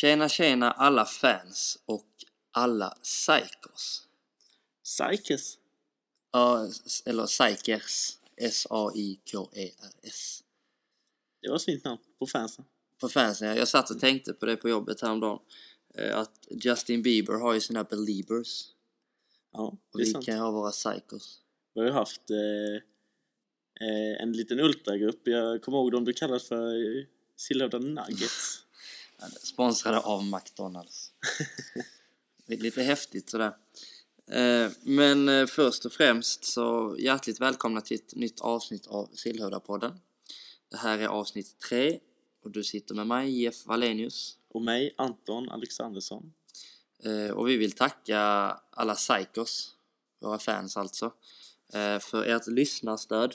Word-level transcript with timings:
Tjena 0.00 0.28
tjena 0.28 0.70
alla 0.72 1.04
fans 1.04 1.78
och 1.84 2.06
alla 2.52 2.88
psykos. 3.02 4.02
Psykes. 4.84 5.58
Ja, 6.32 6.66
s- 6.86 7.02
eller 7.06 7.26
psykers. 7.26 8.18
S-A-I-K-E-R-S. 9.16 10.42
Det 11.42 11.48
var 11.48 11.56
ett 11.56 11.64
fint 11.64 11.84
namn 11.84 11.98
på 12.18 12.26
fansen. 12.26 12.64
På 13.00 13.08
fansen, 13.08 13.48
ja. 13.48 13.54
jag 13.54 13.68
satt 13.68 13.90
och 13.90 14.00
tänkte 14.00 14.32
på 14.32 14.46
det 14.46 14.56
på 14.56 14.68
jobbet 14.68 15.00
häromdagen. 15.02 15.38
eh, 15.94 16.18
Att 16.18 16.46
Justin 16.50 17.02
Bieber 17.02 17.32
har 17.34 17.54
ju 17.54 17.60
sina 17.60 17.84
beliebers. 17.84 18.64
Ja, 19.52 19.62
Och 19.92 19.98
det 19.98 20.02
är 20.02 20.06
vi 20.06 20.12
sant. 20.12 20.24
kan 20.26 20.38
ha 20.38 20.50
våra 20.50 20.70
psykos. 20.70 21.40
Vi 21.74 21.80
har 21.80 21.86
ju 21.88 21.92
haft 21.92 22.30
eh, 22.30 22.74
eh, 23.88 24.22
en 24.22 24.32
liten 24.32 24.60
ultragrupp. 24.60 25.20
Jag 25.28 25.62
kommer 25.62 25.78
ihåg 25.78 25.92
dem 25.92 26.04
du 26.04 26.12
kallade 26.12 26.40
för 26.40 26.98
eh, 26.98 27.04
Sillhövda 27.36 27.78
Nuggets. 27.78 28.65
Sponsrade 29.42 29.98
av 30.00 30.24
McDonalds. 30.24 31.12
Lite 32.46 32.82
häftigt 32.82 33.30
sådär. 33.30 33.56
Eh, 34.30 34.70
Men 34.82 35.28
eh, 35.28 35.46
först 35.46 35.84
och 35.84 35.92
främst 35.92 36.44
så 36.44 36.96
hjärtligt 36.98 37.40
välkomna 37.40 37.80
till 37.80 37.96
ett 37.96 38.14
nytt 38.14 38.40
avsnitt 38.40 38.86
av 38.86 39.10
Sillhövda-podden. 39.14 39.98
Det 40.70 40.76
här 40.76 40.98
är 40.98 41.06
avsnitt 41.06 41.58
tre 41.58 42.00
och 42.42 42.50
du 42.50 42.64
sitter 42.64 42.94
med 42.94 43.06
mig, 43.06 43.42
Jeff 43.42 43.66
Wallenius. 43.66 44.36
Och 44.48 44.62
mig, 44.62 44.94
Anton 44.98 45.48
Alexandersson. 45.50 46.32
Eh, 47.04 47.30
Och 47.30 47.48
vi 47.48 47.56
vill 47.56 47.72
tacka 47.72 48.18
alla 48.70 48.94
psykos, 48.94 49.74
våra 50.20 50.38
fans 50.38 50.76
alltså, 50.76 51.12
för 52.00 52.24
ert 52.24 52.46
lyssnarstöd. 52.46 53.34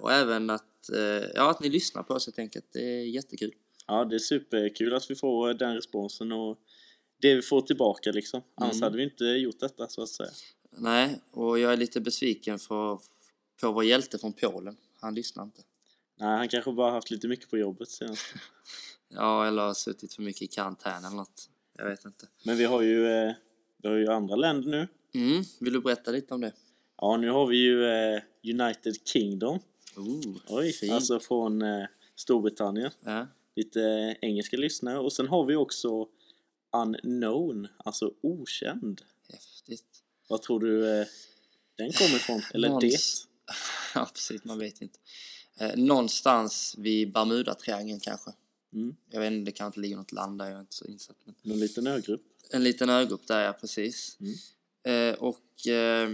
Och 0.00 0.12
även 0.12 0.50
att, 0.50 0.90
ja, 1.34 1.50
att 1.50 1.60
ni 1.60 1.68
lyssnar 1.68 2.02
på 2.02 2.14
oss 2.14 2.26
helt 2.26 2.38
enkelt. 2.38 2.66
Det 2.72 2.80
är 2.80 3.04
jättekul. 3.04 3.52
Ja, 3.88 4.04
det 4.04 4.14
är 4.14 4.18
superkul 4.18 4.94
att 4.94 5.10
vi 5.10 5.14
får 5.14 5.54
den 5.54 5.74
responsen 5.74 6.32
och 6.32 6.58
det 7.20 7.34
vi 7.34 7.42
får 7.42 7.60
tillbaka 7.60 8.12
liksom. 8.12 8.42
Annars 8.54 8.72
Mm. 8.74 8.82
hade 8.82 8.96
vi 8.96 9.02
inte 9.04 9.24
gjort 9.24 9.60
detta 9.60 9.88
så 9.88 10.02
att 10.02 10.08
säga. 10.08 10.30
Nej, 10.70 11.20
och 11.30 11.58
jag 11.58 11.72
är 11.72 11.76
lite 11.76 12.00
besviken 12.00 12.58
för, 12.58 13.00
på 13.60 13.72
vår 13.72 13.84
hjälte 13.84 14.18
från 14.18 14.32
Polen. 14.32 14.76
Han 15.00 15.14
lyssnar 15.14 15.44
inte. 15.44 15.62
Nej, 16.20 16.28
han 16.38 16.48
kanske 16.48 16.72
bara 16.72 16.90
haft 16.90 17.10
lite 17.10 17.28
mycket 17.28 17.50
på 17.50 17.58
jobbet 17.58 17.88
senast. 17.90 18.26
Ja, 19.10 19.46
eller 19.46 19.72
suttit 19.72 20.14
för 20.14 20.22
mycket 20.22 20.42
i 20.42 20.46
karantän 20.46 21.04
eller 21.04 21.16
något. 21.16 21.50
Jag 21.78 21.84
vet 21.84 22.04
inte. 22.04 22.26
Men 22.44 22.56
vi 22.56 22.64
har 22.64 22.82
ju, 22.82 23.06
eh, 23.08 23.32
vi 23.82 23.88
har 23.88 23.96
ju 23.96 24.08
andra 24.08 24.36
länder 24.36 24.70
nu. 24.70 24.88
Mm, 25.20 25.42
vill 25.60 25.72
du 25.72 25.80
berätta 25.80 26.10
lite 26.10 26.34
om 26.34 26.40
det? 26.40 26.52
Ja, 26.96 27.16
nu 27.16 27.30
har 27.30 27.46
vi 27.46 27.56
ju 27.56 27.84
eh, 27.84 28.20
United 28.42 28.94
Kingdom. 29.08 29.58
Oh, 29.96 30.36
Oj, 30.48 30.72
fint. 30.72 30.92
alltså 30.92 31.20
från 31.20 31.62
eh, 31.62 31.84
Storbritannien. 32.14 32.90
Ja. 33.04 33.26
Lite 33.58 34.16
engelska 34.20 34.56
lyssnare. 34.56 34.98
Och 34.98 35.12
sen 35.12 35.28
har 35.28 35.44
vi 35.44 35.56
också 35.56 36.08
unknown, 36.76 37.68
alltså 37.76 38.12
okänd. 38.20 39.00
Häftigt. 39.32 40.02
Vad 40.28 40.42
tror 40.42 40.60
du 40.60 41.00
eh, 41.00 41.06
den 41.76 41.92
kommer 41.92 42.16
ifrån? 42.16 42.42
Eller 42.54 42.68
Någons- 42.68 42.80
det? 42.80 42.98
Ja, 43.94 44.10
precis. 44.14 44.44
Man 44.44 44.58
vet 44.58 44.82
inte. 44.82 44.98
Eh, 45.60 45.76
någonstans 45.76 46.74
vid 46.78 47.12
Bermuda-triangeln 47.12 48.00
kanske. 48.00 48.30
Mm. 48.72 48.96
Jag 49.10 49.20
vet 49.20 49.32
inte, 49.32 49.50
det 49.50 49.56
kan 49.56 49.66
inte 49.66 49.80
ligga 49.80 49.96
något 49.96 50.12
land 50.12 50.38
där, 50.38 50.46
jag 50.46 50.54
är 50.56 50.60
inte 50.60 50.74
så 50.74 50.84
insatt. 50.84 51.16
Men 51.24 51.34
Någon 51.42 51.60
liten 51.60 51.86
ögrupp? 51.86 52.22
en 52.50 52.64
liten 52.64 52.90
ögrupp 52.90 53.26
där, 53.26 53.40
ja, 53.44 53.52
precis. 53.52 54.16
Mm. 54.20 54.34
Eh, 55.12 55.18
och 55.18 55.66
eh, 55.66 56.10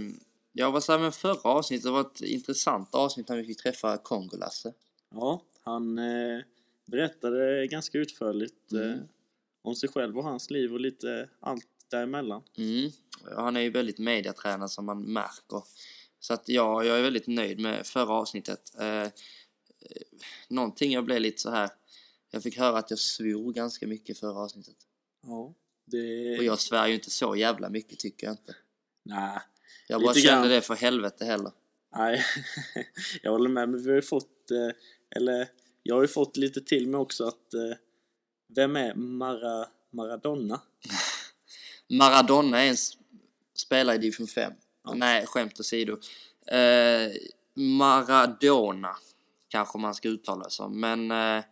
jag 0.53 0.71
var 0.71 0.81
så 0.81 0.99
med 0.99 1.15
förra 1.15 1.49
avsnittet, 1.49 1.83
det 1.83 1.91
var 1.91 2.01
ett 2.01 2.21
intressant 2.21 2.95
avsnitt 2.95 3.29
när 3.29 3.37
vi 3.37 3.43
fick 3.43 3.61
träffa 3.61 3.97
Kongolasse. 3.97 4.73
Ja, 5.11 5.41
han 5.61 5.97
eh, 5.97 6.39
berättade 6.85 7.67
ganska 7.67 7.97
utförligt 7.97 8.73
eh, 8.73 8.79
Mm. 8.81 9.07
om 9.61 9.75
sig 9.75 9.89
själv 9.89 10.17
och 10.17 10.23
hans 10.23 10.49
liv 10.49 10.73
och 10.73 10.79
lite 10.79 11.29
allt 11.39 11.67
däremellan. 11.91 12.43
Mm. 12.57 12.91
Han 13.35 13.55
är 13.55 13.61
ju 13.61 13.69
väldigt 13.69 13.97
mediatränad 13.97 14.71
som 14.71 14.85
man 14.85 15.01
märker. 15.03 15.63
Så 16.19 16.33
att 16.33 16.49
ja, 16.49 16.83
jag 16.83 16.97
är 16.99 17.03
väldigt 17.03 17.27
nöjd 17.27 17.59
med 17.59 17.85
förra 17.87 18.13
avsnittet. 18.13 18.71
Eh, 18.79 19.01
eh, 19.01 19.09
någonting 20.49 20.91
jag 20.91 21.05
blev 21.05 21.21
lite 21.21 21.41
så 21.41 21.49
här. 21.51 21.69
Jag 22.31 22.43
fick 22.43 22.57
höra 22.57 22.77
att 22.77 22.89
jag 22.89 22.99
svor 22.99 23.53
ganska 23.53 23.87
mycket 23.87 24.19
förra 24.19 24.39
avsnittet. 24.39 24.75
Ja, 25.23 25.53
det... 25.85 26.37
Och 26.37 26.43
jag 26.43 26.59
svär 26.59 26.87
ju 26.87 26.93
inte 26.93 27.11
så 27.11 27.35
jävla 27.35 27.69
mycket 27.69 27.99
tycker 27.99 28.27
jag 28.27 28.33
inte. 28.33 28.55
Nej, 29.03 29.39
Jag 29.87 30.01
bara 30.01 30.13
kände 30.13 30.29
grann. 30.29 30.49
det 30.49 30.61
för 30.61 30.75
helvete 30.75 31.25
heller. 31.25 31.51
nej. 31.95 32.23
jag 33.21 33.31
håller 33.31 33.49
med, 33.49 33.69
men 33.69 33.83
vi 33.83 33.89
har 33.89 33.95
ju 33.95 34.01
fått, 34.01 34.51
eh, 34.51 34.75
eller 35.17 35.47
jag 35.87 35.95
har 35.95 36.01
ju 36.01 36.07
fått 36.07 36.37
lite 36.37 36.61
till 36.61 36.87
mig 36.87 36.99
också 36.99 37.23
att 37.27 37.53
eh, 37.53 37.77
vem 38.55 38.75
är 38.75 38.95
Mara, 38.95 39.67
Maradona? 39.91 40.61
Maradona 41.89 42.63
är 42.63 42.69
en 42.69 42.77
spelare 43.55 43.95
i 43.95 43.99
division 43.99 44.27
5. 44.27 44.53
Ja. 44.83 44.93
Nej, 44.93 45.25
skämt 45.25 45.59
åsido. 45.59 45.97
Eh, 46.47 47.11
Maradona 47.53 48.95
kanske 49.47 49.77
man 49.77 49.95
ska 49.95 50.07
uttala 50.09 50.49
som, 50.49 50.79
men 50.79 51.11
eh, 51.11 51.43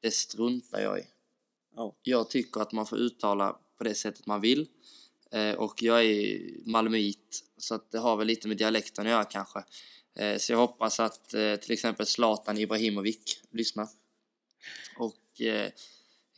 det 0.00 0.14
struntar 0.14 0.80
jag 0.80 0.98
i. 0.98 1.02
Ja, 1.76 1.96
Jag 2.02 2.30
tycker 2.30 2.60
att 2.60 2.72
man 2.72 2.86
får 2.86 2.98
uttala 2.98 3.56
på 3.78 3.84
det 3.84 3.94
sättet 3.94 4.26
man 4.26 4.40
vill. 4.40 4.68
Eh, 5.32 5.54
och 5.54 5.82
jag 5.82 6.04
är 6.04 6.40
malmöit, 6.66 7.44
så 7.56 7.74
att 7.74 7.90
det 7.90 7.98
har 7.98 8.16
väl 8.16 8.26
lite 8.26 8.48
med 8.48 8.56
dialekten 8.56 9.06
att 9.06 9.10
göra 9.10 9.24
kanske. 9.24 9.64
Eh, 10.14 10.38
så 10.38 10.52
jag 10.52 10.58
hoppas 10.58 11.00
att 11.00 11.34
eh, 11.34 11.56
till 11.56 11.72
exempel 11.72 12.06
Zlatan 12.06 12.58
Ibrahimovic 12.58 13.42
lyssnar. 13.50 13.88
Och 14.98 15.40
eh, 15.40 15.70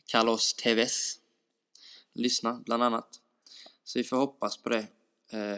Carlos 0.05 0.53
Tevez 0.53 1.19
lyssnar 2.13 2.53
bland 2.53 2.83
annat. 2.83 3.19
Så 3.83 3.99
vi 3.99 4.03
får 4.03 4.17
hoppas 4.17 4.57
på 4.57 4.69
det. 4.69 4.87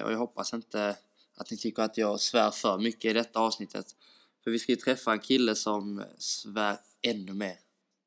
Och 0.03 0.11
jag 0.11 0.17
hoppas 0.17 0.53
inte 0.53 0.97
att 1.35 1.51
ni 1.51 1.57
tycker 1.57 1.83
att 1.83 1.97
jag 1.97 2.19
svär 2.19 2.51
för 2.51 2.77
mycket 2.77 3.11
i 3.11 3.13
detta 3.13 3.39
avsnittet. 3.39 3.95
För 4.43 4.51
vi 4.51 4.59
ska 4.59 4.71
ju 4.71 4.75
träffa 4.75 5.11
en 5.11 5.19
kille 5.19 5.55
som 5.55 6.03
svär 6.17 6.77
ännu 7.01 7.33
mer 7.33 7.59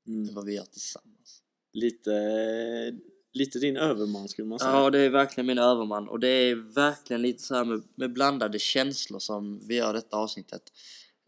mm. 0.07 0.29
än 0.29 0.35
vad 0.35 0.45
vi 0.45 0.55
gör 0.55 0.65
tillsammans. 0.65 1.43
lite, 1.73 2.11
lite 3.33 3.59
din 3.59 3.77
överman 3.77 4.29
skulle 4.29 4.49
man 4.49 4.59
säga. 4.59 4.73
Ja, 4.73 4.91
det 4.91 4.99
är 4.99 5.11
verkligen 5.11 5.47
min 5.47 5.59
överman 5.59 6.09
och 6.09 6.21
det 6.21 6.29
är 6.29 6.55
verkligen 6.55 7.23
lite 7.23 7.43
så 7.43 7.55
här 7.55 7.65
med, 7.65 7.83
med 7.95 8.13
blandade 8.13 8.59
känslor 8.59 9.19
som 9.19 9.61
vi 9.69 9.77
gör 9.77 9.93
detta 9.93 10.17
avsnittet. 10.17 10.63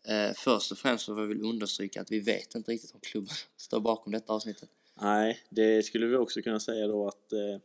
Eh, 0.09 0.35
först 0.37 0.73
och 0.73 0.79
främst 0.79 1.05
så 1.05 1.15
vill 1.15 1.39
vi 1.39 1.43
understryka 1.45 2.01
att 2.01 2.13
vi 2.13 2.21
vet 2.21 2.55
inte 2.55 2.71
riktigt 2.71 2.95
om 2.95 3.01
klubben 3.01 3.35
står 3.57 3.81
bakom 3.81 4.13
detta 4.13 4.33
avsnittet. 4.33 4.69
Nej, 5.01 5.41
det 5.51 5.83
skulle 5.83 6.07
vi 6.07 6.17
också 6.17 6.43
kunna 6.43 6.61
säga 6.61 6.87
då 6.87 7.09
att 7.09 7.33
eh, 7.33 7.61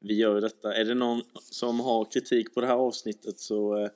vi 0.00 0.14
gör 0.14 0.40
detta. 0.40 0.74
Är 0.74 0.84
det 0.84 0.94
någon 0.94 1.22
som 1.50 1.80
har 1.80 2.04
kritik 2.04 2.54
på 2.54 2.60
det 2.60 2.66
här 2.66 2.74
avsnittet 2.74 3.40
så 3.40 3.76
eh, 3.76 3.90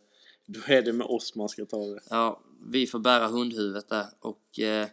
då 0.46 0.60
är 0.66 0.82
det 0.82 0.92
med 0.92 1.06
oss 1.06 1.34
man 1.34 1.48
ska 1.48 1.64
ta 1.64 1.86
det. 1.86 2.00
Ja, 2.10 2.42
vi 2.66 2.86
får 2.86 2.98
bära 2.98 3.26
hundhuvudet 3.26 3.88
där 3.88 4.06
och 4.20 4.58
eh, 4.58 4.88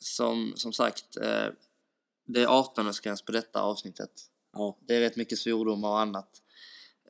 som, 0.00 0.52
som 0.56 0.72
sagt, 0.72 1.16
eh, 1.16 1.46
det 2.24 2.42
är 2.42 2.46
18-årsgräns 2.46 3.24
på 3.24 3.32
detta 3.32 3.62
avsnittet. 3.62 4.10
Ja, 4.52 4.78
Det 4.80 4.96
är 4.96 5.00
rätt 5.00 5.16
mycket 5.16 5.38
svordomar 5.38 5.88
och 5.88 6.00
annat. 6.00 6.42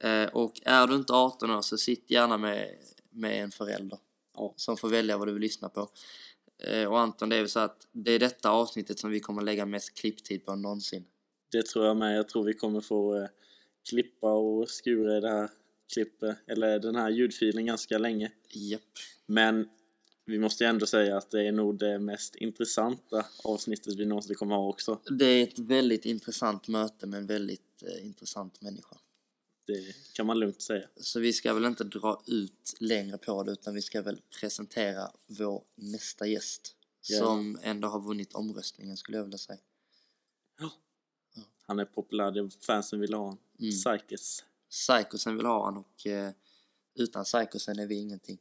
Eh, 0.01 0.27
och 0.27 0.61
är 0.65 0.87
du 0.87 0.95
inte 0.95 1.13
18 1.13 1.51
år 1.51 1.63
så 1.63 1.79
sitt 1.79 2.11
gärna 2.11 2.39
med, 2.39 2.69
med 3.11 3.43
en 3.43 3.51
förälder 3.51 3.99
ja, 4.35 4.55
som 4.57 4.77
får 4.77 4.89
välja 4.89 5.19
vad 5.19 5.29
du 5.29 5.33
vill 5.33 5.43
lyssna 5.43 5.69
på. 5.69 5.89
Eh, 6.59 6.89
och 6.89 7.01
Anton, 7.01 7.29
det 7.29 7.37
är 7.37 7.41
väl 7.41 7.49
så 7.49 7.61
att 7.61 7.87
det 7.93 8.13
är 8.13 8.19
detta 8.19 8.51
avsnittet 8.51 8.99
som 8.99 9.11
vi 9.11 9.21
kommer 9.21 9.43
lägga 9.43 9.67
mest 9.67 9.95
klipptid 9.95 10.45
på 10.45 10.55
någonsin. 10.55 11.05
det 11.53 11.67
tror 11.67 11.87
jag 11.87 11.97
med. 11.97 12.17
Jag 12.17 12.29
tror 12.29 12.45
vi 12.45 12.55
kommer 12.55 12.81
få 12.81 13.17
eh, 13.17 13.29
klippa 13.89 14.33
och 14.33 14.71
skura 14.71 15.17
i 15.17 15.21
det 15.21 15.31
här 15.31 15.51
klippet, 15.93 16.37
eller 16.47 16.79
den 16.79 16.97
här 16.97 17.11
ljudfilen 17.11 17.67
ganska 17.67 17.99
länge. 17.99 18.33
Japp. 18.49 18.83
Men 19.27 19.69
vi 20.25 20.39
måste 20.39 20.65
ju 20.65 20.71
ändå 20.71 20.87
säga 20.87 21.17
att 21.17 21.31
det 21.31 21.49
är 21.49 21.53
nog 21.53 21.79
det 21.79 21.99
mest 21.99 22.35
intressanta 22.35 23.27
avsnittet 23.45 23.95
vi 23.95 24.05
någonsin 24.05 24.37
kommer 24.37 24.55
ha 24.55 24.69
också. 24.69 25.01
Det 25.11 25.25
är 25.25 25.43
ett 25.43 25.59
väldigt 25.59 26.05
intressant 26.05 26.69
möte 26.69 27.07
med 27.07 27.19
en 27.19 27.27
väldigt 27.27 27.83
eh, 27.83 28.07
intressant 28.07 28.61
människa. 28.61 28.97
Det 29.67 29.95
kan 30.13 30.27
man 30.27 30.39
lugnt 30.39 30.63
säga. 30.63 30.89
Så 30.97 31.21
vi 31.21 31.33
ska 31.33 31.55
väl 31.55 31.65
inte 31.65 31.85
dra 31.85 32.23
ut 32.27 32.77
längre 32.81 33.19
på 33.19 33.43
det 33.43 33.53
utan 33.53 33.75
vi 33.75 33.83
ska 33.83 34.03
väl 34.03 34.21
presentera 34.41 35.11
vår 35.27 35.63
nästa 35.75 36.27
gäst. 36.27 36.77
Ja. 37.09 37.19
Som 37.19 37.59
ändå 37.63 37.89
har 37.89 38.01
vunnit 38.01 38.35
omröstningen 38.35 38.97
skulle 38.97 39.19
jag 39.19 39.25
vilja 39.25 39.39
säga. 39.39 39.59
Han 41.67 41.79
är 41.79 41.85
populär, 41.85 42.31
det 42.31 42.51
fansen 42.51 43.01
vill 43.01 43.15
ha 43.15 43.21
honom. 43.21 43.39
Mm. 43.59 43.73
Psykes. 43.73 44.45
Psykosen 44.71 45.37
vill 45.37 45.47
ha 45.47 45.65
han 45.65 45.77
och 45.77 46.07
eh, 46.07 46.33
utan 46.95 47.25
Psykosen 47.25 47.79
är 47.79 47.87
vi 47.87 47.95
ingenting. 47.95 48.39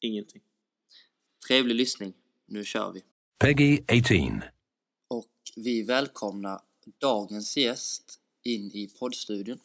Ingenting. 0.00 0.42
Trevlig 1.46 1.74
lyssning. 1.74 2.12
Nu 2.46 2.64
kör 2.64 2.92
vi. 2.92 3.02
Peggy 3.38 3.78
18. 3.92 4.42
Och 5.08 5.26
vi 5.56 5.82
välkomnar 5.82 6.60
dagens 6.98 7.56
gäst 7.56 8.18
in 8.42 8.70
i 8.74 8.86
poddstudion. 8.98 9.60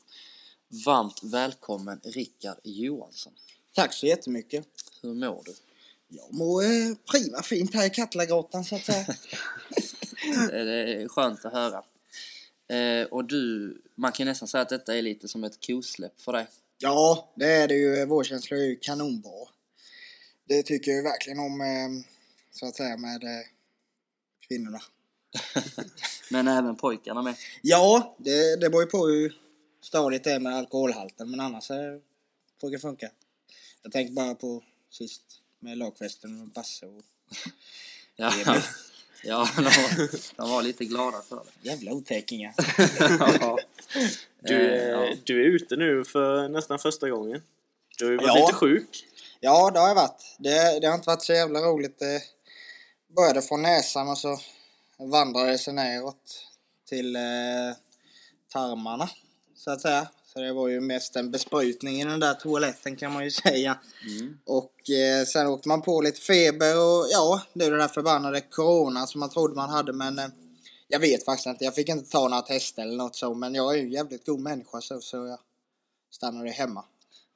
Varmt 0.85 1.23
välkommen 1.23 2.01
Rickard 2.03 2.57
Johansson. 2.63 3.33
Tack 3.73 3.93
så 3.93 4.05
jättemycket. 4.05 4.67
Hur 5.01 5.13
mår 5.13 5.43
du? 5.45 5.53
Jag 6.07 6.33
mår 6.33 6.63
eh, 6.63 6.95
prima 7.11 7.41
fint 7.43 7.73
här 7.73 7.85
i 7.85 7.89
Kattlagrottan 7.89 8.65
så 8.65 8.75
att 8.75 8.85
säga. 8.85 9.05
Det 10.49 10.93
är 10.93 11.07
skönt 11.07 11.45
att 11.45 11.53
höra. 11.53 11.83
Eh, 12.67 13.07
och 13.07 13.25
du, 13.25 13.81
man 13.95 14.11
kan 14.11 14.27
nästan 14.27 14.47
säga 14.47 14.61
att 14.61 14.69
detta 14.69 14.97
är 14.97 15.01
lite 15.01 15.27
som 15.27 15.43
ett 15.43 15.67
kosläpp 15.67 16.21
för 16.21 16.33
dig. 16.33 16.47
Ja, 16.77 17.33
det 17.35 17.51
är 17.51 17.67
det 17.67 17.75
ju. 17.75 18.05
Vårkänsla 18.05 18.57
är 18.57 18.61
ju 18.61 18.75
kanonbra. 18.75 19.47
Det 20.47 20.63
tycker 20.63 20.91
jag 20.91 21.03
verkligen 21.03 21.39
om, 21.39 21.61
eh, 21.61 22.05
så 22.51 22.65
att 22.67 22.75
säga, 22.75 22.97
med 22.97 23.23
eh, 23.23 23.45
kvinnorna. 24.47 24.81
Men 26.29 26.47
även 26.47 26.75
pojkarna 26.75 27.21
med. 27.21 27.35
Ja, 27.61 28.15
det, 28.19 28.55
det 28.61 28.69
beror 28.69 28.83
ju 28.83 28.89
på 28.89 29.07
hur 29.07 29.37
stadigt 29.81 30.23
det 30.23 30.31
är 30.31 30.39
med 30.39 30.55
alkoholhalten, 30.55 31.31
men 31.31 31.39
annars 31.39 31.71
eh, 31.71 31.97
får 32.61 32.69
det 32.69 32.79
funka. 32.79 33.09
Jag 33.83 33.91
tänker 33.91 34.13
bara 34.13 34.35
på 34.35 34.63
sist 34.89 35.21
med 35.59 35.77
lagfesten 35.77 36.37
med 36.39 36.47
Basse 36.47 36.85
och 36.85 37.01
Ja, 38.15 38.33
ja 39.23 39.49
de, 39.55 39.63
var, 39.63 40.09
de 40.37 40.49
var 40.49 40.63
lite 40.63 40.85
glada 40.85 41.21
för 41.21 41.35
det. 41.35 41.69
jävla 41.69 41.91
otäckingar. 41.91 42.53
ja. 43.39 43.57
Du, 44.39 44.55
Eh, 44.75 45.17
du 45.23 45.41
är 45.41 45.45
ute 45.45 45.75
nu 45.75 46.03
för 46.05 46.49
nästan 46.49 46.79
första 46.79 47.09
gången. 47.09 47.41
Du 47.97 48.05
har 48.05 48.11
ju 48.11 48.17
varit 48.17 48.27
Ja. 48.27 48.45
lite 48.47 48.53
sjuk. 48.53 49.05
Ja, 49.45 49.71
det 49.71 49.79
har 49.79 49.87
jag 49.87 49.95
varit. 49.95 50.35
Det, 50.39 50.79
det 50.79 50.87
har 50.87 50.95
inte 50.95 51.09
varit 51.09 51.23
så 51.23 51.33
jävla 51.33 51.59
roligt. 51.59 51.99
Det 51.99 52.21
började 53.15 53.41
från 53.41 53.61
näsan 53.61 54.09
och 54.09 54.17
så 54.17 54.39
vandrade 54.97 55.51
det 55.51 55.57
sig 55.57 55.73
neråt 55.73 56.47
till 56.89 57.15
eh, 57.15 57.21
tarmarna, 58.53 59.09
så 59.55 59.71
att 59.71 59.81
säga. 59.81 60.07
Så 60.33 60.39
det 60.39 60.53
var 60.53 60.67
ju 60.67 60.81
mest 60.81 61.15
en 61.15 61.31
besprutning 61.31 62.01
i 62.01 62.05
den 62.05 62.19
där 62.19 62.33
toaletten 62.33 62.95
kan 62.95 63.13
man 63.13 63.23
ju 63.23 63.31
säga. 63.45 63.79
Mm. 64.05 64.39
Och 64.45 64.89
eh, 64.89 65.25
sen 65.25 65.47
åkte 65.47 65.67
man 65.67 65.81
på 65.81 66.01
lite 66.01 66.21
feber 66.21 66.77
och 66.77 67.07
ja, 67.11 67.41
det 67.53 67.65
är 67.65 67.71
det 67.71 67.77
där 67.77 67.87
förbannade 67.87 68.41
corona 68.41 69.07
som 69.07 69.19
man 69.19 69.29
trodde 69.29 69.55
man 69.55 69.69
hade 69.69 69.93
men 69.93 70.19
eh, 70.19 70.27
jag 70.87 70.99
vet 70.99 71.25
faktiskt 71.25 71.47
inte. 71.47 71.63
Jag 71.63 71.75
fick 71.75 71.89
inte 71.89 72.11
ta 72.11 72.27
några 72.27 72.41
tester 72.41 72.81
eller 72.81 72.97
något 72.97 73.15
så 73.15 73.33
men 73.33 73.55
jag 73.55 73.73
är 73.73 73.77
ju 73.77 73.83
en 73.83 73.91
jävligt 73.91 74.25
god 74.25 74.39
människa 74.39 74.81
så, 74.81 75.01
så 75.01 75.17
jag 75.17 75.39
stannade 76.11 76.49
hemma. 76.49 76.85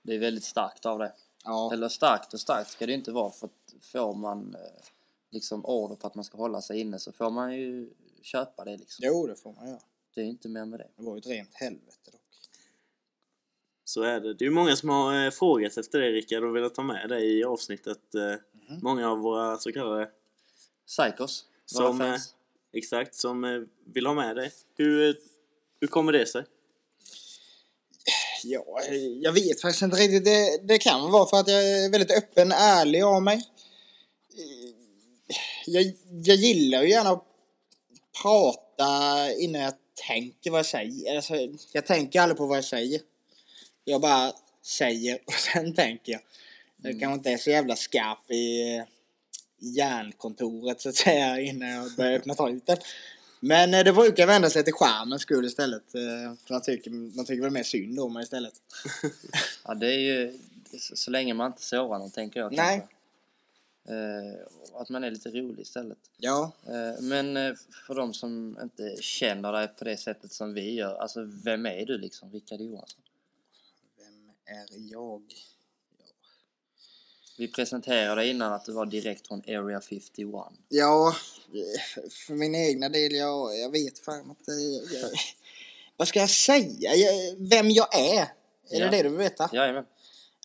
Det 0.04 0.16
är 0.16 0.20
väldigt 0.20 0.46
starkt 0.46 0.86
av 0.86 1.00
det. 1.00 1.12
Ja, 1.44 1.74
Eller 1.74 1.90
starkt 1.90 2.34
och 2.34 2.40
starkt 2.40 2.70
ska 2.72 2.86
det 2.86 2.94
inte 2.94 3.12
vara 3.12 3.32
för 3.32 3.48
att 3.48 3.74
får 3.82 4.14
man 4.16 4.56
eh, 4.56 4.84
liksom 5.30 5.66
order 5.66 5.96
på 5.96 6.08
att 6.08 6.16
man 6.16 6.26
ska 6.26 6.38
hålla 6.38 6.62
sig 6.62 6.80
inne 6.80 7.00
så 7.00 7.12
får 7.12 7.30
man 7.30 7.56
ju 7.58 7.90
köpa 8.22 8.66
det 8.66 8.78
liksom. 8.78 9.06
jo 9.08 9.28
det 9.28 9.36
får 9.36 9.54
man 9.54 9.68
göra. 9.68 9.80
Det 10.16 10.22
är 10.22 10.26
inte 10.26 10.50
mer 10.50 10.66
med 10.66 10.80
det. 10.80 10.88
Det 10.96 11.04
var 11.04 11.16
ju 11.16 11.20
ett 11.20 11.28
rent 11.28 11.54
helvete 11.54 12.12
dock. 12.12 12.22
Så 13.84 14.02
är 14.02 14.20
det. 14.20 14.34
Det 14.34 14.44
är 14.44 14.50
ju 14.50 14.54
många 14.56 14.76
som 14.76 14.90
har 14.90 15.26
eh, 15.26 15.32
frågat 15.32 15.78
efter 15.78 16.00
det 16.00 16.12
Rickard 16.12 16.44
och 16.44 16.56
velat 16.56 16.76
ta 16.76 16.84
med 16.84 17.10
dig 17.10 17.40
i 17.40 17.44
avsnittet. 17.44 18.16
Eh, 18.16 18.36
Mhm. 18.70 18.80
Många 18.84 19.10
av 19.12 19.20
våra 19.20 19.58
så 19.58 19.72
kallade, 19.72 20.10
Psychos, 20.88 21.46
Som, 21.66 22.02
eh, 22.02 22.16
exakt, 22.74 23.16
som 23.16 23.68
vill 23.86 24.06
ha 24.06 24.14
med 24.14 24.36
dig. 24.36 24.52
Hur, 24.76 25.18
hur 25.80 25.88
kommer 25.88 26.12
det 26.12 26.26
sig? 26.26 26.46
Ja, 28.44 28.82
jag 29.22 29.32
vet 29.32 29.62
faktiskt 29.62 29.82
inte 29.82 29.98
riktigt. 29.98 30.26
Det, 30.26 30.60
det 30.64 30.78
kan 30.78 31.12
vara 31.12 31.26
för 31.26 31.38
att 31.38 31.48
jag 31.48 31.70
är 31.70 31.90
väldigt 31.90 32.18
öppen, 32.18 32.52
ärlig 32.52 33.02
av 33.02 33.24
mig. 33.24 33.44
Jag, 35.66 35.94
jag 36.26 36.36
gillar 36.36 36.82
ju 36.84 36.90
gärna 36.90 37.10
att 37.10 37.26
prata 38.22 39.34
innan 39.34 39.62
jag 39.62 39.74
tänker 40.08 40.52
vad 40.52 40.60
jag 40.60 40.66
säger. 40.66 41.16
Alltså, 41.16 41.34
jag 41.74 41.86
tänker 41.86 42.22
aldrig 42.22 42.38
på 42.38 42.46
vad 42.46 42.58
jag 42.58 42.66
säger. 42.66 43.02
Jag 43.84 44.02
bara 44.02 44.34
säger 44.66 45.20
och 45.26 45.34
sen 45.34 45.76
tänker 45.76 46.12
jag. 46.12 46.22
Jag 46.82 47.00
kanske 47.00 47.14
inte 47.14 47.32
är 47.32 47.38
så 47.38 47.50
jävla 47.50 47.76
skarp 47.76 48.32
i 48.32 48.84
hjärnkontoret 49.60 50.82
så 50.82 50.90
att 50.90 50.96
säga 50.96 51.42
innan 51.42 51.70
jag 51.70 51.96
börjar 51.96 52.14
öppna 52.14 52.36
truten. 52.36 52.78
Men 53.40 53.74
eh, 53.74 53.84
det 53.84 53.94
brukar 53.94 54.28
vända 54.28 54.50
sig 54.50 54.64
till 54.64 54.74
skärmens 54.74 55.22
skull 55.22 55.46
istället. 55.46 55.96
eh, 55.96 56.02
För 56.46 56.54
man 56.54 56.62
tycker, 56.62 56.92
man 56.92 57.26
tycker 57.26 57.42
väl 57.44 57.52
mer 57.52 57.64
synd 57.64 58.00
om 58.00 58.14
mig 58.14 58.24
istället. 58.24 58.54
Ja, 59.64 59.74
det 59.74 59.88
är 59.88 60.00
ju 60.00 60.40
så, 60.80 60.96
så 60.96 61.12
länge 61.12 61.34
man 61.34 61.48
inte 61.52 61.64
sårar 61.64 62.00
någon 62.00 62.12
tänker 62.12 62.40
jag 62.40 62.54
Nej. 62.54 62.88
Eh, 63.88 64.80
att 64.82 64.90
man 64.90 65.04
är 65.04 65.12
lite 65.12 65.30
rolig 65.30 65.60
istället. 65.62 65.98
Ja, 66.18 66.52
Eh, 66.68 67.02
men 67.02 67.38
eh, 67.38 67.54
för 67.88 67.96
de 67.96 68.14
som 68.14 68.58
inte 68.62 68.96
känner 69.02 69.52
dig 69.54 69.68
på 69.68 69.84
det 69.86 69.98
sättet 69.98 70.32
som 70.32 70.54
vi 70.54 70.74
gör, 70.74 70.96
alltså 70.96 71.22
vem 71.44 71.66
är 71.66 71.86
du 71.86 71.98
liksom? 71.98 72.32
Rickard 72.32 72.62
Johansson? 72.62 73.02
vem 73.98 74.30
är 74.58 74.92
jag? 74.92 75.22
Vi 77.40 77.48
presenterade 77.48 78.28
innan 78.28 78.54
att 78.54 78.66
du 78.66 78.72
var 78.72 78.86
direkt 78.86 79.28
från 79.28 79.40
Area 79.48 79.82
51. 79.82 80.36
Ja, 80.70 81.16
för 82.12 82.34
min 82.34 82.56
egna 82.56 82.90
del, 82.90 83.16
jag, 83.16 83.58
jag 83.60 83.72
vet 83.72 84.00
fan 84.00 84.30
inte. 84.30 84.52
Jag, 84.96 85.10
vad 85.98 86.08
ska 86.08 86.20
jag 86.20 86.30
säga? 86.30 86.96
Jag, 86.96 87.36
vem 87.38 87.70
jag 87.70 87.96
är? 88.00 88.22
Är 88.22 88.28
Ja. 88.70 88.86
det 88.86 88.92
det 88.98 89.04
du 89.04 89.10
vill 89.10 89.18
veta? 89.18 89.50
Jajamän. 89.54 89.86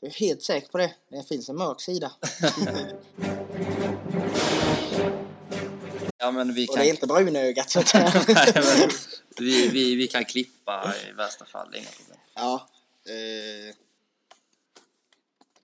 Jag 0.00 0.10
är 0.10 0.14
helt 0.14 0.42
säker 0.42 0.68
på 0.68 0.78
det. 0.78 0.94
Det 1.10 1.28
finns 1.28 1.48
en 1.48 1.56
mörk 1.56 1.80
sida. 1.80 2.12
Ja 6.18 6.30
men 6.30 6.54
vi 6.54 6.66
Och 6.68 6.74
kan, 6.74 6.82
det 6.82 6.88
är 6.88 6.90
inte 6.90 7.06
brunögat 7.06 7.70
så 7.70 7.78
att. 7.80 7.94
Nej, 8.28 8.52
men 8.54 8.90
vi, 9.38 9.68
vi, 9.68 9.94
vi 9.94 10.06
kan 10.08 10.24
klippa 10.24 10.94
i 11.08 11.12
värsta 11.12 11.44
fall, 11.44 11.74
inga 11.74 11.88
problem. 11.96 12.18
Ja. 12.34 12.68
Eh, 13.08 13.74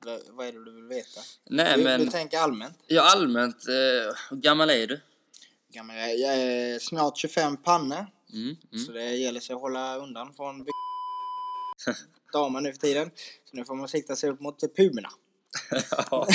vad, 0.04 0.20
vad 0.30 0.46
är 0.46 0.52
det 0.52 0.64
du 0.64 0.72
vill 0.72 0.84
veta? 0.84 1.20
Nej 1.50 1.76
du, 1.76 1.84
men, 1.84 2.00
du 2.00 2.10
tänker 2.10 2.38
allmänt. 2.38 2.78
ja 2.86 3.02
allmänt, 3.02 3.68
eh, 3.68 4.14
hur 4.30 4.36
gammal 4.36 4.70
är 4.70 4.86
du? 4.86 5.00
Gammal, 5.72 5.96
jag 5.96 6.18
jag 6.18 6.36
är 6.36 6.78
snart 6.78 7.18
25 7.18 7.56
pannor. 7.56 8.06
Mm, 8.32 8.56
mm. 8.72 8.84
Så 8.86 8.92
det 8.92 9.16
gäller 9.16 9.40
sig 9.40 9.54
att 9.54 9.60
hålla 9.60 9.96
undan 9.96 10.34
från 10.34 10.66
damer 12.32 12.60
nu 12.60 12.72
för 12.72 12.80
tiden. 12.80 13.10
Så 13.50 13.56
nu 13.56 13.64
får 13.64 13.74
man 13.74 13.88
sikta 13.88 14.16
sig 14.16 14.30
upp 14.30 14.40
mot 14.40 14.76
pumerna. 14.76 15.10
Ja. 16.10 16.28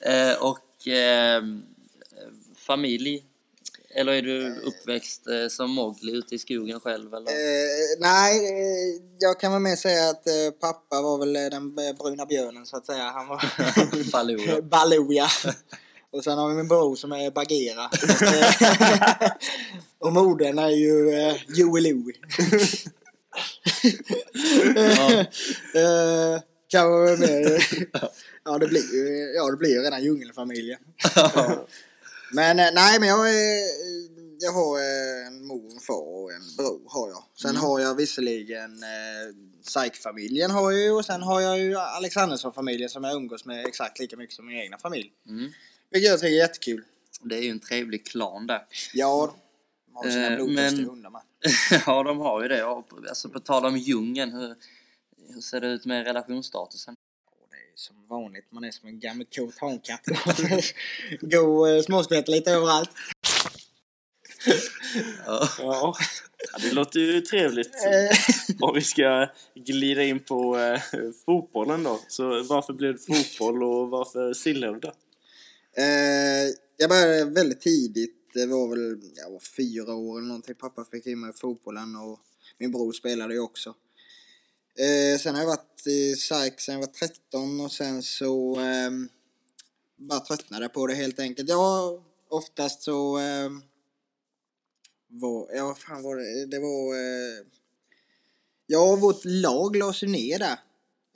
eh, 0.00 0.42
och 0.42 0.88
eh, 0.88 1.42
familj? 2.56 3.24
Eller 3.94 4.12
är 4.12 4.22
du 4.22 4.60
uppväxt 4.60 5.26
eh, 5.26 5.48
som 5.48 5.70
Mowgli 5.70 6.12
ute 6.12 6.34
i 6.34 6.38
skogen 6.38 6.80
själv 6.80 7.14
eller? 7.14 7.30
Eh, 7.30 8.00
nej, 8.00 8.46
eh, 8.46 9.02
jag 9.18 9.40
kan 9.40 9.52
väl 9.52 9.60
mer 9.60 9.76
säga 9.76 10.10
att 10.10 10.26
eh, 10.26 10.50
pappa 10.60 11.02
var 11.02 11.18
väl 11.18 11.36
eh, 11.36 11.50
den 11.50 11.74
bruna 11.74 12.26
björnen 12.26 12.66
så 12.66 12.76
att 12.76 12.86
säga. 12.86 13.02
Han 13.02 13.28
var 13.28 13.42
Baloo. 14.12 14.62
Baloo 14.70 15.12
ja. 15.12 15.28
Och 16.10 16.24
sen 16.24 16.38
har 16.38 16.48
vi 16.48 16.54
min 16.54 16.68
bror 16.68 16.96
som 16.96 17.12
är 17.12 17.30
Bagheera. 17.30 17.90
Och 19.98 20.12
modern 20.12 20.58
är 20.58 20.68
ju 20.68 21.10
eh, 21.10 21.36
Joey 21.48 21.82
Louie. 21.82 22.16
Ja. 24.74 25.24
kan 26.68 26.90
man 26.90 27.04
väl 27.04 27.18
mer... 27.18 27.66
ja, 28.44 28.58
det 28.58 28.66
blir 28.66 28.94
ju 28.94 29.32
ja, 29.36 29.50
det 29.50 29.56
blir 29.56 29.82
redan 29.82 30.04
djungelfamiljen. 30.04 30.78
Men 32.32 32.58
eh, 32.58 32.66
nej, 32.74 33.00
men 33.00 33.08
jag, 33.08 33.30
är, 33.30 33.62
jag 34.40 34.52
har 34.52 34.78
eh, 34.78 35.26
en 35.26 35.46
mor, 35.46 35.72
en 35.72 35.80
far 35.80 36.22
och 36.22 36.32
en 36.32 36.56
bror 36.56 36.82
har 36.86 37.08
jag. 37.08 37.24
Sen 37.42 37.50
Mm. 37.50 37.62
har 37.62 37.80
jag 37.80 37.94
visserligen 37.94 38.82
eh, 38.82 39.34
Saik-familjen 39.62 40.50
har 40.50 40.72
jag 40.72 40.80
ju 40.80 40.90
och 40.90 41.04
sen 41.04 41.22
har 41.22 41.40
jag 41.40 41.58
ju 41.60 41.76
Alexandersson-familjen 41.76 42.88
som 42.88 43.04
jag 43.04 43.14
umgås 43.16 43.44
med 43.44 43.66
exakt 43.66 43.98
lika 43.98 44.16
mycket 44.16 44.36
som 44.36 44.46
min 44.46 44.56
egna 44.56 44.78
familj. 44.78 45.12
Mm. 45.28 45.50
Vilket 45.90 46.10
jag 46.10 46.20
tycker 46.20 46.32
är 46.32 46.38
jättekul. 46.38 46.84
Det 47.24 47.36
är 47.36 47.42
ju 47.42 47.50
en 47.50 47.60
trevlig 47.60 48.06
klan 48.06 48.46
där. 48.46 48.66
Ja, 48.94 49.34
de 49.86 49.94
har 49.96 50.02
sina 50.10 50.26
Eh, 50.38 50.46
men- 50.46 50.84
hundar 50.84 51.10
med. 51.10 51.22
ja, 51.86 52.02
de 52.02 52.18
har 52.18 52.42
ju 52.42 52.48
det. 52.48 52.64
Och, 52.64 52.88
alltså 53.08 53.28
på 53.28 53.40
tal 53.40 53.66
om 53.66 53.76
djungeln, 53.76 54.32
hur, 54.32 54.54
hur 55.34 55.40
ser 55.40 55.60
det 55.60 55.66
ut 55.66 55.84
med 55.86 56.04
relationsstatusen? 56.04 56.94
Som 57.74 58.06
vanligt, 58.06 58.46
man 58.50 58.64
är 58.64 58.70
som 58.70 58.88
en 58.88 59.00
gammal 59.00 59.26
kåt 59.36 59.58
hankatt. 59.58 60.04
Gå 61.20 61.38
och 61.38 61.84
småsprätta 61.84 62.32
lite 62.32 62.50
överallt. 62.50 62.90
Ja. 65.26 65.94
Ja, 66.52 66.58
det 66.62 66.72
låter 66.72 67.00
ju 67.00 67.20
trevligt. 67.20 67.74
Eh, 67.74 68.56
Om 68.60 68.74
vi 68.74 68.80
ska 68.80 69.28
glida 69.54 70.02
in 70.02 70.20
på 70.20 70.58
eh, 70.58 70.80
fotbollen 71.26 71.82
då. 71.82 72.00
Så 72.08 72.42
varför 72.42 72.72
blev 72.72 72.92
det 72.92 72.98
fotboll 72.98 73.62
och 73.62 73.90
varför 73.90 74.34
Sillhövda? 74.34 74.88
Eh, 75.76 76.54
jag 76.76 76.88
började 76.90 77.24
väldigt 77.24 77.60
tidigt. 77.60 78.16
Det 78.34 78.46
var 78.46 78.68
väl 78.68 79.00
jag 79.16 79.30
var 79.30 79.40
fyra 79.40 79.94
år 79.94 80.18
eller 80.18 80.28
någonting. 80.28 80.54
Pappa 80.54 80.84
fick 80.84 81.06
in 81.06 81.20
mig 81.20 81.30
i 81.30 81.38
fotbollen 81.40 81.96
och 81.96 82.20
min 82.58 82.72
bror 82.72 82.92
spelade 82.92 83.34
ju 83.34 83.40
också. 83.40 83.74
Eh, 84.78 85.18
sen 85.18 85.34
har 85.34 85.42
jag 85.42 85.48
varit 85.48 85.86
i 85.86 86.16
SAIK 86.16 86.60
sen 86.60 86.74
jag 86.74 86.80
var 86.80 86.92
13 86.92 87.60
och 87.60 87.72
sen 87.72 88.02
så 88.02 88.60
eh, 88.60 88.90
bara 89.96 90.20
tröttnade 90.20 90.68
på 90.68 90.86
det 90.86 90.94
helt 90.94 91.18
enkelt. 91.18 91.48
Ja, 91.48 92.02
oftast 92.28 92.82
så 92.82 93.18
eh, 93.18 93.50
var, 95.08 95.50
ja 95.54 95.66
vad 95.66 95.78
fan 95.78 96.02
var 96.02 96.16
det? 96.16 96.46
Det 96.46 96.58
var 96.58 96.94
eh, 96.94 97.46
Ja, 98.66 98.96
vårt 98.96 99.24
lag 99.24 99.76
lades 99.76 100.02
ju 100.02 100.06
ner 100.06 100.38
där. 100.38 100.58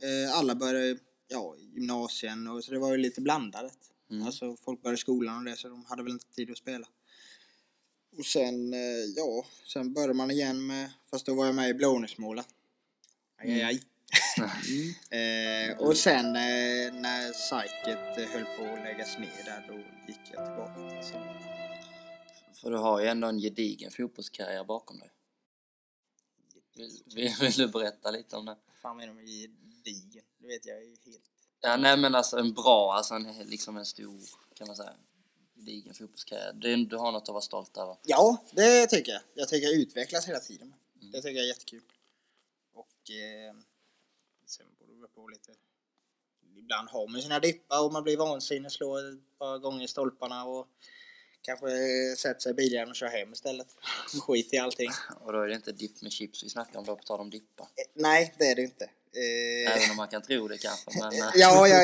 Eh, 0.03 0.39
alla 0.39 0.55
började, 0.55 0.99
ja, 1.29 1.57
gymnasien 1.75 2.47
och 2.47 2.65
så 2.65 2.73
det 2.73 2.79
var 2.79 2.93
ju 2.93 2.97
lite 2.97 3.21
blandat. 3.21 3.77
Mm. 4.11 4.27
Alltså 4.27 4.57
folk 4.57 4.83
började 4.83 4.99
skolan 4.99 5.39
och 5.39 5.45
det 5.45 5.57
så 5.57 5.69
de 5.69 5.85
hade 5.85 6.03
väl 6.03 6.13
inte 6.13 6.27
tid 6.27 6.51
att 6.51 6.59
spela. 6.59 6.87
Och 8.19 8.27
sen, 8.27 8.73
eh, 8.75 9.05
ja, 9.17 9.47
sen 9.73 9.93
började 9.93 10.15
man 10.15 10.31
igen 10.31 10.67
med, 10.67 10.91
fast 11.11 11.27
då 11.27 11.35
var 11.35 11.47
jag 11.47 11.55
med 11.55 11.71
i 11.71 11.75
blånusmålet. 11.75 12.47
Aj, 13.38 13.62
aj, 13.62 13.62
aj. 13.62 13.81
eh, 15.21 15.78
och 15.78 15.97
sen 15.97 16.26
eh, 16.26 16.93
när 16.93 17.33
psyket 17.33 18.19
eh, 18.19 18.25
höll 18.25 18.45
på 18.45 18.75
att 18.75 18.85
läggas 18.85 19.19
ner 19.19 19.45
där, 19.45 19.64
då 19.69 19.75
gick 20.09 20.21
jag 20.33 20.47
tillbaka 20.47 20.75
till 20.75 21.09
simning. 21.09 21.37
För 22.55 22.71
du 22.71 22.76
har 22.76 23.00
ju 23.00 23.07
ändå 23.07 23.28
en 23.28 23.38
gedigen 23.38 23.90
fotbollskarriär 23.90 24.64
bakom 24.64 24.99
dig. 24.99 25.11
Vill, 26.76 27.02
vill, 27.14 27.35
vill 27.40 27.52
du 27.52 27.69
berätta 27.69 28.11
lite 28.11 28.37
om 28.37 28.45
det? 28.47 28.57
Vad 28.66 28.76
fan 28.76 28.97
menar 28.97 29.14
du 29.14 29.21
med 29.21 29.28
gedigen? 29.28 30.25
Det 30.38 30.47
vet 30.47 30.66
jag 30.66 30.85
ju 30.85 30.97
helt. 31.05 31.23
Ja, 31.61 31.76
nej 31.76 31.97
men 31.97 32.14
alltså 32.14 32.37
en 32.38 32.52
bra, 32.52 32.95
alltså 32.95 33.14
en, 33.14 33.33
liksom 33.45 33.76
en 33.76 33.87
stor, 33.87 34.21
kan 34.55 34.66
man 34.66 34.76
säga, 34.76 34.93
gedigen 35.57 35.95
fotbollskarriär. 35.95 36.52
Du, 36.52 36.85
du 36.85 36.97
har 36.97 37.12
något 37.12 37.23
att 37.23 37.28
vara 37.28 37.40
stolt 37.40 37.76
över. 37.76 37.97
Ja, 38.02 38.45
det 38.52 38.87
tycker 38.87 39.12
jag. 39.12 39.23
Jag 39.35 39.49
tycker 39.49 39.66
jag 39.66 39.76
utvecklas 39.76 40.28
hela 40.28 40.38
tiden. 40.38 40.75
Det 41.12 41.23
tycker 41.23 41.37
jag 41.37 41.45
är 41.45 41.49
jättekul. 41.49 41.83
Och 43.07 43.11
eh, 43.11 43.55
sen 44.47 44.67
beror 44.79 45.03
det 45.03 45.09
på 45.09 45.29
lite. 45.29 45.53
Ibland 46.59 46.89
har 46.89 47.09
man 47.09 47.23
sina 47.23 47.41
dippar 47.41 47.85
och 47.85 47.93
man 47.93 48.03
blir 48.03 48.17
vansinnig, 48.17 48.73
slår 48.73 48.99
ett 48.99 49.39
par 49.39 49.59
gånger 49.59 49.85
i 49.85 49.89
stolparna 49.89 50.45
och 50.45 50.69
kanske 51.43 51.67
sätter 52.19 52.41
sig 52.41 52.51
i 52.51 52.55
bilen 52.55 52.89
och 52.89 52.97
kör 52.97 53.07
hem 53.07 53.33
istället. 53.33 53.67
Skit 54.27 54.55
i 54.55 54.59
allting. 54.59 54.91
Och 55.21 55.33
då 55.33 55.41
är 55.41 55.49
det 55.49 55.55
inte 55.55 55.73
dipp 55.73 56.03
med 56.03 56.13
chips 56.13 56.45
vi 56.45 56.49
snackar 56.49 56.79
om 56.79 56.85
då, 56.85 56.97
på 56.97 57.03
tal 57.03 57.21
om 57.21 57.31
dippa. 57.31 57.63
Eh, 57.63 57.91
Nej, 57.95 58.35
det 58.39 58.45
är 58.45 58.55
det 58.57 58.63
inte. 58.63 58.85
Eh, 58.85 59.77
Även 59.77 59.91
om 59.91 59.97
man 59.97 60.09
kan 60.09 60.23
tro 60.23 60.49
det 60.49 60.59
kanske, 60.59 60.91
men... 61.01 61.13
eh, 61.13 61.31
ja, 61.35 61.69
jag 61.69 61.79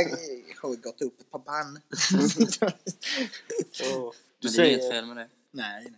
har 0.62 0.76
gått 0.76 1.02
upp 1.02 1.20
ett 1.20 1.30
par 1.30 1.38
bann. 1.38 1.80
Så, 3.72 4.14
du, 4.38 4.48
men 4.48 4.52
det 4.52 4.62
är 4.62 4.68
inget 4.68 4.80
säger, 4.80 4.90
fel 4.90 5.06
med 5.06 5.16
det. 5.16 5.28
Nej, 5.50 5.92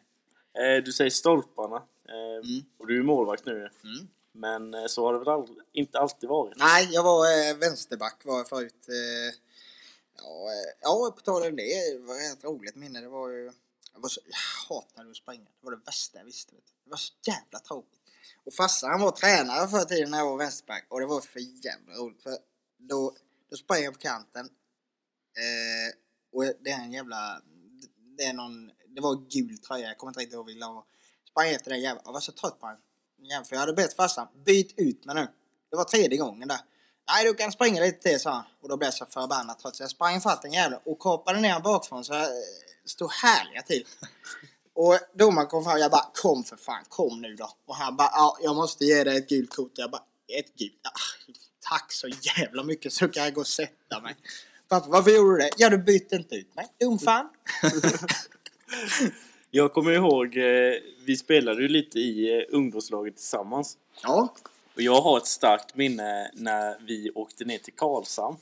nej. 0.55 0.77
eh, 0.77 0.85
du 0.85 0.93
säger 0.93 1.11
stolparna. 1.11 1.77
Eh, 2.09 2.25
Mm. 2.45 2.65
Och 2.79 2.87
du 2.87 2.99
är 2.99 3.03
målvakt 3.03 3.47
nu. 3.47 3.71
Mm. 3.85 4.09
Men 4.37 4.75
eh, 4.75 4.87
så 4.87 5.07
har 5.07 5.13
det 5.13 5.19
väl 5.19 5.29
all 5.29 5.63
inte 5.73 5.99
alltid 5.99 6.29
varit? 6.29 6.57
Nej, 6.57 6.89
jag 6.93 7.03
var 7.03 7.49
eh, 7.49 7.57
vänsterback 7.57 8.25
var 8.25 8.39
jag 8.39 8.49
förut. 8.49 8.89
Eh, 8.89 9.35
ja, 10.17 10.53
eh, 10.53 10.73
ja, 10.81 11.13
på 11.17 11.21
tal 11.21 11.43
om 11.43 11.57
det, 11.57 11.93
det 11.93 11.99
var 11.99 12.33
ett 12.33 12.45
roligt 12.45 12.75
minne. 12.75 13.01
Det 13.01 13.09
var 13.09 13.29
ju... 13.29 13.53
Jag, 13.93 14.01
var 14.01 14.09
så, 14.09 14.21
jag 14.25 14.77
hatade 14.77 15.11
att 15.11 15.17
springa. 15.17 15.45
Det 15.45 15.65
var 15.65 15.71
det 15.71 15.83
värsta 15.87 16.19
jag 16.19 16.25
visste. 16.25 16.55
Vet. 16.55 16.65
Det 16.85 16.91
var 16.91 16.97
så 16.97 17.13
jävla 17.27 17.59
tråkigt. 17.59 18.01
Och 18.45 18.55
farsan 18.55 18.91
han 18.91 19.01
var 19.01 19.11
tränare 19.11 19.69
förr 19.69 19.85
tiden 19.85 20.11
när 20.11 20.19
jag 20.19 20.31
var 20.31 20.37
vänsterback 20.37 20.87
och 20.89 21.01
det 21.01 21.07
var 21.07 21.21
för 21.21 21.41
jävla 21.41 21.95
roligt. 21.95 22.23
För 22.23 22.39
då, 22.79 23.17
då 23.51 23.57
sprang 23.57 23.83
jag 23.83 23.93
på 23.93 24.01
kanten. 24.01 24.47
Eh, 25.37 25.97
och 26.33 26.45
det 26.61 26.71
är 26.71 26.81
en 26.81 26.93
jävla... 26.93 27.43
Det 28.19 28.25
är 28.25 28.33
någon... 28.33 28.73
Det 28.89 29.01
var 29.01 29.13
en 29.13 29.29
gul 29.29 29.59
tröja, 29.59 29.89
jag 29.89 29.99
kommer 29.99 30.11
inte 30.11 30.21
riktigt 30.21 30.35
ihåg 30.35 30.47
vilken 30.47 30.69
det 30.69 30.75
var. 30.75 30.85
Sprang 31.31 31.49
efter 31.49 31.71
den 31.71 31.81
jäveln. 31.81 32.03
Jag 32.05 32.13
var 32.13 32.21
så 32.21 32.33
trött 32.33 32.61
på 32.61 32.67
den 32.67 32.77
jäveln. 33.31 33.45
För 33.45 33.57
jag 33.57 33.61
hade 33.61 33.73
bett 33.73 33.97
farsan, 33.97 34.29
byt 34.45 34.75
ut 34.77 35.05
mig 35.05 35.15
nu. 35.15 35.29
Det 35.71 35.77
var 35.77 35.85
tredje 35.85 36.19
gången 36.19 36.49
där. 36.49 36.59
Nej, 37.09 37.25
du 37.25 37.35
kan 37.35 37.53
springa 37.53 37.81
lite 37.81 38.09
till, 38.09 38.21
sa 38.21 38.31
han. 38.31 38.45
Och 38.63 38.69
då 38.69 38.77
blev 38.77 38.87
jag 38.87 38.95
så 38.95 39.07
förbannad 39.07 39.59
trots 39.59 39.81
jag 39.81 39.91
sprang 39.91 40.21
fatt 40.21 40.43
den 40.43 40.53
jäveln 40.53 40.81
och 40.85 40.99
kapade 40.99 41.41
ner 41.41 41.61
bakifrån 41.61 42.05
så 42.05 42.13
jag 42.13 42.23
eh, 42.23 42.29
stod 42.85 43.13
härliga 43.13 43.63
till. 43.63 43.87
Och 44.77 44.99
domaren 45.15 45.49
kom 45.49 45.65
fram 45.65 45.79
jag 45.79 45.91
bara 45.91 46.11
kom 46.15 46.45
för 46.45 46.57
fan, 46.57 46.85
kom 46.89 47.21
nu 47.21 47.35
då. 47.35 47.51
Och 47.67 47.77
han 47.77 47.97
bara 47.97 48.11
ja, 48.13 48.39
jag 48.43 48.57
måste 48.57 48.85
ge 48.85 49.05
dig 49.05 49.17
ett 49.17 49.29
gult 49.29 49.51
kort. 49.51 49.73
Jag 49.75 49.91
bara 49.91 50.03
ett 50.39 50.55
gult? 50.55 50.81
Ja, 50.83 50.91
tack 51.71 51.93
så 51.93 52.09
jävla 52.09 52.63
mycket 52.63 52.93
så 52.93 53.09
kan 53.09 53.25
jag 53.25 53.35
gå 53.35 53.41
och 53.41 53.47
sätta 53.47 54.01
mig. 54.01 54.17
Pappa, 54.69 54.89
varför 54.89 55.11
gjorde 55.11 55.35
du 55.35 55.39
det? 55.39 55.51
Ja, 55.57 55.71
du 55.71 55.79
bytte 55.79 56.17
inte 56.17 56.35
ut 56.35 56.55
mig. 56.55 56.67
Dumfan. 56.81 57.29
Jag 59.57 59.73
kommer 59.73 59.93
ihåg, 59.93 60.37
eh, 60.37 60.75
vi 61.05 61.17
spelade 61.17 61.63
ju 61.63 61.69
lite 61.69 61.99
i 61.99 62.39
eh, 62.39 62.45
ungdomslaget 62.49 63.17
tillsammans. 63.17 63.79
Ja. 64.03 64.35
Och 64.75 64.83
jag 64.83 65.01
har 65.01 65.17
ett 65.17 65.27
starkt 65.27 65.77
minne 65.77 66.31
när 66.35 66.77
vi 66.87 67.11
åkte 67.15 67.45
ner 67.45 67.59
till 67.59 67.73
Karlshamn 67.73 68.37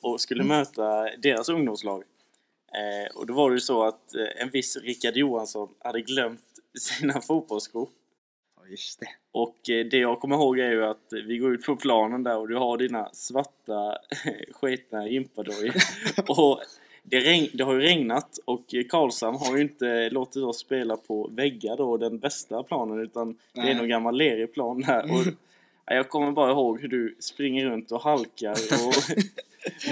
och 0.00 0.20
skulle 0.20 0.44
möta 0.44 1.16
deras 1.16 1.48
ungdomslag. 1.48 2.02
Eh, 2.72 3.16
och 3.16 3.26
då 3.26 3.34
var 3.34 3.50
det 3.50 3.54
ju 3.54 3.60
så 3.60 3.82
att 3.82 4.14
eh, 4.14 4.42
en 4.42 4.50
viss 4.50 4.76
Rickard 4.76 5.16
Johansson 5.16 5.68
hade 5.78 6.00
glömt 6.00 6.44
sina 6.78 7.20
fotbollsskor. 7.20 7.88
Ja, 8.56 8.66
just 8.66 9.00
det. 9.00 9.08
Och 9.32 9.70
eh, 9.70 9.86
det 9.86 9.98
jag 9.98 10.20
kommer 10.20 10.36
ihåg 10.36 10.58
är 10.58 10.70
ju 10.70 10.84
att 10.84 11.12
vi 11.26 11.38
går 11.38 11.54
ut 11.54 11.66
på 11.66 11.76
planen 11.76 12.22
där 12.22 12.38
och 12.38 12.48
du 12.48 12.56
har 12.56 12.78
dina 12.78 13.10
svarta 13.12 13.98
skitna 14.52 15.08
gympadojer. 15.08 15.74
och 16.28 16.60
det, 17.10 17.20
regn, 17.20 17.48
det 17.54 17.64
har 17.64 17.74
ju 17.74 17.80
regnat 17.80 18.38
och 18.44 18.74
Karlshamn 18.88 19.38
har 19.38 19.56
ju 19.56 19.62
inte 19.62 20.10
låtit 20.10 20.42
oss 20.42 20.58
spela 20.58 20.96
på 20.96 21.28
väggar 21.28 21.76
då, 21.76 21.96
den 21.96 22.18
bästa 22.18 22.62
planen, 22.62 23.00
utan 23.00 23.38
det 23.52 23.60
är 23.60 23.64
Nej. 23.64 23.74
någon 23.74 23.88
gammal 23.88 24.16
lerig 24.16 24.54
plan 24.54 24.80
där. 24.80 25.04
Och, 25.04 25.26
ja, 25.86 25.94
jag 25.94 26.08
kommer 26.08 26.32
bara 26.32 26.50
ihåg 26.50 26.80
hur 26.80 26.88
du 26.88 27.16
springer 27.20 27.66
runt 27.66 27.92
och 27.92 28.02
halkar 28.02 28.52
och 28.52 28.94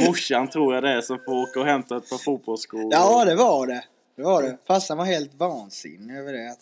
morsan 0.07 0.51
tror 0.51 0.75
jag 0.75 0.83
det 0.83 0.91
är 0.91 1.01
som 1.01 1.19
får 1.19 1.33
åka 1.33 1.61
och 1.61 1.67
hämta 1.67 1.97
ett 1.97 2.11
par 2.11 2.19
fotbollsskor. 2.19 2.89
Ja, 2.91 3.25
det 3.25 3.35
var 3.35 3.67
det. 3.67 3.85
Det 4.17 4.23
var 4.23 4.43
det. 4.43 4.59
Farsan 4.67 4.99
var 4.99 5.05
helt 5.05 5.35
vansinnig 5.35 6.17
över 6.17 6.33
det. 6.33 6.57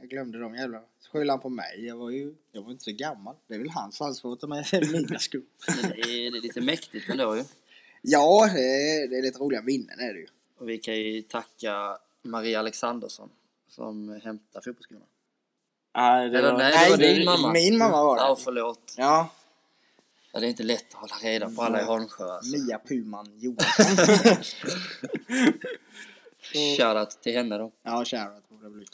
Jag 0.00 0.08
glömde 0.10 0.38
dem 0.38 0.54
jävla. 0.54 0.80
Så 1.00 1.10
skyllde 1.10 1.32
han 1.32 1.40
på 1.40 1.48
mig. 1.48 1.86
Jag 1.86 1.96
var 1.96 2.10
ju 2.10 2.34
jag 2.52 2.62
var 2.62 2.70
inte 2.70 2.84
så 2.84 2.92
gammal. 2.92 3.34
Det 3.48 3.54
är 3.54 3.58
väl 3.58 3.70
hans 3.70 4.00
ansvar 4.00 4.32
att 4.32 4.40
ta 4.40 4.46
med 4.46 4.66
mina 4.92 5.18
skor. 5.18 5.42
Men 5.82 5.90
det 5.90 6.00
är, 6.00 6.30
det 6.30 6.38
är 6.38 6.42
lite 6.42 6.60
mäktigt 6.60 7.10
ändå 7.10 7.36
ju. 7.36 7.42
Ja, 8.06 8.50
det 8.54 8.60
är, 8.60 9.08
det 9.08 9.18
är 9.18 9.22
lite 9.22 9.38
roliga 9.38 9.62
minnen 9.62 10.00
är 10.00 10.14
det 10.14 10.20
ju. 10.20 10.26
Och 10.58 10.68
vi 10.68 10.78
kan 10.78 10.94
ju 10.94 11.22
tacka 11.22 11.98
Maria 12.22 12.58
Alexandersson 12.58 13.30
som 13.68 14.20
hämtar 14.24 14.60
fotbollsskorna. 14.60 15.00
Nej, 15.96 16.30
det 16.30 16.38
Eller 16.38 16.52
var, 16.52 16.58
nej, 16.58 16.84
det 16.84 16.90
var 16.90 16.96
din 16.96 17.24
mamma. 17.24 17.52
Min 17.52 17.78
mamma 17.78 18.04
var 18.04 18.16
det. 18.16 18.22
Ja, 18.22 18.36
förlåt. 18.44 18.94
Ja, 18.96 19.30
Ja, 20.34 20.40
det 20.40 20.46
är 20.46 20.48
inte 20.48 20.62
lätt 20.62 20.94
att 20.94 21.00
hålla 21.00 21.14
reda 21.22 21.50
på 21.50 21.62
alla 21.62 21.80
i 21.80 21.84
Holmsjö 21.84 22.24
alltså. 22.24 22.56
Mia 22.56 22.78
Puman 22.78 23.26
Johansson. 23.38 24.36
Shoutout 26.76 27.22
till 27.22 27.32
henne 27.32 27.58
då. 27.58 27.72
ja, 27.82 28.04
shoutout 28.04 28.62
det 28.62 28.70
blir. 28.70 28.86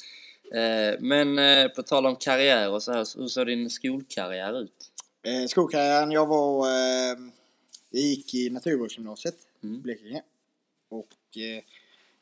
Eh, 0.54 0.96
men 1.00 1.38
eh, 1.38 1.68
på 1.68 1.82
tal 1.82 2.06
om 2.06 2.16
karriär 2.16 2.70
och 2.70 2.82
så 2.82 2.92
här, 2.92 3.18
hur 3.18 3.28
såg 3.28 3.46
din 3.46 3.70
skolkarriär 3.70 4.60
ut? 4.62 4.92
Eh, 5.22 5.46
skolkarriären, 5.48 6.10
jag 6.10 6.26
var... 6.26 6.66
Jag 7.90 8.02
gick 8.02 8.34
i 8.34 8.50
Naturbruksgymnasiet 8.50 9.36
i 9.62 9.66
Mm. 9.66 9.82
Blekinge. 9.82 10.22
Och 10.88 11.36
eh, 11.36 11.64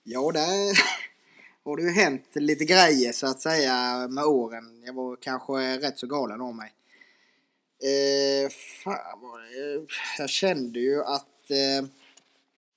ja, 0.04 0.30
där 0.32 0.78
har 1.64 1.76
det 1.76 1.82
ju 1.82 1.90
hänt 1.90 2.24
lite 2.34 2.64
grejer 2.64 3.12
så 3.12 3.26
att 3.26 3.40
säga 3.40 4.08
med 4.08 4.24
åren. 4.24 4.82
Jag 4.86 4.92
var 4.92 5.16
kanske 5.16 5.78
rätt 5.78 5.98
så 5.98 6.06
galen 6.06 6.40
av 6.40 6.54
mig. 6.54 6.72
Eh, 7.82 8.50
fan 8.84 9.20
var 9.20 9.40
det, 9.40 9.86
jag 10.18 10.30
kände 10.30 10.80
ju 10.80 11.02
att 11.04 11.50
eh, 11.50 11.88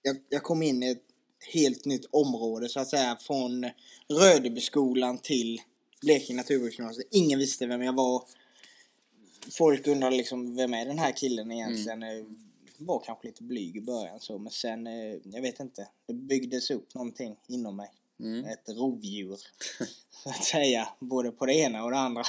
jag, 0.02 0.18
jag 0.30 0.44
kom 0.44 0.64
in 0.64 0.84
i 0.84 0.90
ett 0.92 1.06
helt 1.54 1.86
nytt 1.86 2.06
område 2.12 2.70
så 2.70 2.80
att 2.80 2.88
säga 2.90 3.18
från 3.22 3.70
Rödebyskolan 4.08 5.18
till 5.18 5.62
Blekinge 6.02 6.38
Naturbruksgymnasiet. 6.38 7.08
Ingen 7.12 7.40
visste 7.40 7.66
vem 7.68 7.82
jag 7.82 7.94
var. 7.96 8.24
Folk 9.52 9.88
undrade 9.88 10.16
liksom 10.16 10.56
vem 10.56 10.74
är 10.74 10.86
den 10.86 11.00
här 11.00 11.12
killen 11.12 11.52
egentligen? 11.52 12.04
Eh, 12.04 12.24
Var 12.86 13.00
kanske 13.00 13.28
lite 13.28 13.44
blyg 13.44 13.78
i 13.78 13.82
början 13.82 14.20
så 14.20 14.38
men 14.38 14.52
sen, 14.52 14.88
eh, 14.88 15.16
jag 15.24 15.42
vet 15.42 15.60
inte. 15.60 15.88
Det 16.06 16.14
byggdes 16.14 16.72
upp 16.72 16.94
någonting 16.94 17.36
inom 17.48 17.76
mig. 17.76 17.92
Mm. 18.20 18.46
Ett 18.46 18.70
rovdjur. 18.70 19.40
så 20.24 20.30
att 20.30 20.44
säga. 20.44 20.90
Både 21.00 21.32
på 21.32 21.46
det 21.46 21.54
ena 21.54 21.84
och 21.84 21.92
det 21.92 21.98
andra. 21.98 22.24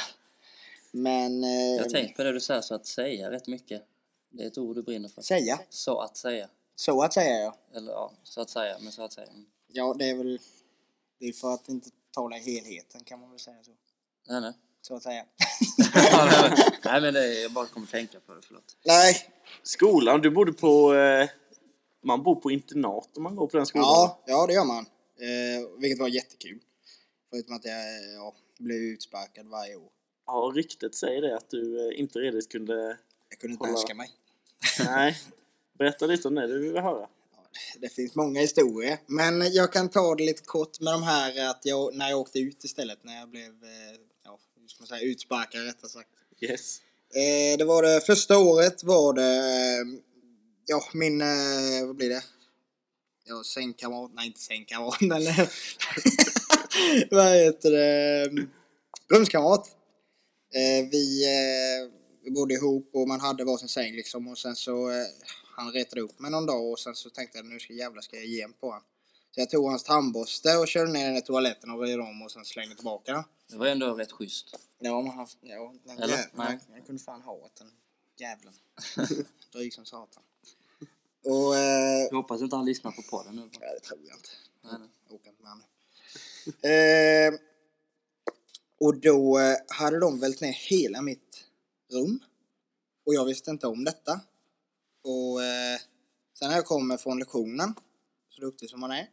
Men... 0.90 1.44
Eh, 1.44 1.50
Jag 1.50 1.82
har 1.82 1.90
tänkt 1.90 2.16
på 2.16 2.22
det 2.22 2.32
du 2.32 2.40
säger, 2.40 2.60
så 2.60 2.74
att 2.74 2.86
säga 2.86 3.30
rätt 3.30 3.46
mycket. 3.46 3.82
Det 4.30 4.42
är 4.42 4.46
ett 4.46 4.58
ord 4.58 4.76
du 4.76 4.82
brinner 4.82 5.08
för. 5.08 5.22
Säga. 5.22 5.60
Så 5.68 6.00
att 6.00 6.16
säga. 6.16 6.48
Så 6.76 7.02
att 7.02 7.12
säga 7.12 7.36
ja. 7.38 7.56
Eller 7.74 7.92
ja, 7.92 8.12
så 8.24 8.40
att 8.40 8.50
säga, 8.50 8.76
men 8.80 8.92
så 8.92 9.02
att 9.02 9.12
säga. 9.12 9.26
Mm. 9.26 9.46
Ja, 9.68 9.94
det 9.98 10.10
är 10.10 10.14
väl... 10.14 10.38
Det 11.18 11.26
är 11.26 11.32
för 11.32 11.54
att 11.54 11.68
inte 11.68 11.90
tala 12.10 12.38
i 12.38 12.40
helheten 12.40 13.04
kan 13.04 13.20
man 13.20 13.30
väl 13.30 13.38
säga 13.40 13.62
så. 13.64 13.70
Nej, 14.28 14.40
nej. 14.40 14.52
Så 14.82 14.96
att 14.96 15.02
säga. 15.02 15.24
nej, 16.84 17.00
men 17.00 17.14
det 17.14 17.24
är, 17.24 17.42
jag 17.42 17.52
bara 17.52 17.66
kommer 17.66 17.86
tänka 17.86 18.20
på 18.20 18.34
det, 18.34 18.42
förlåt. 18.42 18.76
Nej. 18.84 19.14
Skolan, 19.62 20.20
du 20.20 20.30
bodde 20.30 20.52
på... 20.52 20.94
Eh, 20.94 21.28
man 22.04 22.22
bor 22.22 22.34
på 22.34 22.50
internat 22.50 23.16
om 23.16 23.22
man 23.22 23.36
går 23.36 23.46
på 23.46 23.56
den 23.56 23.66
skolan. 23.66 23.86
Ja, 23.86 24.22
ja 24.26 24.46
det 24.46 24.52
gör 24.52 24.64
man. 24.64 24.86
Eh, 25.18 25.78
vilket 25.78 25.98
var 25.98 26.08
jättekul. 26.08 26.58
Förutom 27.30 27.56
att 27.56 27.64
jag 27.64 27.76
ja, 28.16 28.34
blev 28.58 28.78
utsparkad 28.78 29.46
varje 29.46 29.76
år. 29.76 29.90
Ja, 30.26 30.52
ryktet 30.54 30.94
säger 30.94 31.22
det 31.22 31.36
att 31.36 31.50
du 31.50 31.88
eh, 31.88 32.00
inte 32.00 32.18
redigt 32.18 32.48
kunde... 32.48 32.98
Jag 33.28 33.38
kunde 33.38 33.52
inte 33.52 33.64
Hålla. 33.64 33.78
härska 33.78 33.94
mig. 33.94 34.10
Nej. 34.84 35.16
Berätta 35.78 36.06
lite 36.06 36.28
om 36.28 36.34
det, 36.34 36.46
det 36.46 36.58
vill 36.58 36.72
vi 36.72 36.80
höra. 36.80 37.08
Det 37.78 37.88
finns 37.88 38.14
många 38.14 38.40
historier. 38.40 38.98
Men 39.06 39.52
jag 39.52 39.72
kan 39.72 39.88
ta 39.88 40.14
det 40.14 40.24
lite 40.24 40.42
kort 40.42 40.80
med 40.80 40.92
de 40.92 41.02
här 41.02 41.50
att 41.50 41.60
jag, 41.62 41.94
när 41.94 42.10
jag 42.10 42.20
åkte 42.20 42.38
ut 42.38 42.64
istället. 42.64 43.04
När 43.04 43.18
jag 43.18 43.28
blev 43.28 43.50
eh, 43.50 43.98
ja, 44.24 44.38
ska 44.66 44.80
man 44.82 44.86
säga, 44.86 45.00
utsparkad 45.00 45.64
rättare 45.64 45.90
sagt. 45.90 46.08
Yes. 46.40 46.80
Eh, 47.14 47.58
det 47.58 47.64
var 47.64 47.82
det 47.82 48.00
första 48.00 48.38
året 48.38 48.84
var 48.84 49.12
det, 49.12 49.36
eh, 49.36 50.00
ja 50.66 50.82
min, 50.92 51.20
eh, 51.20 51.86
vad 51.86 51.96
blir 51.96 52.08
det? 52.08 52.22
Ja, 53.24 53.42
sängkamrat, 53.44 54.10
nej 54.14 54.26
inte 54.26 54.40
sängkamrat 54.40 55.00
men 55.00 55.26
eh, 55.26 55.48
Vad 57.10 57.36
heter 57.36 57.70
det? 57.70 58.28
Rumskamrat. 59.10 59.76
Eh, 60.54 60.88
vi, 60.90 61.24
eh, 61.24 61.90
vi 62.24 62.30
bodde 62.30 62.54
ihop 62.54 62.90
och 62.92 63.08
man 63.08 63.20
hade 63.20 63.44
varsin 63.44 63.68
säng 63.68 63.92
liksom 63.92 64.28
och 64.28 64.38
sen 64.38 64.56
så 64.56 64.90
eh, 64.90 65.06
han 65.56 65.72
retade 65.72 66.00
upp 66.00 66.18
mig 66.18 66.30
någon 66.30 66.46
dag 66.46 66.70
och 66.70 66.78
sen 66.78 66.94
så 66.94 67.10
tänkte 67.10 67.38
jag 67.38 67.46
nu 67.46 67.58
ska 67.58 67.72
jävlar 67.72 68.02
ska 68.02 68.16
jag 68.16 68.26
ge 68.26 68.42
en 68.42 68.52
på 68.52 68.66
honom. 68.66 68.82
Så 69.34 69.40
jag 69.40 69.50
tog 69.50 69.70
hans 69.70 69.84
tandborste 69.84 70.56
och 70.56 70.68
körde 70.68 70.92
ner 70.92 71.06
den 71.08 71.16
i 71.16 71.22
toaletten 71.22 71.70
och 71.70 71.78
vred 71.78 72.00
om 72.00 72.22
och 72.22 72.30
sen 72.32 72.44
slängde 72.44 72.74
tillbaka 72.74 73.12
den. 73.12 73.24
Det 73.48 73.56
var 73.56 73.66
ändå 73.66 73.94
rätt 73.94 74.12
schysst. 74.12 74.56
Ja, 74.78 75.02
men 75.02 75.12
han, 75.12 75.26
ja, 75.40 75.74
den 75.84 75.98
Eller? 75.98 76.16
jä- 76.16 76.28
Nej. 76.34 76.58
Han 76.70 76.82
kunde 76.82 77.02
fan 77.02 77.22
ha 77.22 77.50
den 77.58 77.70
jävlen. 78.16 78.52
Dryg 79.52 79.74
som 79.74 79.84
satan. 79.84 80.22
Och... 81.24 81.56
Eh, 81.56 82.02
Jag 82.10 82.16
hoppas 82.16 82.40
inte 82.42 82.56
han 82.56 82.64
lyssnar 82.64 82.92
på 82.92 83.02
podden 83.02 83.36
nu. 83.36 83.50
ja, 83.60 83.72
det 83.74 83.80
tror 83.80 84.00
jag 84.04 84.16
inte. 84.16 84.28
Nej, 84.62 84.72
nej. 84.78 84.88
Jag 85.08 85.14
åker 85.14 85.30
inte 85.30 85.42
med 85.42 85.52
nu. 86.62 86.68
eh, 86.68 87.40
och 88.80 88.96
då 89.00 89.38
eh, 89.38 89.56
hade 89.68 89.98
de 90.00 90.20
vält 90.20 90.40
ner 90.40 90.52
hela 90.52 91.02
mitt 91.02 91.44
rum. 91.92 92.18
Och 93.06 93.14
jag 93.14 93.24
visste 93.24 93.50
inte 93.50 93.66
om 93.66 93.84
detta. 93.84 94.20
Och 95.04 95.42
eh, 95.44 95.78
sen 96.38 96.48
när 96.48 96.56
jag 96.56 96.66
kommer 96.66 96.96
från 96.96 97.18
lektionen, 97.18 97.74
så 98.28 98.40
duktig 98.40 98.70
som 98.70 98.80
man 98.80 98.90
är, 98.90 99.08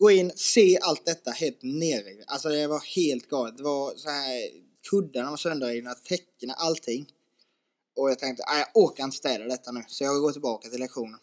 gå 0.00 0.10
in, 0.10 0.32
se 0.36 0.78
allt 0.82 1.04
detta 1.06 1.30
helt 1.30 1.62
nerrivet. 1.62 2.24
Alltså 2.28 2.48
det 2.48 2.66
var 2.66 2.80
helt 2.96 3.28
galet. 3.28 3.56
Det 3.56 3.62
var 3.62 3.94
så 3.96 4.08
här, 4.08 4.50
kuddarna 4.90 5.30
var 5.30 5.36
sönderrivna, 5.36 5.94
täckena, 5.94 6.54
allting. 6.54 7.06
Och 7.96 8.10
jag 8.10 8.18
tänkte, 8.18 8.44
"Nej, 8.48 8.64
jag 8.74 8.84
orkar 8.84 9.04
inte 9.04 9.16
städa 9.16 9.44
detta 9.44 9.72
nu. 9.72 9.84
Så 9.88 10.04
jag 10.04 10.20
går 10.20 10.32
tillbaka 10.32 10.68
till 10.68 10.80
lektionen. 10.80 11.20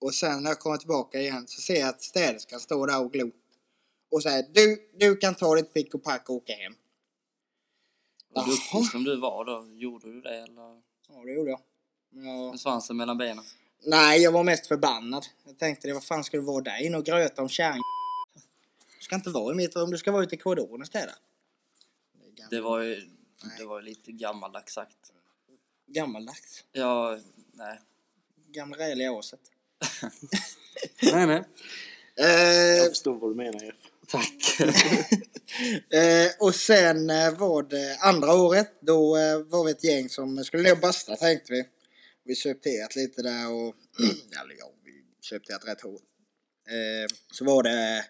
Och 0.00 0.14
sen 0.14 0.42
när 0.42 0.50
jag 0.50 0.58
kommer 0.58 0.76
tillbaka 0.76 1.20
igen 1.20 1.44
så 1.48 1.60
ser 1.60 1.80
jag 1.80 1.88
att 1.88 2.02
städerskan 2.02 2.60
står 2.60 2.86
där 2.86 3.04
och 3.04 3.12
glor. 3.12 3.32
Och 4.10 4.22
säger, 4.22 4.46
du, 4.52 4.90
du 4.98 5.16
kan 5.16 5.34
ta 5.34 5.54
ditt 5.54 5.74
pick 5.74 5.94
och 5.94 6.02
pack 6.02 6.28
och 6.28 6.34
åka 6.34 6.52
hem. 6.52 6.72
Och 8.34 8.46
duktig 8.48 8.90
som 8.90 9.04
du 9.04 9.20
var 9.20 9.44
då, 9.44 9.66
gjorde 9.76 10.12
du 10.12 10.20
det 10.20 10.36
eller 10.36 10.82
Ja, 11.08 11.24
det 11.24 11.32
gjorde 11.32 11.50
jag. 11.50 11.60
Men 12.10 12.24
jag... 12.24 12.50
med 12.50 12.60
svansen 12.60 12.96
mellan 12.96 13.18
benen? 13.18 13.44
Nej, 13.86 14.22
jag 14.22 14.32
var 14.32 14.44
mest 14.44 14.66
förbannad. 14.66 15.26
Jag 15.46 15.58
tänkte, 15.58 15.88
det, 15.88 15.94
vad 15.94 16.04
fan 16.04 16.24
ska 16.24 16.36
du 16.36 16.42
vara 16.42 16.60
där 16.62 16.86
inne 16.86 16.96
och 16.96 17.04
gröta 17.04 17.42
om 17.42 17.48
kärring? 17.48 17.82
Ska 19.10 19.16
inte 19.16 19.30
vara 19.30 19.52
i 19.52 19.56
mitt 19.56 19.76
rum, 19.76 19.90
du 19.90 19.98
ska 19.98 20.12
vara 20.12 20.22
ute 20.22 20.34
i 20.34 20.38
korridoren 20.38 20.80
och 20.80 20.86
städa. 20.86 21.12
Det 22.50 22.60
var 22.60 22.80
ju, 22.80 22.94
Nej. 23.44 23.54
det 23.58 23.64
var 23.64 23.80
ju 23.80 23.84
lite 23.84 24.12
gammaldags 24.12 24.72
sagt. 24.72 25.12
Gammaldags. 25.86 26.64
Ja, 26.72 27.18
nej. 27.52 27.80
Gamla 28.46 28.78
räliga 28.78 29.12
åset. 29.12 29.40
nej, 31.02 31.26
nej. 31.26 31.44
Eh, 32.16 32.26
Jag 32.76 32.88
förstår 32.88 33.14
vad 33.14 33.30
du 33.30 33.34
menar 33.34 33.64
Jeff. 33.64 33.74
Tack. 34.08 34.60
eh, 35.92 36.30
och 36.38 36.54
sen 36.54 37.10
eh, 37.10 37.38
var 37.38 37.62
det 37.62 37.96
andra 38.00 38.34
året. 38.34 38.72
Då 38.80 39.16
eh, 39.16 39.38
var 39.38 39.64
vi 39.64 39.70
ett 39.70 39.84
gäng 39.84 40.08
som 40.08 40.44
skulle 40.44 40.62
ner 40.62 40.72
och 40.72 40.80
basta 40.80 41.16
tänkte 41.16 41.52
vi. 41.52 41.64
Vi 42.24 42.34
köpte 42.34 42.70
ett 42.70 42.96
lite 42.96 43.22
där 43.22 43.50
och... 43.50 43.74
eller 44.42 44.54
ja, 44.58 44.72
vi 44.84 45.04
köpte 45.20 45.54
ett 45.54 45.68
rätt 45.68 45.80
hårt. 45.80 46.02
Eh, 46.68 47.16
så 47.32 47.44
var 47.44 47.62
det... 47.62 48.04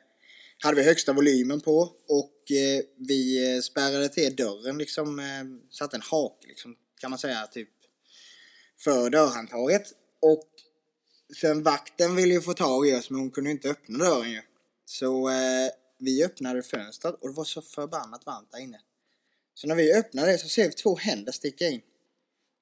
Hade 0.63 0.77
vi 0.77 0.83
högsta 0.83 1.13
volymen 1.13 1.61
på 1.61 1.79
och 2.09 2.51
eh, 2.51 2.83
vi 2.97 3.55
eh, 3.55 3.61
spärrade 3.61 4.09
till 4.09 4.37
dörren 4.37 4.79
liksom. 4.79 5.19
Eh, 5.19 5.71
satte 5.71 5.97
en 5.97 6.03
hake 6.03 6.49
liksom 6.49 6.77
kan 7.01 7.11
man 7.11 7.19
säga 7.19 7.47
typ. 7.47 7.69
För 8.79 9.11
dörrhandtaget. 9.11 9.83
Och 10.21 10.49
sen 11.41 11.63
vakten 11.63 12.17
ville 12.17 12.35
ju 12.35 12.41
få 12.41 12.53
tag 12.53 12.89
i 12.89 12.95
oss 12.95 13.11
men 13.11 13.21
hon 13.21 13.31
kunde 13.31 13.51
inte 13.51 13.71
öppna 13.71 14.05
dörren 14.05 14.31
ju. 14.31 14.43
Så 14.85 15.29
eh, 15.29 15.71
vi 15.99 16.25
öppnade 16.25 16.63
fönstret 16.63 17.15
och 17.15 17.29
det 17.29 17.35
var 17.35 17.45
så 17.45 17.63
förbannat 17.63 18.27
varmt 18.27 18.53
där 18.53 18.59
inne. 18.59 18.81
Så 19.55 19.67
när 19.67 19.75
vi 19.75 19.95
öppnade 19.95 20.33
det 20.33 20.39
så 20.39 20.49
ser 20.49 20.65
vi 20.65 20.73
två 20.73 20.97
händer 20.97 21.33
sticka 21.33 21.69
in. 21.69 21.81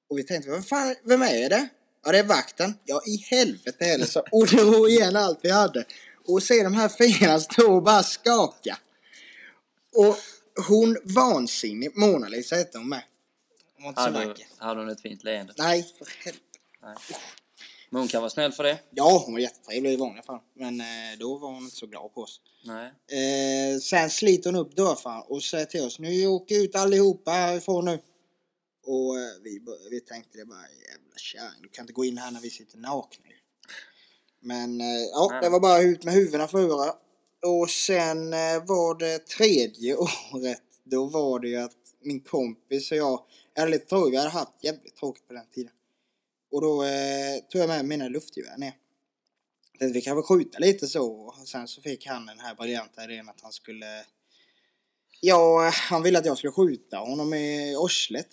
Och 0.09 0.19
vi 0.19 0.23
tänkte, 0.23 0.51
vem 0.51 0.63
fan, 0.63 0.95
vem 1.05 1.23
är 1.23 1.49
det? 1.49 1.69
Ja, 2.05 2.13
det 2.13 2.19
är 2.19 2.25
vakten. 2.25 2.75
Ja, 2.85 3.03
i 3.07 3.17
helvete 3.17 3.85
heller 3.85 4.07
så. 4.07 4.25
Och 4.33 4.47
drog 4.47 4.89
igen 4.91 5.17
allt 5.17 5.39
vi 5.43 5.51
hade. 5.51 5.85
Och 6.29 6.43
se 6.43 6.63
de 6.63 6.75
här 6.75 6.89
fingrarna 6.89 7.41
stå 7.41 7.75
och 7.75 7.83
bara 7.83 8.03
skaka. 8.03 8.79
Och 9.95 10.17
hon 10.69 10.97
vansinnig, 11.05 11.97
Mona 11.97 12.29
Lisa 12.29 12.57
hette 12.57 12.79
hon 12.79 12.89
med. 12.89 13.03
Hon 13.77 13.83
var 13.83 13.89
inte 13.89 14.21
så 14.21 14.29
vacker. 14.29 14.47
hade 14.59 14.81
hon 14.81 14.89
ett 14.89 15.01
fint 15.01 15.25
leende? 15.25 15.55
Nej, 15.59 15.95
för 15.99 16.07
helvete. 16.25 16.45
Nej. 16.83 16.97
Men 17.91 18.01
hon 18.01 18.09
kan 18.09 18.23
vara 18.23 18.31
snäll 18.31 18.53
för 18.53 18.63
det? 18.63 18.79
Ja, 18.91 19.23
hon 19.25 19.35
var 19.35 19.41
jättetrevlig 19.41 19.93
i 19.93 19.97
vanliga 19.97 20.23
fall. 20.23 20.41
Men 20.55 20.81
eh, 20.81 21.19
då 21.19 21.39
var 21.39 21.49
hon 21.49 21.65
inte 21.65 21.77
så 21.77 21.87
glad 21.87 22.15
på 22.15 22.21
oss. 22.21 22.41
Nej. 22.65 22.87
Eh, 23.75 23.79
sen 23.79 24.11
sliter 24.11 24.53
hon 24.53 24.61
upp 24.61 24.77
dörrfan 24.77 25.23
och 25.27 25.43
säger 25.43 25.67
till 25.67 25.83
oss 25.83 25.99
nu 25.99 26.27
åker 26.27 26.55
ut 26.55 26.77
allihopa 26.77 27.31
härifrån 27.31 27.85
nu. 27.85 27.99
Och 28.87 29.19
eh, 29.19 29.29
vi, 29.43 29.61
vi 29.91 30.01
tänkte 30.01 30.39
det 30.39 30.45
bara 30.45 30.63
jävla 30.63 31.17
kärring, 31.17 31.63
du 31.63 31.69
kan 31.69 31.83
inte 31.83 31.93
gå 31.93 32.05
in 32.05 32.19
här 32.19 32.31
när 32.31 32.41
vi 32.41 32.51
sitter 32.51 32.79
nakna 32.79 33.27
ju." 33.29 33.38
Men 34.41 34.81
eh, 34.81 34.87
ja, 35.13 35.29
Nej. 35.31 35.41
det 35.43 35.49
var 35.49 35.61
bara 35.61 35.83
ut 35.83 36.05
med 36.05 36.15
huvudena 36.15 36.49
före. 36.49 36.93
Och 37.47 37.71
sen 37.71 38.33
eh, 38.33 38.65
var 38.67 38.99
det 38.99 39.27
tredje 39.27 39.97
året, 40.33 40.63
då 40.85 41.05
var 41.05 41.41
det 41.41 41.49
ju 41.49 41.57
att 41.57 41.73
min 42.01 42.21
kompis 42.21 42.91
och 42.93 42.97
jag, 42.97 43.21
hade 43.57 43.71
lite 43.71 43.87
tråkigt, 43.87 44.13
vi 44.13 44.17
hade 44.17 44.31
haft 44.31 44.65
jävligt 44.65 44.97
tråkigt 44.97 45.29
på 45.29 45.35
den 45.35 45.47
tiden. 45.55 45.73
Och 46.51 46.63
då 46.63 46.85
eh, 46.85 47.39
tog 47.49 47.63
jag 47.63 47.69
med 47.69 47.85
mina 47.85 48.09
luftgevär 48.09 48.59
ner. 48.59 48.73
Tänkte 49.79 49.99
vi 49.99 50.03
kan 50.03 50.17
väl 50.17 50.25
skjuta 50.25 50.59
lite 50.59 50.87
så. 50.87 51.13
Och 51.13 51.49
sen 51.49 51.69
så 51.69 51.83
fick 51.83 52.07
han 52.07 52.27
den 52.27 52.41
här 52.41 52.55
briljanta 52.55 53.05
idén 53.05 53.29
att 53.29 53.41
han 53.43 53.53
skulle... 53.53 54.05
Ja, 55.21 55.71
han 55.75 56.03
ville 56.03 56.19
att 56.19 56.27
jag 56.27 56.39
skulle 56.39 56.53
skjuta 56.53 56.97
honom 56.97 57.35
i 57.35 57.77
orslet. 57.77 58.29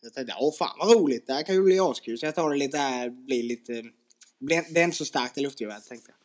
Jag 0.00 0.14
tänkte, 0.14 0.34
åh 0.40 0.54
fan 0.54 0.76
vad 0.78 0.90
roligt, 0.96 1.26
det 1.26 1.32
här 1.32 1.42
kan 1.42 1.54
ju 1.54 1.62
bli 1.62 1.80
askul. 1.80 2.18
Så 2.18 2.26
jag 2.26 2.34
tar 2.34 2.50
det 2.50 2.56
lite 2.56 2.78
här, 2.78 3.10
blir 3.10 3.42
lite... 3.42 3.84
Det 4.38 4.54
är 4.54 4.84
inte 4.84 4.96
så 4.96 5.04
starkt 5.04 5.38
i 5.38 5.40
luftgeväret 5.40 5.88
tänkte 5.88 6.10
jag. 6.10 6.16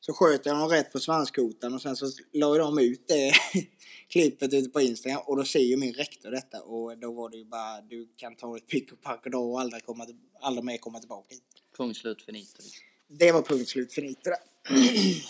Så 0.00 0.12
sköt 0.12 0.46
jag 0.46 0.54
honom 0.54 0.68
rätt 0.70 0.92
på 0.92 1.00
svanskotan 1.00 1.74
och 1.74 1.82
sen 1.82 1.96
så 1.96 2.06
la 2.32 2.58
de 2.58 2.78
ut 2.78 3.08
det 3.08 3.32
klippet 4.08 4.52
ute 4.52 4.68
på 4.70 4.80
Instagram 4.80 5.20
och 5.26 5.36
då 5.36 5.44
ser 5.44 5.58
ju 5.60 5.76
min 5.76 5.92
rektor 5.94 6.30
detta 6.30 6.62
och 6.62 6.98
då 6.98 7.12
var 7.12 7.30
det 7.30 7.36
ju 7.36 7.44
bara 7.44 7.80
du 7.80 8.08
kan 8.16 8.36
ta 8.36 8.56
ett 8.56 8.66
pick 8.66 8.92
och 8.92 9.00
pack 9.02 9.24
och 9.24 9.30
då 9.30 9.52
och 9.52 9.60
aldrig, 9.60 9.84
komma, 9.84 10.06
aldrig 10.40 10.64
mer 10.64 10.76
komma 10.78 10.98
tillbaka 10.98 11.26
hit. 11.34 11.42
Punkt 11.76 11.96
slut 11.98 12.22
finito. 12.22 12.62
Det 13.08 13.32
var 13.32 13.42
punkt 13.42 13.68
slut 13.68 13.92
finito 13.92 14.20
där. 14.30 14.38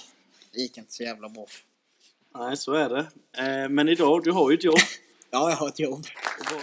Det 0.52 0.60
gick 0.60 0.78
inte 0.78 0.92
så 0.92 1.02
jävla 1.02 1.28
bra. 1.28 1.46
Nej, 2.34 2.56
så 2.56 2.72
är 2.72 2.88
det. 2.88 3.06
Eh, 3.38 3.68
men 3.68 3.88
idag, 3.88 4.24
du 4.24 4.32
har 4.32 4.50
ju 4.50 4.56
ett 4.56 4.64
jobb. 4.64 4.78
Ja, 5.30 5.50
jag 5.50 5.56
har 5.56 5.68
ett 5.68 5.78
jobb. 5.78 6.04
Och 6.40 6.52
var- 6.52 6.62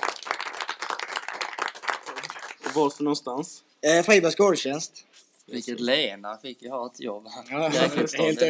Och 2.70 2.76
var 2.76 2.90
för 2.90 3.04
någonstans? 3.04 3.64
Eh, 3.82 4.04
Fribergs 4.06 4.36
gårdstjänst. 4.36 5.06
Vilket 5.52 5.80
han 6.24 6.40
fick. 6.42 6.58
Jag 6.62 6.72
har 6.72 6.86
ett 6.88 7.00
jobb. 7.00 7.28
Ja, 7.50 7.68
helt 8.18 8.42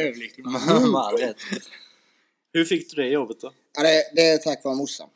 all 0.96 1.16
rätt. 1.16 1.36
Hur 2.52 2.64
fick 2.64 2.90
du 2.94 3.02
det 3.02 3.08
jobbet 3.08 3.40
då? 3.40 3.52
Ja, 3.76 3.82
det, 3.82 4.04
det 4.14 4.22
är 4.28 4.38
tack 4.38 4.64
vare 4.64 4.74
morsan. 4.76 5.08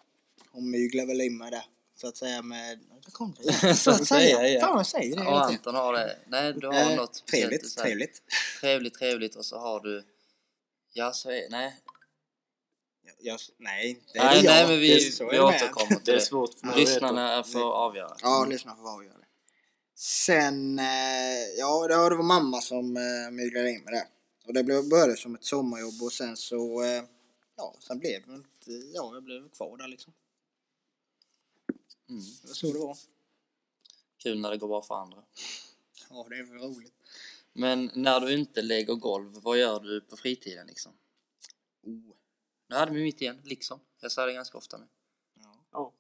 Hon 0.53 0.71
myglade 0.71 1.07
väl 1.09 1.21
in 1.21 1.39
mig 1.39 1.51
där. 1.51 1.65
Så 2.01 2.09
att 2.09 2.17
säga 2.17 2.43
med... 2.43 2.79
Vad 3.05 3.13
kom 3.13 3.35
det? 3.43 3.75
Så 3.75 3.91
att 3.91 4.07
säga, 4.07 4.49
ja. 4.49 4.61
Fan, 4.61 4.77
jag 4.77 4.87
säger 4.87 5.17
det 5.17 5.23
Och. 5.23 5.45
Anton 5.45 5.75
har 5.75 5.93
det. 5.93 6.19
Nej, 6.27 6.53
du 6.53 6.67
har 6.67 6.75
Eh, 6.75 6.97
något 6.97 7.27
Trevligt, 7.27 7.77
trevligt. 7.77 8.23
Trevligt, 8.61 8.95
trevligt. 8.99 9.37
Och 9.37 9.45
så 9.45 9.59
har 9.59 9.81
du... 9.81 10.05
Ja, 10.93 11.13
så 11.13 11.31
är... 11.31 11.47
Nej. 11.51 11.77
Jag, 13.21 13.39
nej, 13.59 14.01
det 14.13 14.19
är 14.19 14.25
Nej, 14.25 14.43
det 14.43 14.45
jag. 14.47 14.55
nej, 14.55 14.67
men 14.69 14.81
vi, 14.81 14.95
Det- 14.95 15.01
så 15.13 15.25
är 15.25 15.31
vi 15.31 15.37
det 15.37 15.43
återkommer 15.43 15.89
Det 15.91 16.01
till 16.05 16.15
är 16.15 16.19
det. 16.19 16.23
svårt 16.25 16.55
för. 16.55 16.77
Lyssnarna 16.81 17.43
får 17.43 17.73
avgöra. 17.73 18.17
Ja, 18.23 18.47
lyssna 18.51 18.75
på 18.75 18.83
vad 18.83 18.95
jag 18.95 19.05
gör. 19.05 19.26
Sen, 19.99 20.79
eh, 20.79 21.45
ja, 21.59 21.89
det 21.89 21.97
var 21.97 22.11
det 22.11 22.17
var 22.17 22.25
mamma 22.25 22.61
som 22.61 22.97
eh, 22.97 23.31
myglade 23.31 23.71
in 23.71 23.85
mig 23.85 23.95
där. 23.95 24.09
Och 24.47 24.55
det 24.55 24.65
blev, 24.65 24.89
började 24.89 25.17
som 25.17 25.35
ett 25.35 25.45
sommarjobb 25.45 26.03
och 26.03 26.13
sen 26.13 26.37
så, 26.37 26.83
eh, 26.83 27.05
ja, 27.57 27.75
sen 27.81 27.99
blev 27.99 28.27
det 28.27 28.35
inte, 28.35 28.71
ja, 28.71 29.15
jag 29.15 29.23
blev 29.25 29.49
kvar 29.49 29.77
där 29.77 29.89
liksom. 29.89 30.13
Mm. 32.09 32.23
Det 32.43 32.49
var 32.49 32.55
så 32.55 32.73
det 32.73 32.79
var. 32.79 32.99
Kul 34.19 34.41
när 34.41 34.51
det 34.51 34.57
går 34.57 34.69
bra 34.69 34.83
för 34.83 34.95
andra. 34.95 35.23
Ja, 36.11 36.27
det 36.31 36.37
är 36.37 36.43
väl 36.43 36.59
roligt. 36.59 36.95
Men 37.53 37.91
när 37.95 38.21
du 38.21 38.35
inte 38.35 38.63
lägger 38.63 38.95
golv, 38.95 39.33
vad 39.43 39.59
gör 39.59 39.81
du 39.81 40.01
på 40.01 40.17
fritiden 40.17 40.67
liksom? 40.67 40.93
Oh. 41.83 42.15
Nu 42.69 42.77
hade 42.77 42.93
vi 42.93 43.03
mitt 43.03 43.23
igen, 43.23 43.41
liksom. 43.45 43.81
Jag 44.01 44.13
säger 44.13 44.29
det 44.29 44.35
ganska 44.35 44.59
ofta 44.59 44.79
nu. 44.79 44.87
Ja. 45.35 45.59
Ja, 45.73 45.93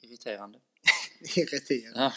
Irriterande. 0.00 0.60
Irriterande. 1.36 2.00
Ja, 2.00 2.12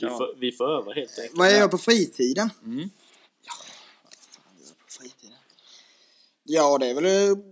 vi, 0.00 0.08
får, 0.08 0.36
vi 0.40 0.52
får 0.52 0.64
öva 0.64 0.92
helt 0.92 1.18
enkelt. 1.18 1.38
Vad 1.38 1.50
gör 1.50 1.58
jag 1.58 1.70
på 1.70 1.78
fritiden? 1.78 2.50
Mm. 2.62 2.90
Vad 4.04 4.14
fan 4.14 4.58
gör 4.60 4.66
jag 4.66 4.78
på 4.78 4.92
fritiden? 4.92 5.38
Ja, 6.44 6.78
det 6.78 6.86
är 6.86 6.94
väl, 6.94 7.04
eh, 7.04 7.44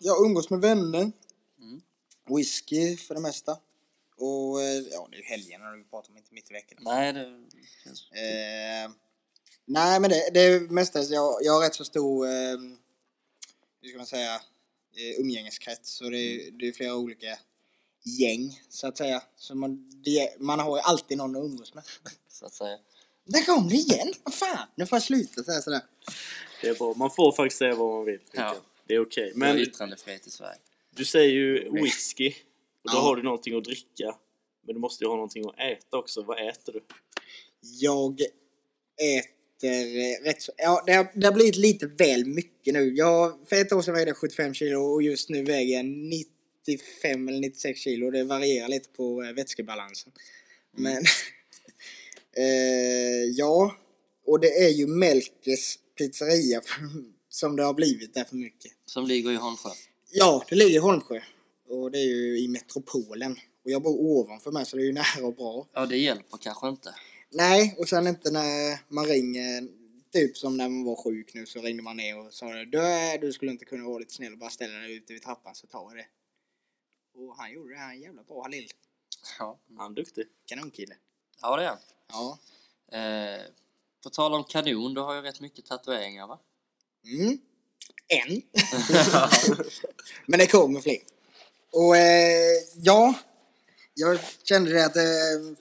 jag 0.00 0.26
umgås 0.26 0.50
med 0.50 0.60
vänner. 0.60 1.12
Mm. 1.58 1.80
Whisky 2.36 2.96
för 2.96 3.14
det 3.14 3.20
mesta. 3.20 3.56
Och, 4.16 4.62
eh, 4.62 4.82
ja, 4.90 5.08
det 5.10 5.16
är 5.16 5.20
ju 5.20 5.24
helgerna, 5.24 5.76
vi 5.76 5.84
pratar 5.84 6.10
om 6.10 6.16
inte 6.16 6.34
mitt 6.34 6.50
i 6.50 6.54
veckan. 6.54 6.78
Nej, 6.80 7.12
det 7.12 7.22
känns... 7.84 8.10
Eh, 8.12 8.90
nej 9.64 10.00
men 10.00 10.10
det, 10.10 10.30
det 10.34 10.40
är 10.40 10.60
mestadels, 10.60 11.10
jag, 11.10 11.38
jag 11.42 11.52
har 11.52 11.60
rätt 11.60 11.74
så 11.74 11.84
stor, 11.84 12.26
eh, 12.26 12.58
hur 13.82 13.88
ska 13.88 13.96
man 13.96 14.06
säga, 14.06 14.34
eh, 14.96 15.20
umgängeskrets 15.20 16.00
och 16.00 16.10
det 16.10 16.18
är, 16.18 16.50
det 16.50 16.68
är 16.68 16.72
flera 16.72 16.94
olika 16.94 17.38
gäng 18.02 18.60
så 18.68 18.86
att 18.86 18.96
säga. 18.98 19.22
Så 19.36 19.54
man, 19.54 19.90
det, 20.04 20.40
man 20.40 20.60
har 20.60 20.76
ju 20.76 20.80
alltid 20.82 21.18
någon 21.18 21.36
att 21.36 21.44
umgås 21.44 21.74
med. 21.74 21.84
Så 22.28 22.46
att 22.46 22.54
säga. 22.54 22.78
Där 23.24 23.44
kom 23.44 23.68
det 23.68 23.74
igen! 23.74 24.12
Vad 24.24 24.34
fan! 24.34 24.68
Nu 24.74 24.86
får 24.86 24.96
jag 24.96 25.02
sluta 25.02 25.42
säga 25.42 25.60
sådär. 25.60 25.80
Det 26.62 26.68
är 26.68 26.74
bra. 26.74 26.94
Man 26.96 27.10
får 27.10 27.32
faktiskt 27.32 27.58
säga 27.58 27.74
vad 27.74 27.90
man 27.96 28.04
vill. 28.04 28.20
Ja. 28.32 28.56
Det 28.86 28.94
är 28.94 29.00
okej. 29.02 29.32
Men... 29.34 29.48
Men 29.56 29.62
yttrandefrihet 29.62 30.26
i 30.26 30.30
Sverige. 30.30 30.58
du 30.96 31.04
säger 31.04 31.30
ju 31.30 31.70
whisky. 31.82 32.28
Och 32.84 32.90
då 32.90 32.96
Ja. 32.96 33.00
har 33.00 33.16
du 33.16 33.22
någonting 33.22 33.56
att 33.58 33.64
dricka. 33.64 34.14
Men 34.66 34.74
du 34.74 34.80
måste 34.80 35.04
ju 35.04 35.08
ha 35.08 35.14
någonting 35.14 35.44
att 35.48 35.58
äta 35.58 35.96
också. 35.96 36.22
Vad 36.22 36.48
äter 36.48 36.72
du? 36.72 36.80
Jag 37.60 38.20
äter 39.00 39.96
eh, 39.98 40.24
rätt 40.24 40.42
så... 40.42 40.52
Ja, 40.56 40.82
det 40.86 40.92
har, 40.92 41.08
det 41.14 41.26
har 41.26 41.34
blivit 41.34 41.56
lite 41.56 41.86
väl 41.86 42.24
mycket 42.26 42.74
nu. 42.74 42.94
Jag, 42.96 43.38
för 43.48 43.56
ett 43.56 43.72
år 43.72 43.82
sedan 43.82 43.94
vägde 43.94 44.10
jag 44.10 44.16
75 44.16 44.54
kilo 44.54 44.80
och 44.80 45.02
just 45.02 45.28
nu 45.30 45.44
väger 45.44 45.76
jag 45.76 45.86
95 46.70 47.28
eller 47.28 47.40
96 47.40 47.80
kilo. 47.80 48.10
Det 48.10 48.24
varierar 48.24 48.68
lite 48.68 48.88
på 48.88 49.22
eh, 49.22 49.32
vätskebalansen. 49.32 50.12
Men... 50.76 50.96
eh, 52.36 53.24
ja. 53.36 53.76
Och 54.26 54.40
det 54.40 54.64
är 54.64 54.68
ju 54.68 54.86
Melkes 54.86 55.78
pizzeria 55.98 56.62
som 57.28 57.56
det 57.56 57.62
har 57.62 57.74
blivit 57.74 58.14
där 58.14 58.24
för 58.24 58.36
mycket. 58.36 58.72
Som 58.86 59.06
ligger 59.06 59.30
i 59.30 59.36
Holmsjö. 59.36 59.70
Ja, 60.10 60.44
det 60.48 60.56
ligger 60.56 60.74
i 60.74 60.78
Holmsjö. 60.78 61.20
Och 61.68 61.90
det 61.90 61.98
är 61.98 62.06
ju 62.06 62.38
i 62.38 62.48
metropolen. 62.48 63.36
Och 63.64 63.70
jag 63.70 63.82
bor 63.82 64.00
ovanför 64.00 64.50
mig 64.50 64.66
så 64.66 64.76
det 64.76 64.82
är 64.82 64.86
ju 64.86 64.92
nära 65.16 65.26
och 65.26 65.34
bra. 65.34 65.66
Ja, 65.72 65.86
det 65.86 65.96
hjälper 65.96 66.38
kanske 66.38 66.68
inte. 66.68 66.94
Nej, 67.32 67.74
och 67.78 67.88
sen 67.88 68.06
inte 68.06 68.30
när 68.30 68.78
man 68.88 69.06
ringer, 69.06 69.68
typ 70.12 70.36
som 70.36 70.56
när 70.56 70.68
man 70.68 70.84
var 70.84 70.96
sjuk 70.96 71.34
nu 71.34 71.46
så 71.46 71.62
ringde 71.62 71.82
man 71.82 71.96
ner 71.96 72.18
och 72.18 72.32
sa 72.32 72.52
du, 72.52 73.18
du 73.20 73.32
skulle 73.32 73.50
inte 73.50 73.64
kunna 73.64 73.84
vara 73.84 73.98
lite 73.98 74.14
snäll 74.14 74.32
och 74.32 74.38
bara 74.38 74.50
ställa 74.50 74.78
dig 74.78 74.96
ute 74.96 75.12
vid 75.12 75.22
trappan 75.22 75.54
så 75.54 75.66
tar 75.66 75.82
jag 75.88 75.96
det. 75.96 76.06
Och 77.14 77.36
han 77.36 77.52
gjorde 77.52 77.74
det, 77.74 77.78
han 77.80 77.90
är 77.90 77.94
en 77.94 78.00
jävla 78.02 78.22
bra 78.22 78.42
Halil. 78.42 78.70
Ja, 79.38 79.58
Han 79.78 79.92
är 79.92 79.96
duktig. 79.96 80.26
Kanonkille. 80.46 80.94
ja 81.42 81.56
det 81.56 81.62
är 81.62 81.68
han. 81.68 81.78
Ja. 82.08 82.38
Eh, 82.98 83.40
på 84.02 84.10
tal 84.10 84.34
om 84.34 84.44
kanon, 84.44 84.94
du 84.94 85.00
har 85.00 85.14
ju 85.14 85.20
rätt 85.20 85.40
mycket 85.40 85.66
tatueringar 85.66 86.26
va? 86.26 86.38
Mm. 87.04 87.38
En. 88.08 88.42
Men 90.26 90.38
det 90.38 90.46
kommer 90.46 90.80
fler. 90.80 90.98
Och 91.72 91.96
eh, 91.96 92.62
ja, 92.76 93.14
jag 93.94 94.18
kände 94.42 94.72
det 94.72 94.86
att 94.86 94.96
eh, 94.96 95.02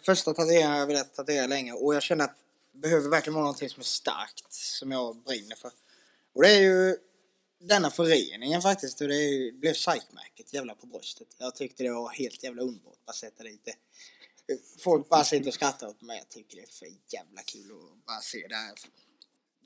första 0.06 0.34
tatueringen 0.34 0.78
jag 0.78 0.88
velat 0.88 1.14
tatuera 1.14 1.48
länge 1.48 1.74
och 1.74 1.96
jag 1.96 2.04
kände 2.04 2.24
att 2.24 2.36
det 2.72 2.80
behöver 2.80 3.10
verkligen 3.10 3.34
vara 3.34 3.44
någonting 3.44 3.70
som 3.70 3.80
är 3.80 3.86
starkt 3.86 4.54
som 4.54 4.92
jag 4.92 5.16
brinner 5.18 5.56
för. 5.56 5.72
Och 6.34 6.42
det 6.42 6.50
är 6.50 6.62
ju 6.62 6.98
denna 7.60 7.90
föreningen 7.92 8.62
faktiskt 8.62 9.02
och 9.02 9.08
det 9.08 9.52
blev 9.56 9.74
psykmärket 9.74 10.54
jävla 10.54 10.76
på 10.76 10.88
bröstet. 10.88 11.28
Jag 11.38 11.56
tyckte 11.56 11.84
det 11.84 11.92
var 11.92 12.10
helt 12.10 12.44
jävla 12.44 12.62
underbart 12.62 12.98
att 13.06 13.16
sätta 13.16 13.44
dit 13.44 13.66
det. 13.66 13.76
Folk 14.80 15.10
bara 15.10 15.24
sitter 15.24 15.48
och 15.48 15.54
skrattar 15.54 15.88
åt 15.88 16.02
mig. 16.02 16.18
Jag 16.18 16.30
tycker 16.30 16.56
det 16.58 16.64
är 16.64 16.68
för 16.68 16.88
jävla 17.08 17.42
kul 17.42 17.72
att 17.72 18.06
bara 18.06 18.22
se 18.22 18.48
det 18.50 18.56
här. 18.56 18.74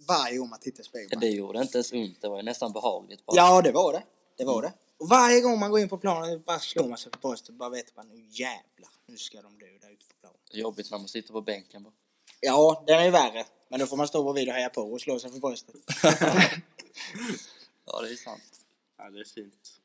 Varje 0.08 0.38
gång 0.38 0.49
man 0.49 0.60
tittar 0.60 0.82
i 0.82 0.86
spegeln. 0.86 1.19
Det 1.19 1.29
gjorde 1.29 1.62
inte 1.62 1.77
ens 1.77 1.91
ont, 1.93 2.21
det 2.21 2.29
var 2.29 2.38
ju 2.38 2.43
nästan 2.43 2.73
behagligt 2.73 3.25
bara. 3.25 3.38
Ja, 3.38 3.62
det 3.62 3.71
var 3.71 3.93
det. 3.93 4.03
Det 4.38 4.45
var 4.45 4.62
det. 4.62 4.73
Och 4.97 5.10
varje 5.10 5.41
gång 5.41 5.60
man 5.60 5.71
går 5.71 5.79
in 5.79 5.89
på 5.89 5.97
planen 5.97 6.43
bara 6.45 6.60
slår 6.60 6.88
man 6.88 6.97
sig 6.97 7.12
på 7.12 7.27
bröstet 7.27 7.56
bara 7.56 7.69
vet 7.69 7.95
man 7.95 8.08
nu 8.08 8.25
jävlar, 8.29 8.91
nu 9.08 9.17
ska 9.17 9.41
de 9.41 9.60
dö 9.60 9.65
där 9.82 9.91
ute 9.91 10.06
på 10.06 10.13
planen. 10.21 10.39
Jobbigt 10.51 10.91
när 10.91 10.97
man 10.97 11.08
sitter 11.08 11.34
på 11.34 11.41
bänken 11.41 11.84
bara. 11.84 11.93
Ja, 12.39 12.84
den 12.88 12.99
är 12.99 13.03
ju 13.03 13.12
värre. 13.12 13.45
Men 13.69 13.79
då 13.79 13.88
får 13.88 13.97
man 13.97 14.08
stå 14.08 14.23
bredvid 14.23 14.49
och 14.49 14.56
heja 14.56 14.69
på 14.69 14.82
och 14.82 15.01
slå 15.01 15.19
sig 15.19 15.32
för 15.32 15.39
bröstet. 15.39 15.75
Ja, 17.85 18.01
det 18.01 18.09
är 18.09 18.15
sant. 18.15 18.65
Ja, 18.97 19.09
det 19.09 19.19
är 19.19 19.23
fint. 19.23 19.79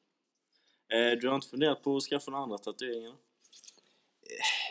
Eh, 0.92 1.20
du 1.20 1.28
har 1.28 1.34
inte 1.34 1.48
funderat 1.48 1.82
på 1.82 1.96
att 1.96 2.02
skaffa 2.02 2.30
några 2.30 2.42
andra 2.42 2.58
tatueringar? 2.58 3.14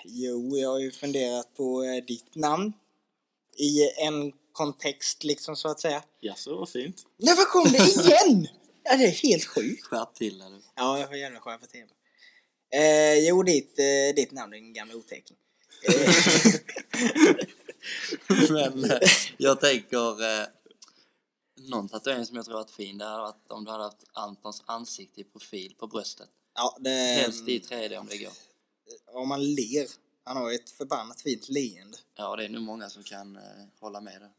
jo, 0.05 0.57
jag 0.57 0.69
har 0.69 0.79
ju 0.79 0.91
funderat 0.91 1.53
på 1.55 1.83
eh, 1.83 2.05
ditt 2.05 2.35
namn. 2.35 2.73
I 3.57 3.89
en 4.07 4.33
kontext 4.51 5.23
liksom 5.23 5.55
så 5.55 5.67
att 5.67 5.79
säga. 5.79 6.03
Jaså, 6.19 6.55
vad 6.55 6.69
fint. 6.69 7.05
Nej, 7.17 7.35
vad 7.37 7.47
kom 7.47 7.63
det 7.63 7.77
igen? 7.77 8.47
Ja, 8.83 8.97
det 8.97 9.03
är 9.03 9.11
helt 9.11 9.45
sjukt. 9.45 9.85
Skärp 9.85 10.13
till 10.13 10.39
dig 10.39 10.49
nu. 10.49 10.61
Ja, 10.75 10.99
jag 10.99 11.07
får 11.07 11.17
gärna 11.17 11.39
skärpa 11.39 11.65
till 11.65 11.79
mig. 11.79 11.93
Eh, 12.81 13.27
jo, 13.27 13.43
ditt, 13.43 13.79
eh, 13.79 14.15
ditt 14.15 14.31
namn 14.31 14.53
är 14.53 14.57
en 14.57 14.73
gammal 14.73 14.95
otäcking. 14.95 15.37
Eh, 18.29 18.51
Men 18.51 18.91
eh, 18.91 18.99
jag 19.37 19.59
tänker... 19.61 20.23
Eh, 21.67 21.71
någon 21.71 21.89
tatuering 21.89 22.25
som 22.25 22.35
jag 22.35 22.45
tror 22.45 22.55
varit 22.55 22.71
fin, 22.71 22.97
det 22.97 23.05
hade 23.05 23.21
varit 23.21 23.51
om 23.51 23.65
du 23.65 23.71
hade 23.71 23.83
haft 23.83 24.03
Antons 24.13 24.63
ansikte 24.65 25.21
i 25.21 25.23
profil 25.23 25.75
på 25.79 25.87
bröstet. 25.87 26.29
ja, 26.55 26.77
det... 26.79 26.89
Helst 26.89 27.47
i 27.47 27.59
3D 27.59 27.97
om 27.97 28.07
det 28.07 28.17
går. 28.17 28.31
om 29.13 29.27
man 29.27 29.43
ler. 29.43 29.87
Han 30.23 30.37
har 30.37 30.49
ju 30.49 30.55
ett 30.55 30.69
förbannat 30.69 31.21
fint 31.21 31.49
leende. 31.49 31.97
Ja, 32.15 32.35
det 32.35 32.45
är 32.45 32.49
nog 32.49 32.61
många 32.61 32.89
som 32.89 33.03
kan 33.03 33.35
eh, 33.35 33.41
hålla 33.79 34.01
med 34.01 34.21
där. 34.21 34.31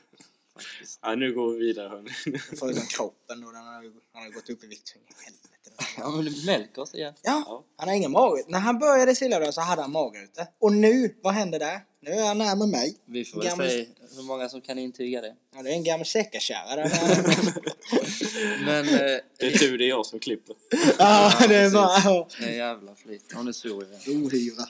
Faktiskt. 0.54 0.98
Ja, 1.02 1.14
nu 1.14 1.34
går 1.34 1.52
vi 1.52 1.58
vidare 1.58 1.88
hörni. 1.88 2.10
Förutom 2.58 2.86
kroppen 2.86 3.40
då, 3.40 3.50
den 3.50 3.66
har 3.66 3.82
ju, 3.82 3.92
han 4.12 4.22
har 4.22 4.30
gått 4.30 4.50
upp 4.50 4.64
i 4.64 4.66
vikt. 4.66 4.96
Helvete. 5.16 5.54
Ja, 5.96 6.10
men 6.10 6.82
oss 6.82 6.94
igen. 6.94 7.14
Ja, 7.22 7.64
han 7.76 7.88
har 7.88 7.96
ingen 7.96 8.12
mage. 8.12 8.44
När 8.48 8.58
han 8.58 8.78
började 8.78 9.14
Silja 9.14 9.52
så 9.52 9.60
hade 9.60 9.82
han 9.82 9.92
mage 9.92 10.22
ute. 10.24 10.48
Och 10.58 10.72
nu, 10.72 11.16
vad 11.22 11.34
händer 11.34 11.58
där? 11.58 11.80
Nu 12.04 12.10
är 12.10 12.26
han 12.26 12.38
närmare 12.38 12.68
mig. 12.68 12.96
Vi 13.04 13.24
får 13.24 13.38
väl 13.38 13.48
Gammal- 13.48 13.68
se 13.68 13.86
hur 14.16 14.22
många 14.22 14.48
som 14.48 14.60
kan 14.60 14.78
intyga 14.78 15.20
det. 15.20 15.34
Ja, 15.54 15.62
det 15.62 15.70
är 15.70 15.74
en 15.74 15.84
gammal 15.84 16.06
säckakärra 16.06 16.76
där. 16.76 16.88
Men 18.64 18.88
eh, 18.88 19.20
Det 19.38 19.46
är 19.46 19.58
tur 19.58 19.78
det 19.78 19.84
är 19.84 19.88
jag 19.88 20.06
som 20.06 20.18
klipper. 20.18 20.56
ja, 20.98 21.32
det 21.48 21.54
är 21.54 21.70
precis. 21.70 21.72
bara 21.72 22.26
det 22.40 22.44
är 22.52 22.56
jävla 22.56 22.94
flyt. 22.94 23.24
Ja, 23.34 23.42
nu 23.42 23.52
svor 23.52 23.86
jag. 24.06 24.16
ohyra. 24.16 24.62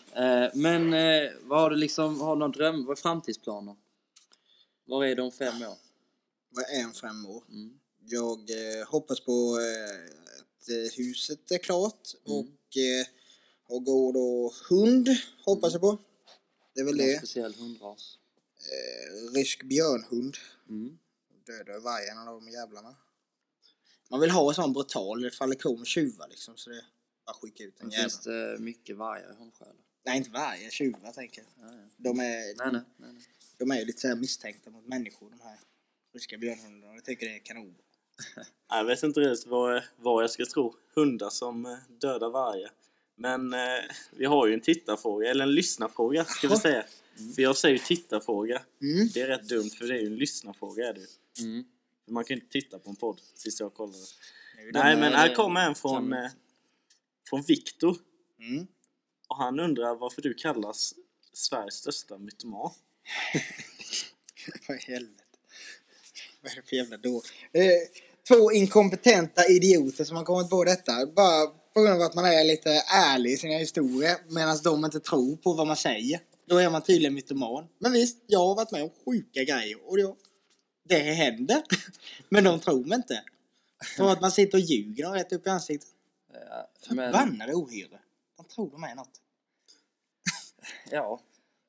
Eh, 0.45 0.51
men 0.55 0.93
eh, 0.95 1.31
vad 1.43 1.61
har 1.61 1.71
du 1.71 1.77
liksom, 1.77 2.21
har 2.21 2.37
du 2.37 2.41
någon 2.41 2.51
dröm, 2.53 2.85
vad 2.87 2.99
är 2.99 3.03
framtidsplaner? 3.03 3.75
Var 4.87 5.05
är 5.05 5.17
de 5.17 5.33
fem 5.33 5.63
år? 5.63 5.77
Vad 6.51 6.65
är 6.65 6.83
en 6.83 6.93
fem 6.93 7.27
år? 7.27 7.43
Mm. 7.49 7.73
Jag 8.07 8.39
eh, 8.51 8.87
hoppas 8.89 9.21
på 9.21 9.59
eh, 9.61 10.05
att 10.39 10.69
eh, 10.69 10.97
huset 10.97 11.51
är 11.51 11.59
klart 11.59 12.01
Mm. 12.27 12.39
och 12.39 12.77
eh, 12.77 13.07
har 13.69 13.79
gård 13.81 14.17
och 14.17 14.53
hund 14.71 15.09
hoppas 15.45 15.73
jag 15.73 15.81
på. 15.81 15.99
Det 16.75 16.81
är 16.81 16.85
väl 16.85 16.97
det. 16.97 17.19
speciell 17.19 17.55
hundras? 17.55 18.19
Eh, 18.59 19.35
rysk 19.35 19.63
björnhund. 19.63 20.37
Mm. 20.69 20.99
Döda 21.47 21.81
vargen 21.81 22.19
och 22.19 22.25
de 22.27 22.49
jävlarna. 22.49 22.97
Man 24.11 24.21
vill 24.21 24.31
ha 24.31 24.49
en 24.49 24.55
sån 24.55 24.73
brutal, 24.73 25.27
ifall 25.27 25.51
det 25.51 25.57
kommer 25.57 25.85
tjuvar 25.85 26.29
liksom 26.29 26.57
så 26.57 26.71
det 26.71 26.85
bara 27.27 27.35
skicka 27.35 27.65
ut 27.65 27.81
en 27.81 27.91
jävel. 27.91 28.11
finns 28.11 28.25
det 28.25 28.57
mycket 28.59 28.97
vargar 28.97 29.33
i 29.33 29.35
Holmsjö? 29.35 29.65
Nej 30.05 30.17
inte 30.17 30.31
varje, 30.31 30.71
tjuvar 30.71 31.13
tänker 31.13 31.43
jag. 31.43 31.69
Ja, 31.69 31.75
ja. 31.75 31.89
De 31.97 32.21
är, 32.21 32.23
Nej, 32.23 32.55
nej, 32.73 32.83
nej, 32.97 33.23
de 33.59 33.71
är 33.71 33.79
ju 33.79 33.85
lite 33.85 34.01
så 34.01 34.17
misstänkta 34.17 34.71
mot 34.71 34.87
människor 34.87 35.31
de 35.31 35.41
här 35.41 35.59
ryska 36.13 36.39
björnhundarna. 36.39 36.95
Jag 36.95 37.05
tycker 37.05 37.27
det 37.27 37.35
är 37.35 37.39
kanon. 37.39 37.75
Jag 38.69 38.85
vet 38.85 39.03
inte 39.03 39.21
riktigt 39.21 39.47
vad, 39.47 39.83
vad 39.97 40.23
jag 40.23 40.31
ska 40.31 40.47
tro. 40.47 40.77
Hundar 40.95 41.31
som 41.31 41.67
eh, 41.67 41.79
dödar 41.89 42.31
vargar. 42.31 42.71
Men 43.17 43.53
eh, 43.53 43.59
vi 44.11 44.25
har 44.25 44.47
ju 44.47 44.55
en 44.55 44.61
tittarfråga, 44.61 45.31
eller 45.31 45.45
en 45.45 45.55
lyssnarfråga 45.55 46.25
ska 46.25 46.49
vi 46.49 46.57
säga. 46.57 46.85
För 47.35 47.43
jag 47.43 47.57
säger 47.57 47.75
ju 47.79 47.85
tittarfråga. 47.85 48.63
Mm. 48.83 49.09
Det 49.15 49.21
är 49.21 49.27
rätt 49.27 49.49
dumt 49.49 49.71
för 49.71 49.87
det 49.87 49.95
är 49.95 50.01
ju 50.01 50.07
en 50.07 50.17
lyssnarfråga 50.17 50.89
är 50.89 50.93
det 50.93 51.01
ju. 51.01 51.07
Mm. 51.47 51.65
Man 52.09 52.25
kan 52.25 52.37
ju 52.37 52.41
inte 52.43 52.53
titta 52.53 52.79
på 52.79 52.91
en 52.91 52.97
podd 52.97 53.21
sist 53.35 53.61
jag 53.61 53.75
kollade. 53.75 53.99
Nej 54.57 54.95
de- 54.95 55.01
men 55.01 55.13
är 55.13 55.17
här 55.17 55.35
kommer 55.35 55.67
en 55.67 55.75
från, 55.75 56.13
eh, 56.13 56.31
från 57.29 57.43
Viktor. 57.43 57.97
Mm. 58.39 58.67
Och 59.29 59.37
han 59.37 59.61
undrar 59.61 59.95
varför 59.95 60.23
du 60.23 60.35
kallas 60.35 60.95
Sveriges 61.33 61.75
största 61.75 62.19
mytoman. 62.19 62.71
Vad 64.69 64.77
i 64.77 64.81
helvete. 64.81 65.25
Vad 66.43 66.53
är 66.53 66.57
det 66.57 66.63
för 66.69 66.77
jävla 66.77 66.97
då? 66.97 67.23
Eh, 67.53 67.63
två 68.29 68.53
inkompetenta 68.53 69.49
idioter 69.49 70.05
som 70.05 70.17
har 70.17 70.25
kommit 70.25 70.51
på 70.51 70.65
detta. 70.65 71.07
Bara 71.07 71.64
på 71.75 71.81
grund 71.81 72.03
av 72.03 72.03
att 72.03 72.15
man 72.15 72.25
är 72.25 72.45
lite 72.45 72.71
ärlig 72.95 73.33
i 73.33 73.37
sina 73.37 73.55
historier 73.55 74.17
medan 74.29 74.59
de 74.65 74.85
inte 74.85 75.01
tror 75.01 75.37
på 75.37 75.53
vad 75.53 75.67
man 75.67 75.77
säger. 75.77 76.21
Då 76.47 76.57
är 76.57 76.71
man 76.71 76.83
tydligen 76.83 77.15
mytoman. 77.15 77.69
Men 77.79 77.93
visst, 77.93 78.19
jag 78.27 78.39
har 78.39 78.55
varit 78.55 78.71
med 78.71 78.83
om 78.83 78.91
sjuka 79.05 79.45
grejer 79.45 79.89
och 79.89 79.97
det, 79.97 80.15
det 80.89 80.99
händer. 80.99 81.63
Men 82.29 82.45
de 82.45 82.61
tror 82.61 82.85
mig 82.85 82.97
inte. 82.97 83.23
Tror 83.97 84.13
att 84.13 84.21
man 84.21 84.31
sitter 84.31 84.59
och 84.59 84.65
ljuger 84.65 85.05
dem 85.05 85.13
rätt 85.13 85.33
upp 85.33 85.47
i 85.47 85.51
ansiktet. 85.51 85.89
Ja, 86.33 86.71
men, 86.89 87.13
Förbannade 87.13 87.55
ohyre. 87.55 88.01
De 88.37 88.47
tror 88.47 88.71
de 88.71 88.85
är 88.85 88.95
något. 88.95 89.21
ja. 90.91 91.21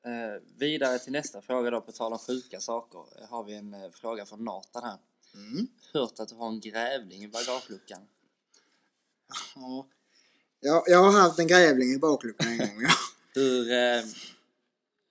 Eh, 0.04 0.42
vidare 0.58 0.98
till 0.98 1.12
nästa 1.12 1.42
fråga 1.42 1.70
då, 1.70 1.80
på 1.80 1.92
tal 1.92 2.12
om 2.12 2.18
sjuka 2.18 2.60
saker. 2.60 3.26
Har 3.28 3.44
vi 3.44 3.54
en 3.54 3.74
eh, 3.74 3.90
fråga 3.90 4.26
från 4.26 4.44
Nathan 4.44 4.84
här. 4.84 4.98
Mm. 5.34 5.66
Hört 5.92 6.20
att 6.20 6.28
du 6.28 6.34
har 6.34 6.48
en 6.48 6.60
grävling 6.60 7.22
i 7.22 7.28
bagageluckan. 7.28 8.00
Ja. 9.54 9.86
Jag, 10.66 10.82
jag 10.86 11.02
har 11.02 11.12
haft 11.20 11.38
en 11.38 11.46
grävling 11.46 11.92
i 11.92 11.98
bakluckan 11.98 12.48
en 12.48 12.58
gång. 12.58 12.82
Ja. 12.82 12.90
Hur, 13.34 13.72
eh, 13.72 14.04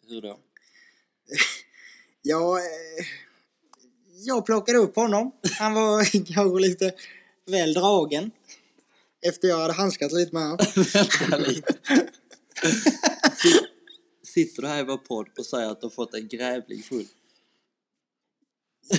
hur 0.08 0.22
då? 0.22 0.40
Jag, 2.22 2.58
eh, 2.58 3.06
jag 4.16 4.46
plockade 4.46 4.78
upp 4.78 4.96
honom. 4.96 5.32
Han 5.60 5.74
var 5.74 6.04
kanske 6.34 6.60
lite 6.60 6.94
väl 7.46 7.74
dragen. 7.74 8.32
efter 9.28 9.48
jag 9.48 9.58
hade 9.60 9.74
handskat 9.74 10.12
lite 10.12 10.34
med 10.36 10.44
honom. 10.44 10.58
Sitter 14.24 14.62
du 14.62 14.68
här 14.68 14.80
i 14.80 14.84
vår 14.84 14.98
podd 14.98 15.28
och 15.40 15.46
säger 15.46 15.70
att 15.70 15.82
du 15.82 15.86
har 15.86 15.92
fått 15.92 16.14
en 16.14 16.28
grävling 16.28 16.84
full? 16.84 17.08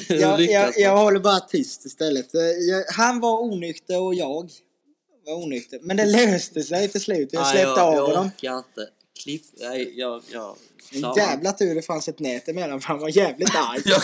Jag, 0.09 0.41
jag, 0.41 0.79
jag 0.79 0.97
håller 0.97 1.21
bara 1.21 1.41
tyst 1.41 1.85
istället. 1.85 2.35
Eh, 2.35 2.41
Jag, 2.41 2.85
han 2.89 3.21
var 3.21 3.43
onykter 3.43 4.01
och 4.01 4.15
jag 4.15 4.51
var 5.27 5.45
onykter. 5.45 5.79
Men 5.83 5.97
det 5.97 6.05
löste 6.05 6.63
sig 6.63 6.89
till 6.89 7.01
slut. 7.01 7.29
Jag 7.33 7.43
Nej, 7.43 7.53
släppte 7.53 7.81
jag, 7.81 7.89
av 7.89 7.95
jag 7.95 8.07
honom. 8.07 8.27
orkar 8.27 8.59
inte. 8.59 8.89
Klipp. 9.23 9.43
Nej, 9.57 9.99
jag... 9.99 10.23
jag 10.33 10.57
En 10.93 11.01
jävla 11.17 11.53
tur 11.53 11.75
det 11.75 11.83
fanns 11.83 12.09
ett 12.09 12.19
nät 12.19 12.49
emellan 12.49 12.81
för 12.81 12.89
han 12.89 12.99
var 12.99 13.17
jävligt 13.17 13.51
arg. 13.55 13.83
Jag, 13.85 14.03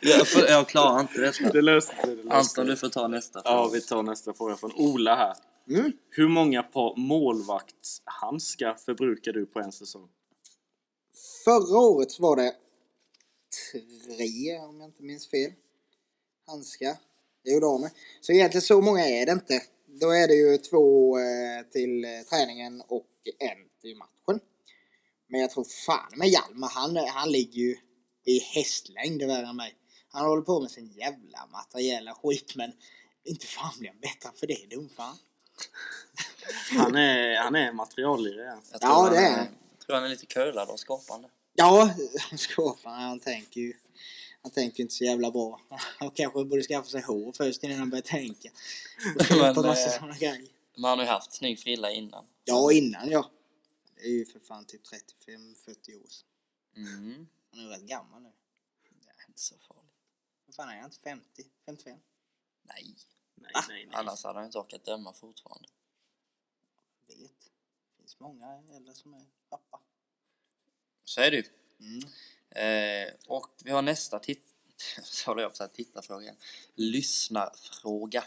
jag, 0.00 0.50
jag 0.50 0.68
klarar 0.68 1.00
inte 1.00 1.20
detta. 1.20 1.52
Det 1.52 1.62
löste 1.62 1.94
sig. 1.94 2.16
Det 2.16 2.22
löste 2.22 2.34
Anton, 2.34 2.66
du 2.66 2.76
får 2.76 2.88
ta 2.88 3.08
nästa. 3.08 3.42
Ja, 3.44 3.68
vi 3.72 3.80
tar 3.80 4.02
nästa 4.02 4.34
fråga 4.34 4.56
från 4.56 4.72
Ola 4.72 5.16
här. 5.16 5.34
Mm. 5.68 5.92
Hur 6.10 6.28
många 6.28 6.62
par 6.62 6.96
målvaktshandskar 6.96 8.74
förbrukar 8.74 9.32
du 9.32 9.46
på 9.46 9.60
en 9.60 9.72
säsong? 9.72 10.08
Förra 11.44 11.78
året 11.78 12.20
var 12.20 12.36
det 12.36 12.52
tre, 13.72 14.58
om 14.58 14.80
jag 14.80 14.88
inte 14.88 15.02
minns 15.02 15.28
fel, 15.30 15.52
handskar 16.46 16.96
jag 17.42 17.54
gjorde 17.54 17.66
av 17.66 17.80
med. 17.80 17.90
Så 18.20 18.32
egentligen 18.32 18.62
så 18.62 18.80
många 18.80 19.06
är 19.06 19.26
det 19.26 19.32
inte. 19.32 19.62
Då 20.00 20.10
är 20.10 20.28
det 20.28 20.34
ju 20.34 20.58
två 20.58 21.18
eh, 21.18 21.62
till 21.72 22.04
eh, 22.04 22.10
träningen 22.30 22.82
och 22.88 23.06
en 23.38 23.58
till 23.80 23.96
matchen. 23.96 24.40
Men 25.28 25.40
jag 25.40 25.50
tror 25.50 25.64
fan 25.64 26.12
med 26.16 26.28
Hjalmar, 26.28 26.68
han, 26.68 26.96
han 26.96 27.30
ligger 27.32 27.62
ju 27.62 27.76
i 28.24 28.38
hästlängd 28.38 29.22
värre 29.22 29.46
än 29.46 29.56
mig. 29.56 29.74
Han 30.08 30.26
håller 30.26 30.42
på 30.42 30.60
med 30.60 30.70
sin 30.70 30.92
jävla 30.92 31.46
materiella 31.46 32.14
skit 32.14 32.56
men 32.56 32.72
inte 33.24 33.46
fan 33.46 33.72
blir 33.78 33.90
han 33.90 34.00
bättre 34.00 34.30
för 34.34 34.46
det, 34.46 34.66
dumfan. 34.70 35.16
Han 36.70 36.94
är, 36.94 37.36
han 37.36 37.54
är 37.54 37.72
materialare. 37.72 38.34
ja. 38.34 38.62
Jag 38.72 38.82
Ja, 38.82 38.88
han 38.88 39.12
det 39.12 39.18
är 39.18 39.30
han. 39.30 39.46
Jag 39.78 39.86
tror 39.86 39.94
han 39.96 40.04
är 40.04 40.08
lite 40.08 40.26
curlad 40.26 40.68
och 40.68 40.80
skapande. 40.80 41.28
Ja, 41.54 41.94
skåparen 42.36 43.00
han 43.02 43.20
tänker 43.20 43.60
ju 43.60 43.74
han 44.42 44.52
tänker 44.52 44.82
inte 44.82 44.94
så 44.94 45.04
jävla 45.04 45.30
bra. 45.30 45.60
Han 45.98 46.10
kanske 46.10 46.44
borde 46.44 46.62
skaffa 46.62 46.88
sig 46.88 47.02
hår 47.02 47.32
först 47.32 47.62
innan 47.64 47.78
han 47.78 47.90
börjar 47.90 48.02
tänka. 48.02 48.50
Men, 49.40 49.54
på 49.54 49.62
massa 49.62 50.08
eh, 50.08 50.18
grejer. 50.18 50.48
Men 50.74 50.84
han 50.84 50.98
har 50.98 51.04
ju 51.04 51.10
haft 51.10 51.32
snygg 51.32 51.58
frilla 51.60 51.90
innan. 51.90 52.26
Ja, 52.44 52.72
innan 52.72 53.10
ja. 53.10 53.30
Det 53.94 54.02
är 54.02 54.10
ju 54.10 54.26
för 54.26 54.40
fan 54.40 54.64
typ 54.64 54.82
35-40 54.86 56.02
år 56.04 56.08
sedan. 56.08 56.28
Mm. 56.76 57.26
Han 57.50 57.60
är 57.60 57.64
ju 57.64 57.68
rätt 57.68 57.82
gammal 57.82 58.22
nu. 58.22 58.32
Det 58.82 59.08
är 59.08 59.28
inte 59.28 59.40
så 59.40 59.54
farligt. 59.58 59.92
Vad 60.46 60.54
fan 60.54 60.68
är 60.68 60.76
han? 60.76 60.84
Inte 60.84 60.98
50? 61.00 61.44
55? 61.66 61.98
Nej. 62.62 62.96
Nej, 63.34 63.50
Ah, 63.54 63.64
nej, 63.68 63.86
nej. 63.86 63.94
Annars 63.96 64.24
hade 64.24 64.38
han 64.38 64.46
inte 64.46 64.58
orkat 64.58 64.84
döma 64.84 65.12
fortfarande. 65.12 65.68
Vet. 67.06 67.18
Det 67.18 67.96
finns 67.96 68.20
många 68.20 68.62
äldre 68.76 68.94
som 68.94 69.14
är 69.14 69.26
pappa. 69.48 69.80
Så 71.04 71.20
är 71.20 71.30
det 71.30 71.36
ju. 71.36 71.44
Mm. 71.80 72.08
Eh, 72.54 73.08
och 73.26 73.46
vi 73.64 73.70
har 73.70 73.82
nästa 73.82 74.18
titt... 74.18 74.44
Så 75.02 75.30
håller 75.30 75.42
jag 75.42 75.54
på 75.54 75.64
att 75.64 75.74
tittarfråga 75.74 76.22
igen. 76.22 76.36
Lyssnarfråga. 76.74 78.24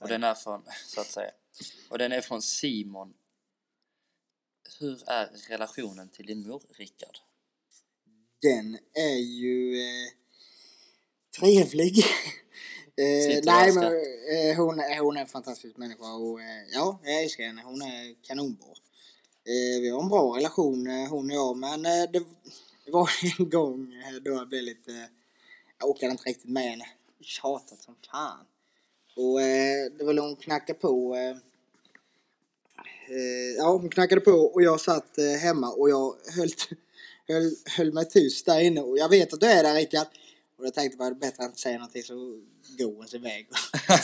Och 0.00 0.08
den 0.08 0.24
är 0.24 0.34
från, 0.34 0.62
så 0.86 1.00
att 1.00 1.10
säga. 1.10 1.30
Och 1.88 1.98
den 1.98 2.12
är 2.12 2.20
från 2.20 2.42
Simon. 2.42 3.14
Hur 4.80 5.10
är 5.10 5.30
relationen 5.48 6.08
till 6.08 6.26
din 6.26 6.48
mor, 6.48 6.62
Rickard? 6.74 7.18
Den 8.42 8.78
är 8.94 9.16
ju 9.18 9.80
eh, 9.80 10.10
trevlig. 11.38 11.98
eh, 12.96 13.40
nej, 13.44 13.72
men 13.72 13.84
eh, 13.84 14.56
hon, 14.56 14.80
är- 14.80 15.00
hon 15.00 15.16
är 15.16 15.20
en 15.20 15.26
fantastisk 15.26 15.76
människa 15.76 16.12
och 16.12 16.40
eh, 16.42 16.62
ja, 16.72 17.00
jag 17.04 17.22
älskar 17.22 17.44
henne. 17.44 17.62
Hon 17.62 17.82
är 17.82 18.22
kanonbra. 18.22 18.68
Eh, 19.44 19.80
vi 19.80 19.90
har 19.90 20.02
en 20.02 20.08
bra 20.08 20.36
relation 20.36 20.86
eh, 20.90 21.08
hon 21.08 21.30
och 21.30 21.36
jag 21.36 21.56
men 21.56 21.86
eh, 21.86 22.10
det 22.12 22.24
var 22.90 23.10
en 23.38 23.50
gång 23.50 23.94
eh, 23.94 24.22
då 24.22 24.30
jag 24.30 24.48
blev 24.48 24.62
lite... 24.62 25.08
Jag 25.78 25.90
orkade 25.90 26.12
inte 26.12 26.28
riktigt 26.28 26.50
med 26.50 26.62
henne. 26.62 26.86
Tjatat 27.20 27.82
som 27.82 27.94
fan. 28.10 28.46
Och 29.16 29.42
eh, 29.42 29.92
det 29.98 30.04
var 30.04 30.14
då 30.14 30.22
hon 30.22 30.36
knackade 30.36 30.78
på. 30.78 31.14
Eh, 31.14 31.36
eh, 33.16 33.54
ja, 33.56 33.72
hon 33.72 33.90
knackade 33.90 34.20
på 34.20 34.30
och 34.30 34.62
jag 34.62 34.80
satt 34.80 35.18
eh, 35.18 35.24
hemma 35.24 35.70
och 35.70 35.90
jag 35.90 36.16
höll, 36.36 36.48
höll, 37.28 37.50
höll 37.76 37.92
mig 37.92 38.08
tyst 38.08 38.46
där 38.46 38.60
inne. 38.60 38.80
Och 38.80 38.98
jag 38.98 39.08
vet 39.08 39.32
att 39.32 39.40
du 39.40 39.46
är 39.46 39.62
där 39.62 39.74
Rickard. 39.74 40.06
Och 40.58 40.66
jag 40.66 40.74
tänkte 40.74 40.96
bara 40.96 41.14
bättre 41.14 41.42
att 41.42 41.48
inte 41.48 41.60
säga 41.60 41.78
någonting 41.78 42.02
så 42.02 42.14
går 42.78 42.94
hon. 42.94 43.06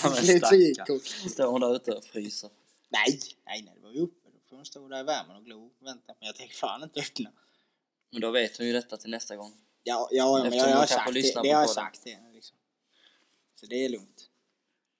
Men 0.04 0.14
Till 0.14 0.26
slut 0.26 0.46
så 0.46 0.54
gick 0.54 0.88
hon. 0.88 1.00
Står 1.30 1.46
hon 1.46 1.60
där 1.60 1.76
ute 1.76 1.92
och 1.92 2.04
fryser? 2.04 2.50
Nej, 2.88 3.20
nej, 3.46 3.62
nej, 3.62 3.74
det 3.76 3.82
var 3.82 3.92
ju 3.92 4.00
uppe. 4.00 4.28
Då 4.32 4.40
får 4.48 4.56
hon 4.56 4.64
stå 4.64 4.88
där 4.88 5.00
i 5.00 5.02
värmen 5.02 5.36
och 5.36 5.44
glo 5.44 5.64
och 5.64 5.86
vänta. 5.86 6.14
Men 6.20 6.26
jag 6.26 6.36
tänker 6.36 6.54
fan 6.54 6.82
inte 6.82 7.00
öppna. 7.00 7.30
Men 8.14 8.20
då 8.20 8.30
vet 8.30 8.58
hon 8.58 8.66
ju 8.66 8.72
detta 8.72 8.96
till 8.96 9.10
nästa 9.10 9.36
gång. 9.36 9.52
Ja, 9.82 10.08
ja, 10.10 10.38
ja 10.38 10.44
men 10.50 10.58
jag, 10.58 10.70
jag 10.70 10.76
har 10.76 10.86
sagt 10.86 11.14
det. 11.14 11.42
Det 11.42 11.50
har 11.50 11.60
jag 11.60 11.70
sagt 11.70 12.04
det. 12.04 12.18
Liksom. 12.32 12.56
Så 13.54 13.66
det 13.66 13.84
är 13.84 13.88
lugnt. 13.88 14.30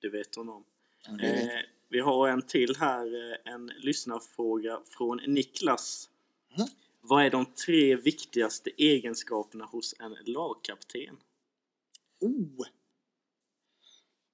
Det 0.01 0.09
vet 0.09 0.35
hon 0.35 0.49
om. 0.49 0.65
Ja, 1.07 1.27
Eh, 1.27 1.61
vi 1.89 2.01
har 2.01 2.29
en 2.29 2.43
till 2.43 2.77
här, 2.77 3.33
eh, 3.33 3.53
en 3.53 3.67
lyssnarfråga 3.67 4.81
från 4.87 5.21
Niklas. 5.27 6.09
Mhm. 6.57 6.67
Vad 7.01 7.27
är 7.27 7.31
de 7.31 7.47
tre 7.47 7.97
viktigaste 7.97 8.71
egenskaperna 8.77 9.65
hos 9.65 9.95
en 10.01 10.17
lagkapten? 10.25 11.17
Oh! 12.21 12.67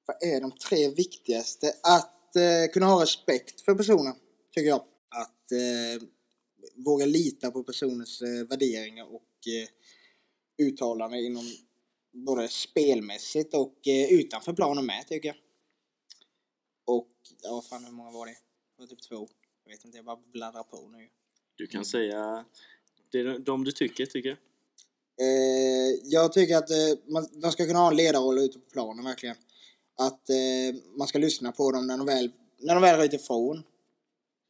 Vad 0.06 0.22
är 0.22 0.40
de 0.40 0.52
tre 0.52 0.88
viktigaste? 0.88 1.72
Att 1.82 2.36
eh, 2.36 2.72
kunna 2.72 2.86
ha 2.86 3.02
respekt 3.02 3.60
för 3.60 3.74
personen, 3.74 4.14
tycker 4.50 4.68
jag. 4.68 4.84
Att 5.08 5.52
eh, 5.52 6.08
våga 6.74 7.06
lita 7.06 7.50
på 7.50 7.62
personens 7.62 8.22
eh, 8.22 8.46
värderingar 8.48 9.04
och 9.04 9.46
eh, 9.46 9.68
uttalanden 10.66 11.20
inom 11.20 11.44
både 12.12 12.48
spelmässigt 12.48 13.54
och 13.54 13.88
eh, 13.88 14.12
utanför 14.12 14.52
planen 14.52 14.86
med, 14.86 15.06
tycker 15.08 15.28
jag. 15.28 15.36
Och, 16.84 17.10
ja 17.42 17.62
fan 17.70 17.84
hur 17.84 17.92
många 17.92 18.10
var 18.10 18.26
det? 18.26 18.32
Det 18.76 18.82
var 18.82 18.86
typ 18.86 19.02
två. 19.02 19.28
Jag 19.64 19.70
vet 19.70 19.84
inte, 19.84 19.98
jag 19.98 20.04
bara 20.04 20.18
bladdrar 20.32 20.62
på 20.62 20.88
nu. 20.88 21.08
Du 21.56 21.66
kan 21.66 21.84
säga 21.84 22.44
det 23.10 23.20
är 23.20 23.38
de 23.38 23.64
du 23.64 23.72
tycker, 23.72 24.06
tycker 24.06 24.28
jag. 24.28 24.38
Eh, 25.20 25.98
jag 26.04 26.32
tycker 26.32 26.56
att 26.56 26.70
eh, 26.70 26.98
man, 27.06 27.28
de 27.32 27.52
ska 27.52 27.66
kunna 27.66 27.78
ha 27.78 27.90
en 27.90 27.96
ledarroll 27.96 28.38
ute 28.38 28.58
på 28.58 28.70
planen 28.70 29.04
verkligen. 29.04 29.36
Att 29.98 30.30
eh, 30.30 30.80
man 30.96 31.08
ska 31.08 31.18
lyssna 31.18 31.52
på 31.52 31.72
dem 31.72 31.86
när 31.86 31.98
de 31.98 32.06
väl, 32.06 32.30
när 32.58 32.74
de 32.74 32.82
väl 32.82 33.00
är 33.00 33.14
ifrån. 33.14 33.62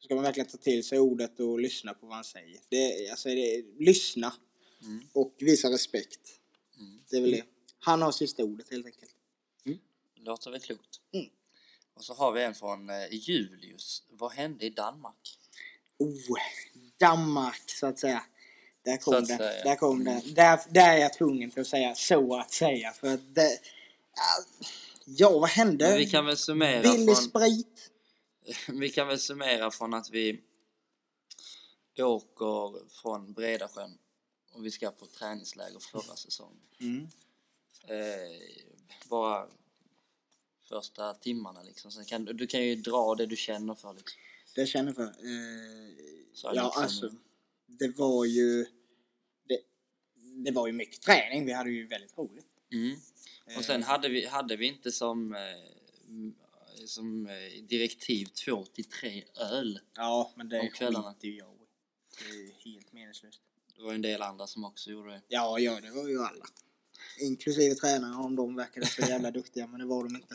Så 0.01 0.05
ska 0.05 0.15
man 0.15 0.25
verkligen 0.25 0.49
ta 0.49 0.59
till 0.59 0.85
sig 0.85 0.99
ordet 0.99 1.41
och 1.41 1.61
lyssna 1.61 1.95
på 1.95 2.07
vad 2.07 2.15
han 2.15 2.25
säger. 2.25 2.61
Det, 2.69 3.11
alltså, 3.11 3.29
det, 3.29 3.65
lyssna 3.79 4.33
Mm. 4.83 5.01
och 5.13 5.35
visa 5.39 5.71
respekt. 5.71 6.21
Mm. 6.79 7.01
Det 7.11 7.17
är 7.17 7.21
väl 7.21 7.31
det. 7.31 7.45
Han 7.79 8.03
har 8.03 8.13
sista 8.13 8.45
ordet 8.45 8.71
helt 8.71 8.87
enkelt. 8.87 9.11
Låter 10.17 10.51
väl 10.51 10.61
klokt. 10.61 11.01
Mm. 11.13 11.27
Och 11.95 12.05
så 12.05 12.15
har 12.15 12.33
vi 12.33 12.43
en 12.43 12.55
från 12.55 12.91
eh, 12.91 12.97
Julius. 13.11 14.03
Vad 14.11 14.33
hände 14.33 14.67
i 14.67 14.71
Danmark? 14.71 15.39
Oh, 15.99 16.37
Danmark 16.99 17.71
så 17.71 17.87
att 17.87 17.99
säga. 17.99 18.23
Där 18.85 18.97
kom 18.97 19.27
säga. 19.27 19.39
Där 19.39 19.77
kom 19.77 20.05
det. 20.05 20.23
Där, 20.35 20.61
där 20.71 20.95
är 20.95 20.99
jag 20.99 21.15
tvungen 21.15 21.51
till 21.51 21.61
att 21.61 21.67
säga 21.67 21.95
så 21.95 22.37
att 22.37 22.53
säga. 22.53 22.93
För 22.93 23.15
att 23.15 23.35
det, 23.35 23.59
ja, 24.17 24.45
ja, 25.05 25.39
vad 25.39 25.51
hände? 25.51 25.89
Men 25.89 25.99
vi 25.99 26.07
kan 26.07 26.27
väl 26.27 26.37
summera 26.37 26.83
Billig 26.83 27.07
från... 27.07 27.17
sprit. 27.17 27.91
Vi 28.69 28.89
kan 28.91 29.09
väl 29.09 29.19
summera 29.19 29.71
från 29.71 29.95
att 29.95 30.11
vi 30.11 30.41
åker 31.99 32.89
från 32.89 33.33
Bredasjön 33.33 33.99
och 34.53 34.67
vi 34.67 34.71
ska 34.71 34.91
på 34.91 35.07
träningsläger 35.07 35.79
förra 35.79 36.17
säsongen. 36.17 36.61
Mm. 36.81 37.09
Eh, 37.89 38.41
bara 39.09 39.49
första 40.69 41.15
timmarna 41.15 41.63
liksom. 41.63 41.93
Sen 41.93 42.05
kan, 42.05 42.25
du- 42.25 42.47
kan 42.47 42.63
ju 42.63 42.75
dra 42.77 43.15
det 43.15 43.27
du 43.27 43.37
känner 43.37 43.75
för 43.75 43.95
liksom. 43.95 44.21
Det 44.55 44.67
känner 44.67 44.89
jag 44.89 44.97
för. 44.97 45.03
Eh, 45.05 45.91
ja, 46.43 46.53
liksom- 46.53 46.83
alltså. 46.83 47.13
Det 47.67 47.89
var 47.99 48.25
ju... 48.25 48.67
Det, 49.49 49.61
det 50.45 50.51
var 50.51 50.67
ju 50.67 50.73
mycket 50.73 51.01
träning. 51.03 51.47
Vi 51.47 51.53
hade 51.53 51.71
ju 51.71 51.87
väldigt 51.87 52.19
roligt. 52.19 52.47
Mm. 52.73 52.97
Och 53.57 53.65
sen 53.65 53.81
Eh, 53.83 53.87
hade 53.87 54.09
vi, 54.09 54.27
hade 54.27 54.57
vi 54.57 54.67
inte 54.67 54.93
som, 54.93 55.35
eh, 55.35 55.41
som 56.87 57.27
eh, 57.27 57.63
direktiv 57.69 58.27
två 58.27 58.65
till 58.65 58.85
tre 58.85 59.25
öl. 59.41 59.81
Ja, 59.97 60.33
men 60.37 60.49
det 60.49 60.61
skiter 60.71 61.17
ju 61.29 61.37
jag. 61.37 61.57
Det 62.19 62.25
är 62.31 62.73
helt 62.73 62.93
meningslöst. 62.93 63.41
Det 63.77 63.83
var 63.83 63.93
en 63.95 64.03
del 64.03 64.23
andra 64.23 64.47
som 64.47 64.65
också 64.65 64.91
gjorde 64.91 65.11
det. 65.11 65.23
Ja, 65.29 65.59
ja, 65.59 65.81
det 65.81 65.91
var 65.91 66.09
ju 66.09 66.19
alla. 66.23 66.45
Inklusive 67.21 67.75
tränarna 67.75 68.19
om 68.21 68.37
de 68.37 68.55
verkade 68.57 68.87
så 68.87 69.03
jävla 69.03 69.31
duktiga, 69.41 69.67
men 69.67 69.81
det 69.81 69.87
var 69.87 70.05
de 70.05 70.17
inte. 70.17 70.35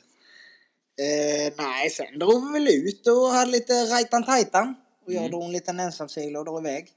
Eh, 1.04 1.54
nej, 1.58 1.90
sen 1.90 2.20
drog 2.20 2.48
vi 2.48 2.60
väl 2.60 2.68
ut 2.68 3.08
och 3.08 3.28
hade 3.28 3.52
lite 3.52 3.74
rajtan-tajtan. 3.74 4.76
Och 5.06 5.14
jag 5.14 5.20
Mm. 5.20 5.32
drog 5.32 5.44
en 5.44 5.52
liten 5.52 5.80
ensamsegel 5.80 6.36
och 6.36 6.46
drog 6.46 6.60
iväg. 6.62 6.92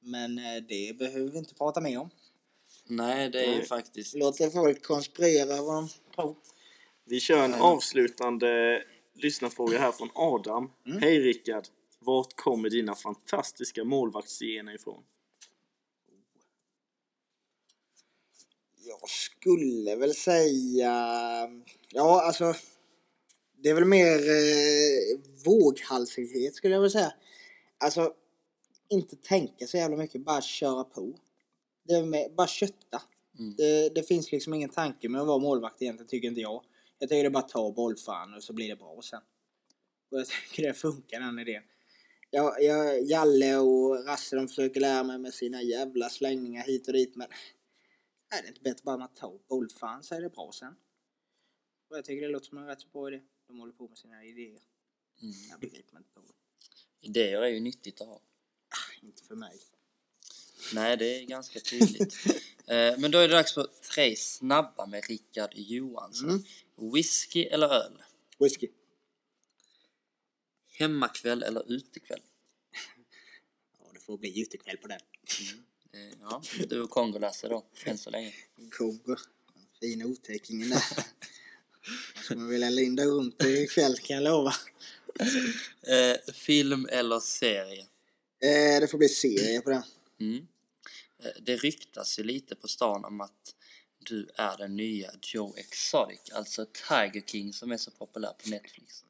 Men 0.00 0.38
eh, 0.38 0.62
det 0.68 0.98
behöver 0.98 1.30
vi 1.30 1.38
inte 1.38 1.54
prata 1.54 1.80
mer 1.80 1.98
om. 1.98 2.10
Nej, 2.88 3.30
det 3.30 3.44
är 3.46 3.54
ju 3.54 3.62
faktiskt... 3.62 4.14
Låter 4.14 4.50
folk 4.50 4.82
konspirera 4.82 5.62
vad 5.62 5.74
de 5.74 5.88
tror. 6.14 6.36
Vi 7.08 7.20
kör 7.20 7.38
en 7.44 7.54
Mm. 7.54 7.60
avslutande 7.60 8.82
lyssnarfråga 9.14 9.78
här 9.78 9.92
från 9.92 10.10
Adam. 10.14 10.70
Hej 11.00 11.20
Rickard! 11.20 11.64
Vart 11.98 12.36
kommer 12.36 12.70
dina 12.70 12.94
fantastiska 12.94 13.84
målvaktsgener 13.84 14.74
ifrån? 14.74 15.02
Jag 18.86 19.08
skulle 19.08 19.96
väl 19.96 20.14
säga... 20.14 20.92
Ja, 21.88 22.22
alltså... 22.22 22.54
Det 23.58 23.68
är 23.68 23.74
väl 23.74 23.84
mer 23.84 24.16
eh, 24.16 25.18
våghalsighet 25.44 26.54
skulle 26.54 26.74
jag 26.74 26.80
vilja 26.80 26.90
säga. 27.00 27.12
Alltså, 27.78 28.12
inte 28.88 29.16
tänka 29.16 29.66
så 29.66 29.76
jävla 29.76 29.96
mycket, 29.96 30.24
bara 30.24 30.42
köra 30.42 30.84
på. 30.84 31.14
Det 31.82 31.94
är 31.94 32.02
med, 32.02 32.34
bara 32.36 32.46
kötta. 32.46 33.02
Mm. 33.38 33.54
Det, 33.56 33.88
det 33.94 34.02
finns 34.02 34.32
liksom 34.32 34.54
ingen 34.54 34.68
tanke 34.68 35.08
med 35.08 35.20
att 35.20 35.26
vara 35.26 35.38
målvakt 35.38 35.82
egentligen, 35.82 36.08
tycker 36.08 36.28
inte 36.28 36.40
jag. 36.40 36.64
Jag 36.98 37.08
tycker 37.08 37.22
det 37.22 37.28
är 37.28 37.30
bara 37.30 37.44
att 37.44 37.48
ta 37.48 37.72
bollfan 37.72 38.34
och 38.34 38.42
så 38.42 38.52
blir 38.52 38.68
det 38.68 38.76
bra 38.76 39.02
sen. 39.02 39.20
Och 40.10 40.18
jag 40.18 40.26
tycker 40.50 40.62
det 40.62 40.74
funkar 40.74 41.20
den 41.20 41.38
idén. 41.38 41.62
Jag, 42.30 42.62
jag, 42.62 43.02
Jalle 43.02 43.56
och 43.56 44.06
Rasse 44.06 44.36
de 44.36 44.48
försöker 44.48 44.80
lära 44.80 45.02
mig 45.02 45.18
med 45.18 45.34
sina 45.34 45.62
jävla 45.62 46.08
slängningar 46.08 46.64
hit 46.64 46.86
och 46.86 46.92
dit 46.92 47.16
men 47.16 47.28
är 48.30 48.42
det 48.42 48.48
inte 48.48 48.60
bättre 48.60 48.82
bara 48.84 49.04
att 49.04 49.16
ta 49.16 49.38
bollfan 49.48 50.02
så 50.02 50.14
är 50.14 50.20
det 50.20 50.30
bra 50.30 50.52
sen? 50.52 50.76
Och 51.90 51.96
jag 51.96 52.04
tycker 52.04 52.22
det 52.22 52.32
låter 52.32 52.46
som 52.46 52.58
en 52.58 52.66
rätt 52.66 52.80
så 52.80 52.88
bra 52.88 53.08
idé. 53.08 53.20
De 53.46 53.58
håller 53.58 53.72
på 53.72 53.88
med 53.88 53.98
sina 53.98 54.24
idéer. 54.24 54.62
Mm. 55.22 55.34
Jag 55.50 55.60
begriper 55.60 55.92
mig 55.92 56.00
inte 56.00 56.10
på 56.14 56.20
det. 56.20 57.06
Idéer 57.06 57.42
är 57.42 57.48
ju 57.48 57.60
nyttigt 57.60 58.00
att 58.00 58.06
ha. 58.06 58.20
Inte 59.02 59.22
för 59.22 59.34
mig. 59.34 59.60
Nej, 60.74 60.96
det 60.96 61.20
är 61.20 61.24
ganska 61.24 61.60
tydligt. 61.60 62.14
eh, 62.66 62.98
men 62.98 63.10
då 63.10 63.18
är 63.18 63.28
det 63.28 63.34
dags 63.34 63.54
för 63.54 63.66
tre 63.94 64.16
snabba 64.16 64.86
med 64.86 65.04
Rickard 65.08 65.52
Johansson. 65.54 66.30
Mm. 66.30 66.42
Whisky 66.76 67.44
eller 67.44 67.68
öl? 67.68 68.02
Whisky. 68.38 68.68
Hemmakväll 70.78 71.42
eller 71.42 71.72
utekväll? 71.72 72.20
Ja, 73.78 73.90
det 73.94 74.00
får 74.00 74.18
bli 74.18 74.40
utekväll 74.42 74.76
på 74.76 74.88
den. 74.88 75.00
Eh, 75.92 76.18
ja, 76.20 76.42
du 76.68 76.80
och 76.82 76.90
Kongo-Lasse 76.90 77.48
då, 77.48 77.66
än 77.84 77.98
så 77.98 78.10
länge. 78.10 78.34
Kongo. 78.78 79.16
Fina 79.80 80.04
otäckingen 80.06 80.68
där. 80.70 80.82
Jag 82.14 82.24
skulle 82.24 82.44
vilja 82.44 82.70
linda 82.70 83.04
runt 83.04 83.42
ikväll 83.44 83.98
kan 83.98 84.16
jag 84.16 84.24
lova. 84.24 84.54
Eh, 85.82 86.32
film 86.34 86.86
eller 86.90 87.20
serie? 87.20 87.80
Eh, 88.40 88.80
det 88.80 88.88
får 88.90 88.98
bli 88.98 89.08
serie 89.08 89.60
på 89.60 89.70
den. 89.70 89.82
Mm. 90.20 90.46
Eh, 91.18 91.30
Det 91.42 91.56
ryktas 91.56 92.18
ju 92.18 92.22
lite 92.22 92.54
på 92.56 92.68
stan 92.68 93.04
om 93.04 93.20
att 93.20 93.54
du 94.08 94.28
är 94.34 94.56
den 94.56 94.76
nya 94.76 95.10
Joe 95.22 95.54
Exotic, 95.56 96.20
alltså 96.32 96.66
Tiger 96.88 97.20
King 97.26 97.52
som 97.52 97.72
är 97.72 97.76
så 97.76 97.90
populär 97.90 98.32
på 98.42 98.48
Netflix. 98.48 99.04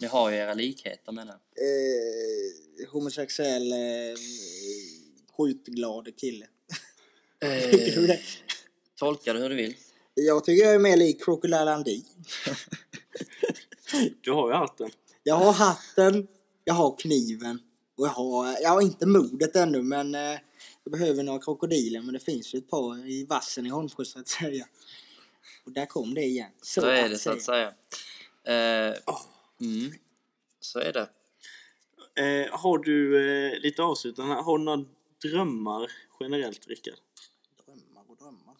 Ni 0.00 0.06
har 0.06 0.30
ju 0.30 0.36
era 0.36 0.54
likheter 0.54 1.12
menar 1.12 1.38
jag. 1.54 1.64
Eh, 1.64 2.90
homosexuell, 2.90 3.72
eh, 3.72 4.18
skjutglad 5.36 6.16
kille. 6.16 6.46
Eh, 7.40 7.70
Tycker 7.70 8.00
du 8.00 8.06
det? 8.06 8.20
tolka 8.96 9.32
det 9.32 9.38
hur 9.38 9.48
du 9.48 9.56
vill. 9.56 9.76
Jag 10.14 10.44
tycker 10.44 10.64
jag 10.64 10.74
är 10.74 10.78
mer 10.78 10.96
lik 10.96 11.24
Crocodile 11.24 11.64
Dundee. 11.64 12.02
Du 14.20 14.32
har 14.32 14.48
ju 14.48 14.54
hatten. 14.54 14.90
Jag 15.22 15.34
har 15.34 15.52
hatten, 15.52 16.28
jag 16.64 16.74
har 16.74 16.96
kniven 16.98 17.60
och 17.96 18.06
jag 18.06 18.10
har, 18.10 18.56
jag 18.62 18.70
har 18.70 18.82
inte 18.82 19.06
modet 19.06 19.56
ännu 19.56 19.82
men 19.82 20.14
eh, 20.14 20.38
behöver 20.90 21.22
några 21.22 21.38
krokodiler 21.38 22.02
men 22.02 22.14
det 22.14 22.20
finns 22.20 22.54
ju 22.54 22.58
ett 22.58 22.70
par 22.70 23.08
i 23.08 23.24
vassen 23.24 23.66
i 23.66 23.68
Holmsjö 23.68 24.04
så 24.04 24.18
att 24.18 24.28
säga. 24.28 24.66
Och 25.64 25.72
där 25.72 25.86
kom 25.86 26.14
det 26.14 26.24
igen. 26.24 26.50
Så 26.62 26.86
är 26.86 27.08
det 27.08 27.18
så 27.18 27.30
att 27.32 27.42
säga. 27.42 27.74
Eh, 28.44 28.96
mm, 29.60 29.92
så 30.60 30.78
är 30.78 30.92
det. 30.92 31.08
Eh, 32.22 32.58
har 32.58 32.78
du, 32.78 33.28
eh, 33.30 33.60
lite 33.60 33.82
avslutande, 33.82 34.34
har 34.34 34.58
du 34.58 34.64
några 34.64 34.84
drömmar 35.22 35.90
generellt 36.20 36.66
Rickard? 36.66 36.94
Drömmar 37.66 38.04
och 38.08 38.16
drömmar. 38.16 38.56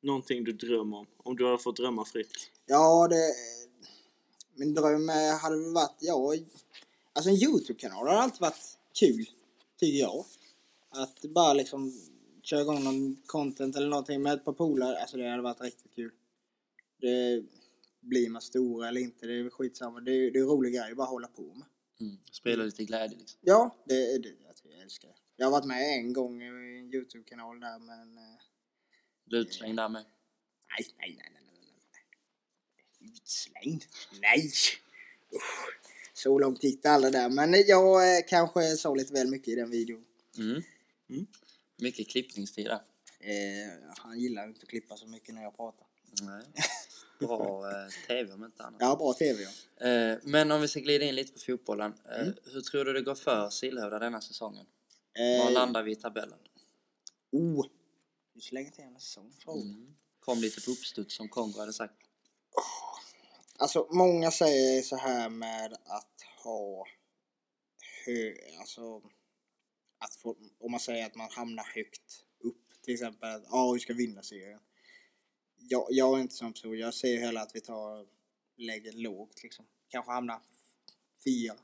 Någonting 0.00 0.44
du 0.44 0.52
drömmer 0.52 0.96
om? 0.96 1.06
Om 1.16 1.36
du 1.36 1.44
har 1.44 1.58
fått 1.58 1.76
drömma 1.76 2.04
fritt? 2.04 2.50
Ja, 2.66 3.08
det... 3.08 3.34
Min 4.54 4.74
dröm 4.74 5.08
eh, 5.08 5.38
hade 5.40 5.56
väl 5.56 5.72
varit, 5.72 5.96
ja... 6.00 6.34
Alltså 7.12 7.30
en 7.30 7.36
YouTube-kanal 7.36 8.08
har 8.08 8.14
alltid 8.14 8.40
varit 8.40 8.78
kul, 8.92 9.26
tycker 9.78 9.98
jag. 9.98 10.24
Att 10.96 11.20
bara 11.22 11.52
liksom 11.52 11.92
köra 12.42 12.60
igång 12.60 12.84
någon 12.84 13.16
content 13.26 13.76
eller 13.76 13.88
någonting 13.88 14.22
med 14.22 14.32
ett 14.32 14.44
par 14.44 14.52
polare, 14.52 14.98
alltså 14.98 15.16
det 15.16 15.30
hade 15.30 15.42
varit 15.42 15.60
riktigt 15.60 15.94
kul. 15.94 16.10
Det 17.00 17.44
blir 18.00 18.30
man 18.30 18.42
stora 18.42 18.88
eller 18.88 19.00
inte, 19.00 19.26
det 19.26 19.34
är 19.34 19.50
skitsamma. 19.50 20.00
Det 20.00 20.12
är, 20.12 20.30
det 20.30 20.38
är 20.38 20.42
en 20.42 20.48
rolig 20.48 20.72
grej 20.74 20.90
att 20.90 20.96
bara 20.96 21.06
hålla 21.06 21.28
på 21.28 21.42
med. 21.42 21.66
Mm, 22.00 22.16
sprida 22.32 22.62
lite 22.62 22.84
glädje 22.84 23.18
liksom. 23.18 23.38
Ja, 23.42 23.76
det 23.84 23.94
är 24.14 24.18
det 24.18 24.28
jag, 24.28 24.72
jag 24.72 24.80
älskar. 24.82 25.08
det. 25.08 25.14
Jag 25.36 25.46
har 25.46 25.50
varit 25.52 25.66
med 25.66 25.98
en 25.98 26.12
gång 26.12 26.42
i 26.42 26.46
en 26.46 26.94
YouTube-kanal 26.94 27.60
där 27.60 27.78
men... 27.78 28.18
eh, 28.18 28.22
Du 29.24 29.38
utslängd 29.38 29.76
där 29.76 29.88
med. 29.88 30.04
Nej, 30.78 30.86
nej, 30.98 31.16
nej, 31.18 31.30
nej, 31.32 31.42
nej, 31.46 31.60
nej, 31.62 31.72
nej. 33.00 33.10
Utslängd? 33.12 33.84
Nej! 34.20 34.50
Usch. 35.34 35.80
Så 36.14 36.38
långt 36.38 36.64
gick 36.64 36.82
det 36.82 36.88
aldrig 36.90 37.12
där. 37.12 37.28
Men 37.28 37.54
jag 37.66 38.16
eh, 38.18 38.22
kanske 38.28 38.76
sa 38.76 38.94
lite 38.94 39.12
väl 39.12 39.28
mycket 39.30 39.48
i 39.48 39.54
den 39.54 39.70
videon. 39.70 40.04
Mm. 40.38 40.62
Mm. 41.10 41.26
Mycket 41.76 42.08
klippningstid 42.08 42.66
där. 42.66 42.82
Eh, 43.20 43.94
han 43.98 44.20
gillar 44.20 44.46
inte 44.46 44.60
att 44.62 44.68
klippa 44.68 44.96
så 44.96 45.06
mycket 45.06 45.34
när 45.34 45.42
jag 45.42 45.56
pratar. 45.56 45.86
Nej. 46.22 46.42
Bra 47.18 47.70
eh, 47.70 47.88
TV 48.08 48.32
om 48.32 48.44
inte 48.44 48.62
annat. 48.64 48.80
Ja, 48.80 48.96
bra 48.96 49.12
TV 49.12 49.42
ja. 49.42 49.86
Eh, 49.86 50.18
men 50.22 50.50
om 50.52 50.60
vi 50.60 50.68
ska 50.68 50.80
glida 50.80 51.04
in 51.04 51.14
lite 51.14 51.32
på 51.32 51.38
fotbollen. 51.38 51.92
Eh, 52.18 52.26
Hur 52.52 52.60
tror 52.60 52.84
du 52.84 52.92
det 52.92 53.02
går 53.02 53.14
för 53.14 53.50
Sillhövda 53.50 53.98
denna 53.98 54.20
säsongen? 54.20 54.66
Var 55.14 55.46
Eh, 55.46 55.52
landar 55.52 55.82
vi 55.82 55.92
i 55.92 55.96
tabellen? 55.96 56.38
oh. 57.32 57.66
Du 58.34 58.40
slänger 58.40 58.70
till 58.70 58.84
en 58.84 59.32
fråga. 59.38 59.60
Mm. 59.62 59.94
Kom 60.20 60.38
lite 60.38 60.60
på 60.60 60.70
uppstuds 60.70 61.16
som 61.16 61.28
Kongo 61.28 61.58
hade 61.58 61.72
sagt. 61.72 61.94
Alltså, 63.56 63.88
många 63.90 64.30
säger 64.30 64.82
så 64.82 64.96
här 64.96 65.28
med 65.28 65.72
att 65.72 66.22
ha 66.44 66.86
hö, 68.06 68.34
alltså 68.60 69.02
att 70.04 70.14
få, 70.14 70.36
om 70.60 70.70
man 70.70 70.80
säger 70.80 71.06
att 71.06 71.14
man 71.14 71.30
hamnar 71.30 71.64
högt 71.74 72.24
upp, 72.38 72.82
till 72.82 72.94
exempel 72.94 73.30
att 73.30 73.44
ja, 73.50 73.72
vi 73.72 73.80
ska 73.80 73.94
vinna 73.94 74.22
serien. 74.22 74.60
Jag, 75.56 75.86
jag 75.90 76.18
är 76.18 76.22
inte 76.22 76.34
sån 76.34 76.52
person, 76.52 76.78
jag 76.78 76.94
säger 76.94 77.20
hellre 77.20 77.42
att 77.42 77.56
vi 77.56 77.60
tar, 77.60 78.06
lägger 78.56 78.92
lågt 78.92 79.42
liksom. 79.42 79.66
Kanske 79.88 80.12
hamnar 80.12 80.40
fyra, 81.24 81.56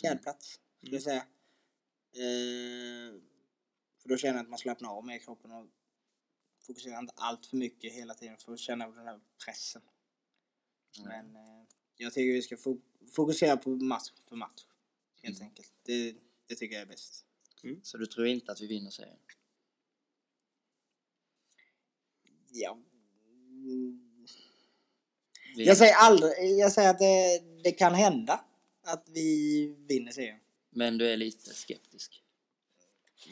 fjärde 0.00 0.22
plats, 0.22 0.60
skulle 0.78 0.96
jag 0.96 1.02
säga. 1.02 1.26
Eh, 2.12 3.20
för 4.02 4.08
då 4.08 4.16
känner 4.16 4.34
jag 4.34 4.42
att 4.42 4.50
man 4.50 4.58
slappnar 4.58 4.90
av 4.90 5.06
mer 5.06 5.16
i 5.16 5.20
kroppen 5.20 5.52
och 5.52 5.66
fokuserar 6.66 6.98
inte 6.98 7.12
allt 7.16 7.46
för 7.46 7.56
mycket 7.56 7.92
hela 7.92 8.14
tiden 8.14 8.38
för 8.38 8.52
att 8.52 8.58
känna 8.58 8.90
den 8.90 9.06
här 9.06 9.20
pressen. 9.44 9.82
Men 11.04 11.36
eh, 11.36 11.64
jag 11.96 12.12
tycker 12.12 12.32
vi 12.32 12.42
ska 12.42 12.56
fo- 12.56 12.82
fokusera 13.16 13.56
på 13.56 13.70
match 13.70 14.12
för 14.28 14.36
match. 14.36 14.66
Helt 15.22 15.40
enkelt. 15.40 15.72
Det, 15.82 16.16
det 16.46 16.54
tycker 16.54 16.74
jag 16.74 16.82
är 16.82 16.86
bäst. 16.86 17.26
Så 17.82 17.98
du 17.98 18.06
tror 18.06 18.26
inte 18.26 18.52
att 18.52 18.60
vi 18.60 18.66
vinner 18.66 18.90
serien? 18.90 19.16
Ja. 22.52 22.78
Mm. 23.48 24.06
Vi, 25.56 25.64
Jag 25.66 25.76
säger 25.76 25.94
aldrig, 25.94 26.58
jag 26.58 26.72
säger 26.72 26.90
att 26.90 26.98
det, 26.98 27.42
det 27.64 27.72
kan 27.72 27.94
hända 27.94 28.44
att 28.82 29.08
vi 29.08 29.66
vinner 29.88 30.12
serien. 30.12 30.40
Men 30.70 30.98
du 30.98 31.10
är 31.10 31.16
lite 31.16 31.54
skeptisk? 31.54 32.22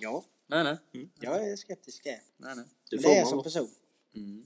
Ja, 0.01 0.25
Nej, 0.47 0.65
nej. 0.65 1.09
jag 1.21 1.49
är 1.51 1.57
skeptisk. 1.57 2.07
jag 2.07 2.19
nej, 2.37 2.57
nej. 2.57 2.65
Det 2.91 2.97
Men 2.97 3.03
får 3.03 3.11
det 3.11 3.17
är 3.17 3.23
man 3.23 3.31
som 3.31 3.43
person. 3.43 3.71
Mm. 4.15 4.45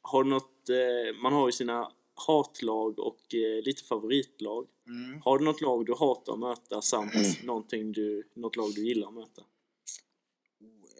Har 0.00 0.24
du 0.24 0.30
något, 0.30 0.68
eh, 0.68 1.22
man 1.22 1.32
har 1.32 1.48
ju 1.48 1.52
sina 1.52 1.92
hatlag 2.26 2.98
och 2.98 3.34
eh, 3.34 3.62
lite 3.62 3.84
favoritlag. 3.84 4.66
Mm. 4.86 5.20
Har 5.22 5.38
du 5.38 5.44
något 5.44 5.60
lag 5.60 5.86
du 5.86 5.94
hatar 5.94 6.32
att 6.32 6.38
möta 6.38 6.82
samt 6.82 7.12
någonting 7.44 7.92
du, 7.92 8.28
något 8.34 8.56
lag 8.56 8.74
du 8.74 8.86
gillar 8.86 9.08
att 9.08 9.14
möta? 9.14 9.42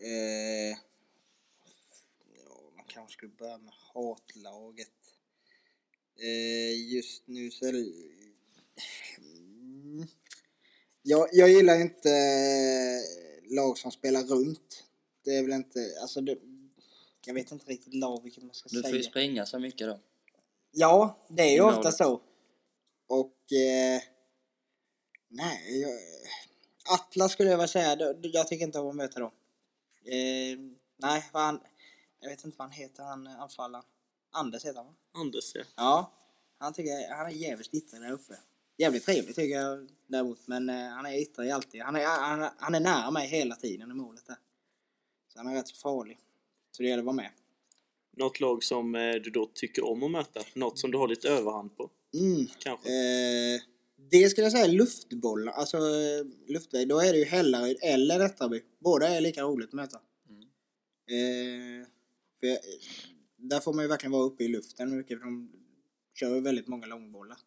Eh, 0.03 0.79
ja, 2.37 2.73
man 2.77 2.85
kanske 2.89 3.13
skulle 3.13 3.33
börja 3.33 3.59
med 3.59 3.73
hatlaget. 3.95 4.89
Eh, 6.21 6.93
just 6.93 7.27
nu 7.27 7.51
så 7.51 7.67
är 7.67 7.73
det... 7.73 7.93
Mm. 9.19 10.07
Jag, 11.03 11.29
jag 11.33 11.51
gillar 11.51 11.81
inte 11.81 12.11
eh, 12.11 13.55
lag 13.55 13.79
som 13.79 13.91
spelar 13.91 14.23
runt. 14.23 14.85
Det 15.25 15.31
är 15.37 15.43
väl 15.43 15.53
inte... 15.53 15.81
Alltså 16.01 16.21
det, 16.21 16.39
jag 17.27 17.35
vet 17.35 17.53
inte 17.53 17.71
riktigt 17.71 17.95
lag 17.95 18.23
vilket 18.25 18.45
man 18.45 18.55
ska 18.55 18.69
Du 18.69 18.77
får 18.77 18.83
säga. 18.83 18.97
ju 18.97 19.03
springa 19.03 19.47
så 19.47 19.59
mycket 19.59 19.89
då. 19.89 20.01
Ja, 20.71 21.19
det 21.29 21.43
är 21.43 21.53
ju 21.53 21.61
ofta 21.61 21.93
så. 21.93 22.21
Och... 23.09 23.53
Eh, 23.53 24.03
nej, 25.29 25.81
jag, 25.81 25.91
Atlas 26.95 27.33
skulle 27.33 27.51
jag 27.51 27.57
vilja 27.57 27.69
säga. 27.69 28.15
Jag 28.23 28.49
tycker 28.49 28.65
inte 28.65 28.79
om 28.81 28.89
att 28.89 28.97
möta 28.97 29.21
dem. 29.21 29.31
Eh, 30.05 30.59
nej, 30.97 31.25
vad 31.33 31.43
han, 31.43 31.61
jag 32.21 32.31
vet 32.31 32.45
inte 32.45 32.59
vad 32.59 32.69
han 32.69 32.73
heter, 32.73 33.03
han 33.03 33.27
anfallaren. 33.27 33.85
Anders 34.33 34.65
heter 34.65 34.77
han 34.77 34.87
va? 34.87 34.95
Anders 35.13 35.55
ja. 35.55 35.63
Ja. 35.77 36.13
Han 36.59 36.73
tycker 36.73 37.15
han 37.15 37.27
är 37.27 37.31
jävligt 37.31 37.75
ittrig 37.75 38.03
där 38.03 38.13
uppe. 38.13 38.39
Jävligt 38.77 39.05
trevlig 39.05 39.35
tycker 39.35 39.55
jag 39.61 39.89
däremot. 40.07 40.47
Men 40.47 40.69
eh, 40.69 40.89
han 40.89 41.07
är 41.07 41.23
ittrig 41.23 41.51
alltid. 41.51 41.83
Han 41.83 41.97
är, 41.97 42.07
han, 42.07 42.51
han 42.59 42.75
är 42.75 42.81
nära 42.81 43.11
mig 43.11 43.29
hela 43.29 43.57
tiden 43.57 43.91
i 43.91 43.95
målet 43.95 44.27
där. 44.27 44.37
Så 45.29 45.39
han 45.39 45.49
är 45.49 45.55
rätt 45.55 45.69
så 45.69 45.77
farlig. 45.77 46.19
Så 46.71 46.83
det 46.83 46.89
gäller 46.89 47.03
att 47.03 47.07
vara 47.07 47.17
med. 47.17 47.31
Något 48.17 48.41
lag 48.41 48.65
som 48.65 48.95
eh, 48.95 49.15
du 49.15 49.31
då 49.31 49.51
tycker 49.55 49.85
om 49.85 50.03
att 50.03 50.11
möta? 50.11 50.41
Något 50.55 50.79
som 50.79 50.91
du 50.91 50.99
har 50.99 51.09
lite 51.09 51.29
överhand 51.29 51.77
på? 51.77 51.91
Mm. 52.15 52.47
Kanske? 52.59 52.89
Eh, 52.89 53.61
det 54.11 54.29
skulle 54.29 54.45
jag 54.45 54.53
säga 54.53 54.67
luftbollar. 54.67 55.53
Alltså 55.53 55.77
eh, 55.77 56.27
luftväg. 56.47 56.89
Då 56.89 57.01
är 57.01 57.13
det 57.13 57.19
ju 57.19 57.25
Hällaryd 57.25 57.79
eller 57.83 58.19
Rättraby. 58.19 58.63
Båda 58.79 59.09
är 59.09 59.21
lika 59.21 59.43
roligt 59.43 59.69
att 59.69 59.73
möta. 59.73 60.01
Mm. 60.29 60.43
Eh, 61.83 61.87
för 62.41 62.47
jag, 62.47 62.59
där 63.37 63.61
får 63.61 63.73
man 63.73 63.85
ju 63.85 63.89
verkligen 63.89 64.13
vara 64.13 64.25
uppe 64.25 64.45
i 64.45 64.49
luften 64.49 64.97
mycket 64.97 65.19
för 65.19 65.25
de 65.25 65.53
kör 66.15 66.35
ju 66.35 66.41
väldigt 66.41 66.67
många 66.67 66.87
långbollar. 66.87 67.39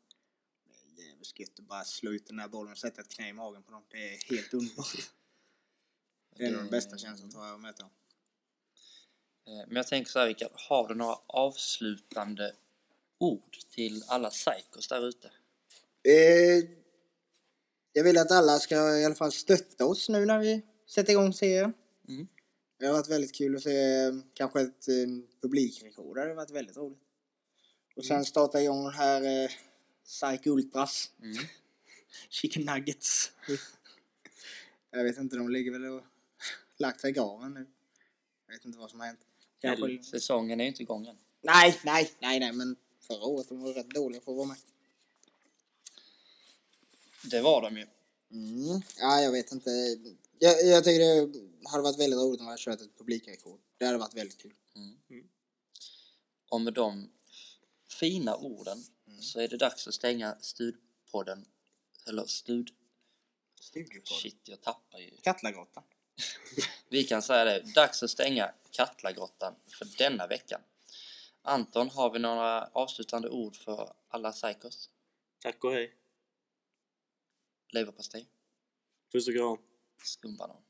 Det 0.95 1.01
är 1.01 1.07
jävligt 1.07 1.39
gött 1.39 1.59
att 1.59 1.67
bara 1.67 1.83
slå 1.83 2.11
ut 2.11 2.27
den 2.27 2.39
här 2.39 2.47
bollen 2.47 2.71
och 2.71 2.77
sätta 2.77 3.01
ett 3.01 3.09
knä 3.09 3.29
i 3.29 3.33
magen 3.33 3.63
på 3.63 3.71
dem. 3.71 3.83
Det 3.91 3.97
är 3.97 4.35
helt 4.35 4.53
underbart. 4.53 4.85
Det 6.37 6.43
är 6.43 6.51
nog 6.51 6.61
den 6.61 6.69
bästa 6.69 6.97
känslan 6.97 7.31
tror 7.31 7.45
jag 7.45 7.55
att 7.55 7.61
möta 7.61 7.83
dem. 7.83 7.91
Eh, 9.47 9.67
Men 9.67 9.75
jag 9.75 9.87
tänker 9.87 10.11
så 10.11 10.19
här 10.19 10.27
Rickard, 10.27 10.51
har 10.53 10.87
du 10.87 10.95
några 10.95 11.15
avslutande 11.27 12.53
ord 13.17 13.57
till 13.69 14.03
alla 14.07 14.29
psykos 14.29 14.87
där 14.87 15.07
ute? 15.07 15.31
Eh, 16.03 16.69
jag 17.93 18.03
vill 18.03 18.17
att 18.17 18.31
alla 18.31 18.59
ska 18.59 18.97
i 18.97 19.05
alla 19.05 19.15
fall 19.15 19.31
stötta 19.31 19.85
oss 19.85 20.09
nu 20.09 20.25
när 20.25 20.39
vi 20.39 20.61
sätter 20.87 21.11
igång 21.13 21.33
serien. 21.33 21.73
Mm. 22.07 22.27
Det 22.79 22.85
har 22.85 22.93
varit 22.93 23.09
väldigt 23.09 23.35
kul 23.35 23.55
att 23.55 23.63
se 23.63 24.03
eh, 24.03 24.13
kanske 24.33 24.61
ett 24.61 24.87
eh, 24.87 25.07
publikrekord. 25.41 26.17
Det 26.17 26.21
har 26.21 26.35
varit 26.35 26.51
väldigt 26.51 26.77
roligt. 26.77 26.99
Och 27.95 28.05
sen 28.05 28.25
starta 28.25 28.61
igång 28.61 28.83
den 28.83 28.93
här 28.93 29.43
eh, 29.43 29.49
Psych 30.05 30.47
Ultras. 30.47 31.11
Mm. 31.21 31.37
Chicken 32.29 32.63
Nuggets. 32.65 33.31
jag 34.91 35.03
vet 35.03 35.17
inte, 35.17 35.35
de 35.35 35.49
ligger 35.49 35.71
väl 35.71 35.85
och 35.85 36.03
lagt 36.77 37.01
sig 37.01 37.09
i 37.09 37.13
graven 37.13 37.53
nu. 37.53 37.67
Jag 38.47 38.53
vet 38.53 38.65
inte 38.65 38.77
vad 38.77 38.89
som 38.89 38.99
har 38.99 39.07
hänt. 39.07 39.19
Kanske... 39.63 40.03
Säsongen 40.03 40.59
är 40.59 40.63
ju 40.63 40.69
inte 40.69 40.83
igång 40.83 41.07
än. 41.07 41.17
Nej, 41.41 41.79
nej, 41.83 42.11
nej, 42.19 42.39
nej, 42.39 42.51
men 42.51 42.75
förra 42.99 43.25
året 43.25 43.49
de 43.49 43.61
var 43.61 43.73
rätt 43.73 43.89
dåliga 43.89 44.21
för 44.21 44.31
att 44.31 44.37
vara 44.37 44.47
med. 44.47 44.57
Det 47.23 47.41
var 47.41 47.61
de 47.61 47.77
ju. 47.77 47.87
Mm. 48.31 48.81
Ja, 48.99 49.21
jag 49.21 49.31
vet 49.31 49.51
inte. 49.51 49.69
Jag, 50.39 50.65
jag 50.65 50.83
tycker 50.83 50.99
det 50.99 51.69
hade 51.69 51.83
varit 51.83 51.99
väldigt 51.99 52.19
roligt 52.19 52.39
om 52.39 52.45
vi 52.45 52.49
hade 52.49 52.61
kört 52.61 52.81
ett 52.81 52.97
publikrekord. 52.97 53.59
Det 53.77 53.85
hade 53.85 53.97
varit 53.97 54.13
väldigt 54.13 54.37
kul. 54.37 54.53
Och 56.49 56.61
med 56.61 56.73
de 56.73 57.09
fina 57.99 58.35
orden 58.35 58.83
så 59.21 59.39
är 59.39 59.47
det 59.47 59.57
dags 59.57 59.87
att 59.87 59.93
stänga 59.93 60.35
studpodden. 60.41 61.45
Eller 62.07 62.25
stud... 62.25 62.69
Studiopodd. 63.59 64.17
Shit, 64.17 64.41
jag 64.43 64.61
tappar 64.61 64.99
ju. 64.99 65.11
Katlagrottan. 65.21 65.83
Vi 66.89 67.03
kan 67.03 67.21
säga 67.21 67.45
det. 67.45 67.73
Dags 67.75 68.03
att 68.03 68.09
stänga 68.09 68.51
Katlagrottan 68.73 69.55
för 69.77 69.97
denna 69.97 70.27
veckan. 70.27 70.61
Anton, 71.41 71.89
har 71.89 72.09
vi 72.09 72.19
några 72.19 72.65
avslutande 72.65 73.29
ord 73.29 73.55
för 73.55 73.93
alla 74.07 74.31
psykos? 74.31 74.89
Tack 75.39 75.63
och 75.63 75.71
hej. 75.73 75.95
Leverpastej? 77.73 78.27
Puss 79.11 79.27
och 79.27 79.33
kram. 79.33 79.57
Skumbanan? 80.03 80.63